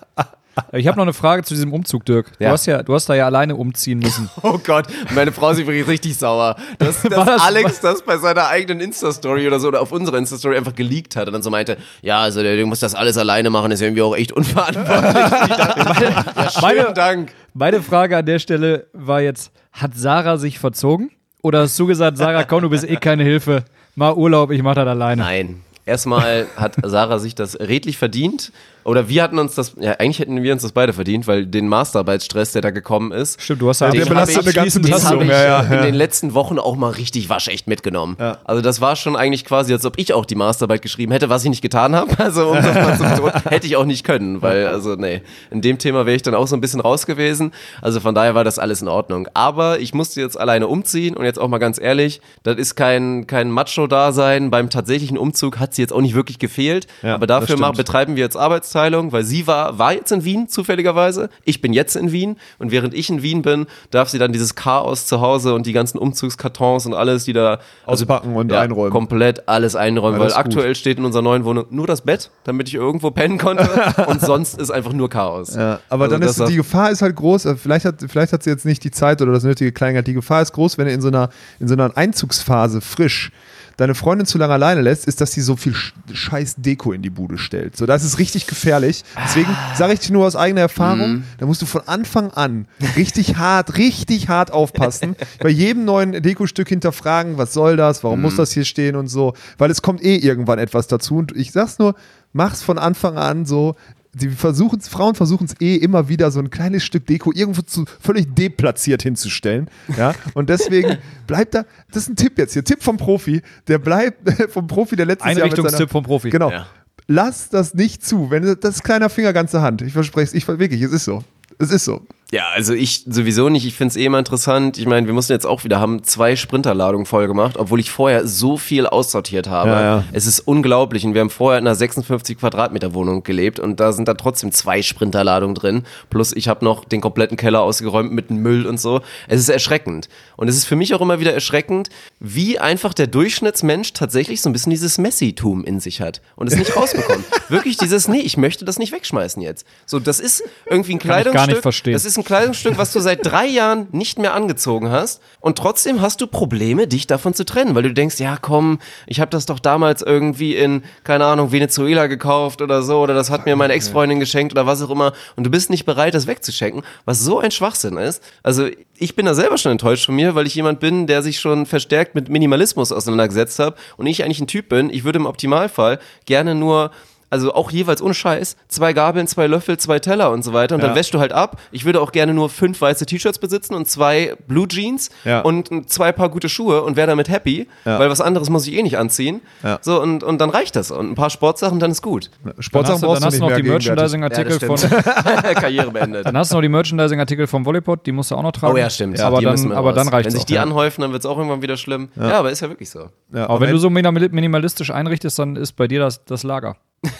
[0.72, 2.32] Ich habe noch eine Frage zu diesem Umzug, Dirk.
[2.38, 2.52] Du, Ja.
[2.52, 4.30] hast ja, du hast da ja alleine umziehen müssen.
[4.42, 8.46] Oh Gott, meine Frau ist übrigens richtig sauer, dass, dass das- Alex das bei seiner
[8.46, 11.76] eigenen Insta-Story oder so oder auf unserer Insta-Story einfach geleakt hat und dann so meinte,
[12.00, 15.56] ja, also der, der muss das alles alleine machen, ist irgendwie auch echt unverantwortlich.
[15.58, 17.32] Dachte, ja, schönen Meine- Dank.
[17.58, 21.10] Meine Frage an der Stelle war jetzt, hat Sarah sich verzogen?
[21.40, 23.64] Oder hast du gesagt, Sarah, komm, du bist eh keine Hilfe.
[23.94, 25.22] Mal Urlaub, ich mach das alleine.
[25.22, 25.62] Nein.
[25.86, 28.52] Erstmal hat Sarah sich das redlich verdient.
[28.86, 31.66] Oder wir hatten uns das, ja, eigentlich hätten wir uns das beide verdient, weil den
[31.66, 34.54] Masterarbeitsstress, der da gekommen ist, Stimmt, du hast ja der Den belastet hab ich- eine
[34.54, 35.82] ganze den ich ja, ja, in ja.
[35.82, 38.16] den letzten Wochen auch mal richtig waschecht mitgenommen.
[38.44, 41.42] Also das war schon eigentlich quasi, als ob ich auch die Masterarbeit geschrieben hätte, was
[41.44, 42.06] ich nicht getan habe.
[42.26, 45.60] Also um das mal zu betonen, hätte ich auch nicht können, weil also nee, in
[45.60, 47.52] dem Thema wäre ich dann auch so ein bisschen raus gewesen.
[47.82, 49.28] Also von daher war das alles in Ordnung.
[49.34, 53.26] Aber ich musste jetzt alleine umziehen und jetzt auch mal ganz ehrlich, das ist kein
[53.26, 54.50] kein Macho-Dasein.
[54.50, 56.86] Beim tatsächlichen Umzug hat sie jetzt auch nicht wirklich gefehlt.
[57.02, 58.36] Ja, Aber dafür mal betreiben wir jetzt
[58.76, 61.30] Arbeitsteilung, weil sie war, war jetzt in Wien zufälligerweise.
[61.44, 64.54] Ich bin jetzt in Wien und während ich in Wien bin, darf sie dann dieses
[64.54, 68.90] Chaos zu Hause und die ganzen Umzugskartons und alles, die da also, Auspacken und einräumen.
[68.92, 70.56] Komplett alles einräumen, Ja, das weil ist gut.
[70.56, 73.68] aktuell steht in unserer neuen Wohnung nur das Bett, damit ich irgendwo pennen konnte
[74.06, 75.54] und sonst ist einfach nur Chaos.
[75.54, 77.46] Ja, aber Also dann ist die Gefahr ist halt groß.
[77.46, 80.06] also Vielleicht hat, vielleicht hat sie jetzt nicht die Zeit oder das nötige Kleingeld.
[80.06, 83.32] Die Gefahr ist groß, wenn du in so einer, in so einer Einzugsphase frisch
[83.76, 87.02] deine Freundin zu lange alleine lässt, ist, dass sie so viel Sch- scheiß Deko in
[87.02, 87.76] die Bude stellt.
[87.76, 89.04] So, das ist richtig gefährlich.
[89.24, 92.66] Deswegen sage ich dir nur aus eigener Erfahrung, da musst du von Anfang an
[92.96, 95.14] richtig hart, richtig hart aufpassen.
[95.40, 99.34] Bei jedem neuen Dekostück hinterfragen, was soll das, warum muss das hier stehen und so.
[99.58, 101.16] Weil es kommt eh irgendwann etwas dazu.
[101.16, 101.94] Und ich sag's nur,
[102.32, 103.76] mach's von Anfang an so,
[104.16, 107.84] die versuchen Frauen versuchen es eh immer wieder so ein kleines Stück Deko irgendwo zu
[108.00, 109.68] völlig deplatziert hinzustellen.
[109.96, 113.78] Ja, und deswegen bleibt da, das ist ein Tipp jetzt hier, Tipp vom Profi, der
[113.78, 114.18] bleibt
[114.52, 116.30] vom Profi, der letztes Jahr mit Einrichtungstipp vom Profi.
[116.30, 116.50] Genau.
[116.50, 116.66] Ja.
[117.08, 118.30] Lass das nicht zu.
[118.30, 119.82] Wenn das ist kleiner Finger, ganze Hand.
[119.82, 121.22] Ich verspreche es, ich wirklich, es ist so.
[121.58, 122.06] Es ist so.
[122.32, 123.64] Ja, also ich sowieso nicht.
[123.66, 124.78] Ich finde es eh immer interessant.
[124.78, 128.26] Ich meine, wir mussten jetzt auch wieder haben zwei Sprinterladungen voll gemacht, obwohl ich vorher
[128.26, 129.70] so viel aussortiert habe.
[129.70, 130.04] Ja, ja.
[130.12, 131.04] Es ist unglaublich.
[131.06, 134.50] Und wir haben vorher in einer 56 Quadratmeter Wohnung gelebt und da sind da trotzdem
[134.50, 135.84] zwei Sprinterladungen drin.
[136.10, 139.02] Plus ich habe noch den kompletten Keller ausgeräumt mit dem Müll und so.
[139.28, 140.08] Es ist erschreckend.
[140.36, 144.50] Und es ist für mich auch immer wieder erschreckend, wie einfach der Durchschnittsmensch tatsächlich so
[144.50, 147.24] ein bisschen dieses Messitum in sich hat und es nicht rausbekommt.
[147.48, 149.64] Wirklich dieses, nee, ich möchte das nicht wegschmeißen jetzt.
[149.86, 151.62] So, das ist irgendwie ein Kann ich gar nicht Kleidungsstück.
[151.62, 151.92] verstehen.
[151.92, 155.20] Das ist ein Kleidungsstück, was du seit drei Jahren nicht mehr angezogen hast.
[155.40, 159.20] Und trotzdem hast du Probleme, dich davon zu trennen, weil du denkst, ja komm, ich
[159.20, 163.46] habe das doch damals irgendwie in, keine Ahnung, Venezuela gekauft oder so oder das hat
[163.46, 165.12] mir meine Ex-Freundin geschenkt oder was auch immer.
[165.36, 168.22] Und du bist nicht bereit, das wegzuschenken, was so ein Schwachsinn ist.
[168.42, 171.40] Also ich bin da selber schon enttäuscht von mir, weil ich jemand bin, der sich
[171.40, 175.26] schon verstärkt mit Minimalismus auseinandergesetzt hat und ich eigentlich ein Typ bin, ich würde im
[175.26, 176.90] Optimalfall gerne nur
[177.36, 180.74] also auch jeweils ohne Scheiß, zwei Gabeln, zwei Löffel, zwei Teller und so weiter.
[180.74, 180.96] Und dann Ja.
[180.96, 181.60] wäschst du halt ab.
[181.70, 185.40] Ich würde auch gerne nur fünf weiße T-Shirts besitzen und zwei Blue Jeans Ja.
[185.40, 187.98] und zwei Paar gute Schuhe und wäre damit happy, Ja.
[187.98, 189.42] weil was anderes muss ich eh nicht anziehen.
[189.62, 189.78] Ja.
[189.82, 190.90] So, und, und dann reicht das.
[190.90, 192.30] Und ein paar Sportsachen, dann ist gut.
[192.44, 193.68] Dann hast Sportsachen du, brauchst dann hast du du nicht noch die.
[193.70, 194.76] Merchandising-Artikel von.
[195.54, 196.26] Karriere beendet.
[196.26, 198.74] Dann hast du noch die Merchandising-Artikel vom Volleyball, die musst du auch noch tragen.
[198.74, 199.20] Oh ja, stimmt.
[199.20, 199.96] Aber, dann, aber raus.
[199.96, 200.46] dann reicht Wenn es sich auch.
[200.46, 200.62] die ja.
[200.62, 202.08] anhäufen, dann wird es auch irgendwann wieder schlimm.
[202.16, 202.38] Ja.
[202.38, 203.08] aber ist ja wirklich so.
[203.34, 206.76] Ja, Aber wenn du so minimal- minimalistisch einrichtest, dann ist bei dir das, das Lager.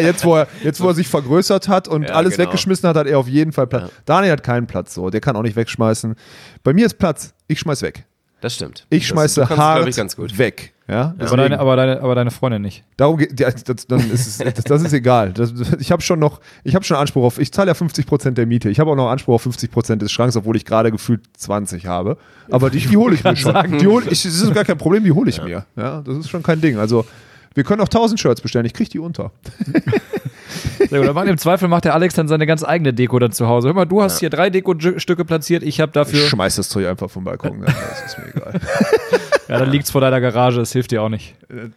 [0.00, 2.48] jetzt, wo er, jetzt, wo er sich vergrößert hat und Ja, alles genau.
[2.48, 3.90] weggeschmissen hat, hat er auf jeden Fall Platz.
[4.04, 6.14] Daniel hat keinen Platz so, der kann auch nicht wegschmeißen.
[6.62, 8.04] Bei mir ist Platz, ich schmeiß weg.
[8.42, 8.86] Das stimmt.
[8.90, 10.36] Ich das, schmeiße kannst, hart ich, ganz gut.
[10.36, 10.72] weg.
[10.88, 11.14] Ja?
[11.16, 12.82] Aber deine, aber, deine, aber deine Freundin nicht.
[12.96, 15.32] Darum geht, ja, das, dann ist es, das, das ist egal.
[15.32, 18.46] Das, ich habe schon noch, ich habe schon Anspruch auf, ich zahle ja 50% der
[18.46, 18.68] Miete.
[18.68, 22.18] Ich habe auch noch Anspruch auf 50% des Schranks, obwohl ich gerade gefühlt 20 habe.
[22.50, 23.78] Aber die, die hole ich mir schon.
[23.78, 25.64] Die hol, ich, das ist gar kein Problem, die hole ich mir.
[25.76, 26.78] Ja, das ist schon kein Ding.
[26.78, 27.06] Also
[27.54, 29.30] wir können auch 1000 Shirts bestellen, ich kriege die unter.
[30.88, 31.08] Sehr gut.
[31.08, 33.68] Aber im Zweifel macht der Alex dann seine ganz eigene Deko dann zu Hause.
[33.68, 36.26] Hör mal, du hast hier drei Deko-Stücke platziert, ich habe Ich dafür.
[36.26, 37.60] schmeiß das Zeug einfach vom Balkon.
[37.60, 37.66] Ne?
[37.66, 38.60] Das ist mir egal.
[39.52, 41.34] Ja, dann liegt's vor deiner Garage, das hilft dir auch nicht.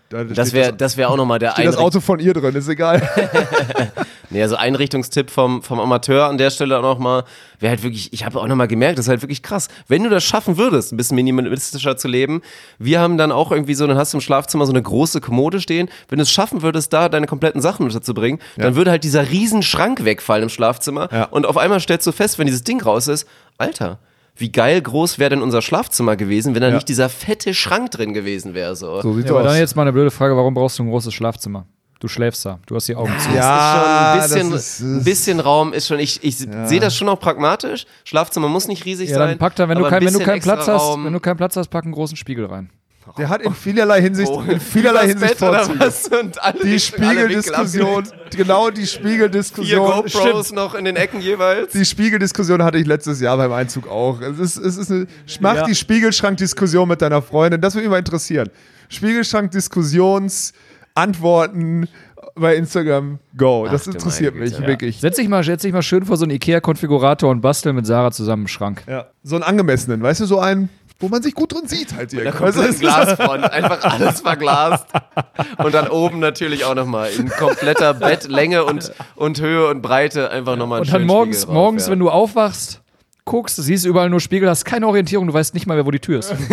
[0.10, 2.56] Da Das wäre das wär auch nochmal der steht das Einricht- Auto von ihr drin,
[2.56, 3.02] ist egal.
[4.32, 7.24] Nee, also Einrichtungstipp vom, vom Amateur an der Stelle auch nochmal,
[7.60, 9.68] wäre halt wirklich, ich habe auch nochmal gemerkt, das ist halt wirklich krass.
[9.88, 12.42] Wenn du das schaffen würdest, ein bisschen minimalistischer zu leben,
[12.80, 15.62] wir haben dann auch irgendwie so, dann hast du im Schlafzimmer so eine große Kommode
[15.62, 19.30] stehen, wenn du es schaffen würdest, da deine kompletten Sachen unterzubringen, dann würde halt dieser
[19.30, 21.26] riesen Schrank wegfallen im Schlafzimmer Ja.
[21.26, 23.28] und auf einmal stellst du fest, wenn dieses Ding raus ist,
[23.60, 24.00] Alter,
[24.38, 26.76] wie geil groß wäre denn unser Schlafzimmer gewesen, wenn da Ja.
[26.76, 28.76] nicht dieser fette Schrank drin gewesen wäre.
[28.76, 29.02] So.
[29.02, 29.52] So sieht's Ja, aber aus.
[29.52, 31.66] dann jetzt mal eine blöde Frage, warum brauchst du ein großes Schlafzimmer?
[32.02, 33.30] Du schläfst da, du hast die Augen zu.
[33.32, 36.80] Ja, ist schon ein bisschen, das ist- ein bisschen Raum ist schon, ich, ich sehe
[36.82, 37.86] das schon auch pragmatisch.
[38.04, 39.30] Schlafzimmer muss nicht riesig Ja, sein.
[39.30, 41.06] dann pack da, wenn du, kein, wenn du keinen Platz hast, Raum.
[41.06, 42.70] wenn du keinen Platz hast, pack einen großen Spiegel rein.
[43.18, 45.80] Der hat in vielerlei Hinsicht, in vielerlei Hinsicht Vorzüge.
[45.80, 46.08] was?
[46.08, 48.04] Und alle Die Spiegeldiskussion,
[48.36, 49.86] genau die Vier Spiegeldiskussion.
[50.04, 51.72] GoPros noch in den Ecken jeweils.
[51.74, 54.20] Die Spiegeldiskussion hatte ich letztes Jahr beim Einzug auch.
[54.22, 55.08] Es ist, es ist eine,
[55.40, 55.64] mach Ja.
[55.66, 57.62] die Spiegelschrank-Diskussion mit deiner Freundin.
[57.62, 58.50] Das würde mich mal interessieren.
[58.90, 60.54] Spiegelschrank-Diskussions,
[60.94, 61.88] Antworten
[62.36, 63.68] bei Instagram, go.
[63.70, 64.68] Das Ach du interessiert mich Güte.
[64.68, 65.00] wirklich.
[65.00, 68.12] Setz dich mal, setz dich mal schön vor so einen Ikea-Konfigurator und bastel mit Sarah
[68.12, 68.84] zusammen einen Schrank.
[68.88, 69.06] Ja.
[69.24, 70.70] So einen angemessenen, weißt du, so einen,
[71.00, 72.22] wo man sich gut drin sieht halt hier.
[72.34, 74.86] Ein das ist- Glasfront, einfach alles verglast.
[75.58, 80.56] Und dann oben natürlich auch nochmal in kompletter Bettlänge und, und Höhe und Breite einfach
[80.56, 82.82] nochmal Und dann morgens, morgens wenn du aufwachst,
[83.26, 86.00] guckst, siehst überall nur Spiegel, hast keine Orientierung, du weißt nicht mal mehr, wo die
[86.00, 86.34] Tür ist.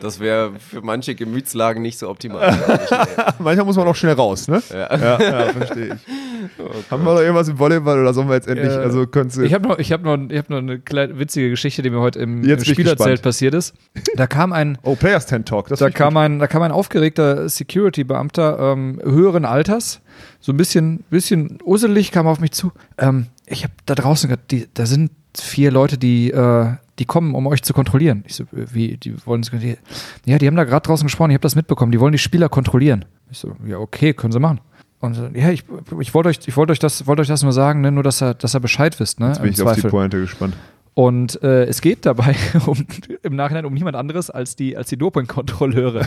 [0.00, 2.50] Das wäre für manche Gemütslagen nicht so optimal.
[3.38, 4.62] Manchmal muss man auch schnell raus, ne?
[4.70, 6.50] Ja, ja, verstehe ich.
[6.90, 9.42] Haben wir noch irgendwas im Volleyball oder sollen wir jetzt endlich, Äh, also könntest du,
[9.42, 12.00] Ich habe noch, ich hab noch, ich hab noch eine kleine witzige Geschichte, die mir
[12.00, 13.74] heute im, im Spielerzelt passiert ist.
[14.16, 16.22] Da kam ein, oh, Players Tent Talk, das da kam gut.
[16.22, 20.00] ein, da kam ein aufgeregter Security-Beamter ähm, höheren Alters,
[20.40, 22.72] so ein bisschen, bisschen usselig, kam auf mich zu.
[22.98, 27.34] Ähm, ich habe da draußen, gehört, die, da sind vier Leute, die, äh, die kommen,
[27.34, 28.24] um euch zu kontrollieren.
[28.26, 29.76] Ich so, wie, die wollen, die,
[30.24, 32.48] ja, die haben da gerade draußen gesprochen, ich habe das mitbekommen, die wollen die Spieler
[32.48, 33.04] kontrollieren.
[33.30, 34.60] Ich so, ja, okay, können sie machen.
[35.00, 35.64] Und so, ja, ich,
[35.98, 38.20] ich wollte euch, ich wollte euch das, wollte euch das nur sagen, ne, nur dass
[38.22, 39.28] er, dass er Bescheid wisst, ne?
[39.28, 39.90] Jetzt bin im ich auf die Zweifel.
[39.90, 40.54] Pointe gespannt.
[40.94, 42.36] Und äh, es geht dabei
[42.66, 42.86] um,
[43.22, 46.06] im Nachhinein um niemand anderes als die, als die Dopingkontrolleure.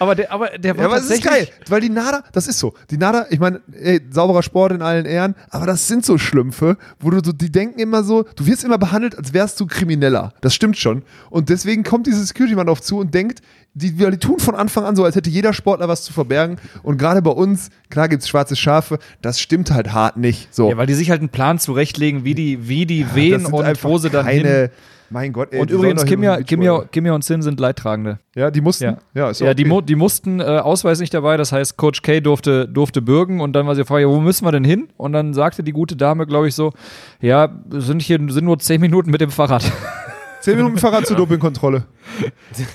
[0.00, 2.58] aber, der, aber der war Ja, aber es ist geil, weil die NADA, das ist
[2.58, 2.74] so.
[2.90, 6.76] Die NADA, ich meine, ey, sauberer Sport in allen Ehren, aber das sind so Schlümpfe,
[6.98, 10.32] wo du so, die denken immer so, du wirst immer behandelt, als wärst du Krimineller.
[10.40, 11.02] Das stimmt schon.
[11.30, 13.42] Und deswegen kommt dieses Security-Mann auf zu und denkt,
[13.74, 16.58] die, die tun von Anfang an so, als hätte jeder Sportler was zu verbergen.
[16.82, 20.54] Und gerade bei uns, klar gibt es schwarze Schafe, das stimmt halt hart nicht.
[20.54, 20.68] So.
[20.68, 24.00] Ja, weil die sich halt einen Plan zurechtlegen, wie die, wie die wen sind und
[24.00, 24.68] sie dann keine, hin.
[25.12, 26.84] Mein Gott, ey, Und die übrigens, Kimia, und Kimia.
[26.90, 28.18] Kimia und Sin sind Leidtragende.
[28.34, 28.84] Ja, die mussten.
[28.84, 29.68] Ja, Ja, ist ja die, okay.
[29.68, 33.52] mu die mussten äh, Ausweis nicht dabei, das heißt, Coach K durfte, durfte bürgen und
[33.52, 34.88] dann war sie Frage, ja, wo müssen wir denn hin?
[34.96, 36.72] Und dann sagte die gute Dame, glaube ich, so,
[37.20, 39.70] ja, sind hier sind nur zehn Minuten mit dem Fahrrad.
[40.42, 41.84] Zehn Minuten Fahrrad zur Dopingkontrolle.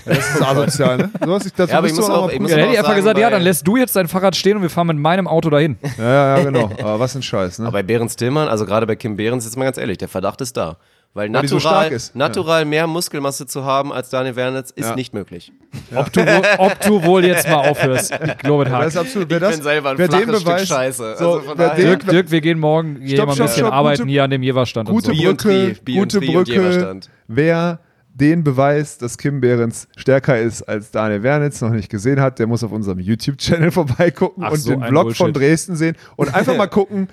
[0.06, 1.12] Das ist asozial, ne?
[1.24, 2.96] So was ich dazu Ja, aber ich muss auch- ich muss Ja, hätte ich einfach
[2.96, 5.50] gesagt, ja, dann lässt du jetzt dein Fahrrad stehen und wir fahren mit meinem Auto
[5.50, 5.78] dahin.
[5.98, 6.72] Ja, ja, ja, genau.
[6.80, 7.68] Aber was ein Scheiß, ne?
[7.68, 10.42] Aber bei Behrens Tillmann, also gerade bei Kim Behrens, jetzt mal ganz ehrlich, der Verdacht
[10.42, 10.78] ist da.
[11.18, 12.16] Weil die so natural, stark ist.
[12.16, 14.96] natural mehr Muskelmasse zu haben als Daniel Wernitz ist Ja.
[14.96, 15.52] nicht möglich.
[15.94, 18.12] Ob, du wohl, ob du wohl jetzt mal aufhörst.
[18.28, 18.88] Ich glaube, das Hack.
[18.88, 21.16] ist absolut, wer das, bin selber ein wer den flaches Stück Beweis, Scheiße.
[21.18, 23.38] So, Also von wer daher- den, Dirk, Dirk, wir gehen morgen hier Stopp, mal ein
[23.40, 24.90] bisschen stopp, arbeiten gute- hier an dem Jeverstand.
[24.90, 25.24] gute und so.
[25.24, 27.80] Brücke, gute Brücke, wer
[28.14, 32.48] den Beweis, dass Kim Behrens stärker ist als Daniel Wernitz, noch nicht gesehen hat, der
[32.48, 35.18] muss auf unserem YouTube-Channel vorbeigucken Ach, und so den Vlog Bullshit.
[35.18, 37.10] von Dresden sehen und einfach mal gucken,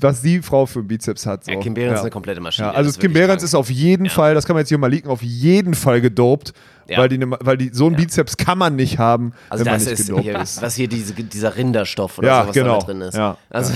[0.00, 1.44] was die Frau für einen Bizeps hat.
[1.44, 1.52] So.
[1.52, 1.94] Ja, Kim Behrens Ja.
[1.96, 2.68] ist eine komplette Maschine.
[2.68, 3.42] Ja, also Kim Behrens krank.
[3.44, 6.52] ist auf jeden Fall, das kann man jetzt hier mal liegen, auf jeden Fall gedopt,
[6.88, 6.98] Ja.
[6.98, 9.80] weil, die, ne- weil die, so einen Bizeps kann man nicht haben, Also wenn man
[9.80, 10.60] das nicht ist gedopt hier, ist.
[10.60, 12.78] was hier diese, dieser Rinderstoff oder Ja, so, was genau.
[12.80, 13.14] da drin ist.
[13.16, 13.36] Ja.
[13.50, 13.72] Also,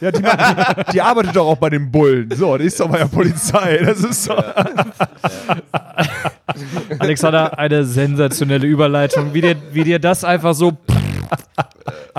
[0.00, 2.30] Ja, die, die, die arbeitet doch auch bei den Bullen.
[2.34, 3.78] So, die ist doch bei der Polizei.
[3.84, 4.34] Das ist so.
[6.98, 9.32] Alexander, eine sensationelle Überleitung.
[9.34, 10.76] Wie dir, wie dir das einfach so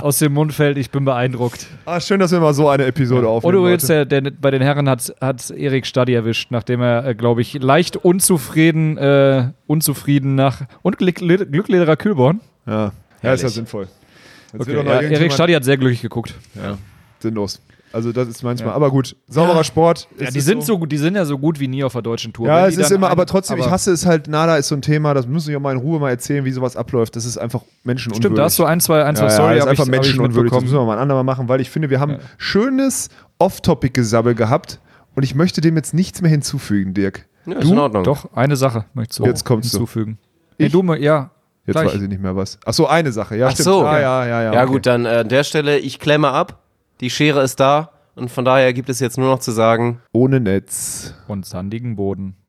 [0.01, 1.67] aus dem Mund fällt, ich bin beeindruckt.
[1.85, 3.57] Ah, schön, dass wir mal so eine Episode Und aufnehmen.
[3.57, 4.05] übrigens, Leute.
[4.07, 7.53] der, der, bei den Herren hat, hat Erik Stadi erwischt, nachdem er, äh, glaube ich,
[7.61, 12.41] leicht unzufrieden, äh, unzufrieden nach und Glück, Glücklederer Kühlborn.
[12.65, 12.91] Ja,
[13.21, 13.87] ja ist ja sinnvoll.
[14.53, 16.35] Jetzt Okay, ja, Erik Stadi hat sehr glücklich geguckt.
[17.19, 17.61] Sinnlos.
[17.93, 18.69] Also, das ist manchmal.
[18.69, 18.75] Ja.
[18.75, 20.07] Aber gut, sauberer Sport.
[20.19, 22.31] Ja, die sind so gut, die sind ja so gut wie nie auf der deutschen
[22.33, 22.47] Tour.
[22.47, 24.75] Ja, es ist immer, ein- aber trotzdem, ich aber- hasse es halt, Nada ist so
[24.75, 27.15] ein Thema, das müssen wir auch mal in Ruhe mal erzählen, wie sowas abläuft.
[27.15, 28.23] Das ist einfach menschenunwürdig.
[28.25, 29.85] Stimmt, da hast du ein, zwei, ein, zwei ja, Story, ja, das ist ich- einfach
[29.85, 30.51] ich menschenunwürdig.
[30.51, 34.79] Das müssen wir mal ein andermal machen, weil ich finde, wir haben schönes Off-Topic-Gesabbel gehabt
[35.15, 37.25] und ich möchte dem jetzt nichts mehr hinzufügen, Dirk.
[37.45, 38.03] ja, ist in Ordnung.
[38.03, 39.77] Doch, eine Sache möchtest du Jetzt kommst du.
[39.79, 40.17] hinzufügen.
[40.57, 40.71] Nee, Ich?
[40.71, 41.31] du, mal- ja.
[41.65, 41.93] Jetzt gleich.
[41.93, 42.57] weiß ich nicht mehr was.
[42.65, 43.37] Ach so, eine Sache.
[43.37, 43.65] Ja, Ach stimmt.
[43.65, 43.85] so.
[43.85, 44.53] Ah, ja, ja, ja.
[44.53, 44.71] Ja, okay.
[44.71, 46.60] gut, dann äh, an der Stelle, ich klemme ab.
[47.01, 47.91] Die Schere ist da.
[48.13, 51.15] Und von daher gibt es jetzt nur noch zu sagen, Ohne Netz.
[51.27, 52.35] Und sandigen Boden.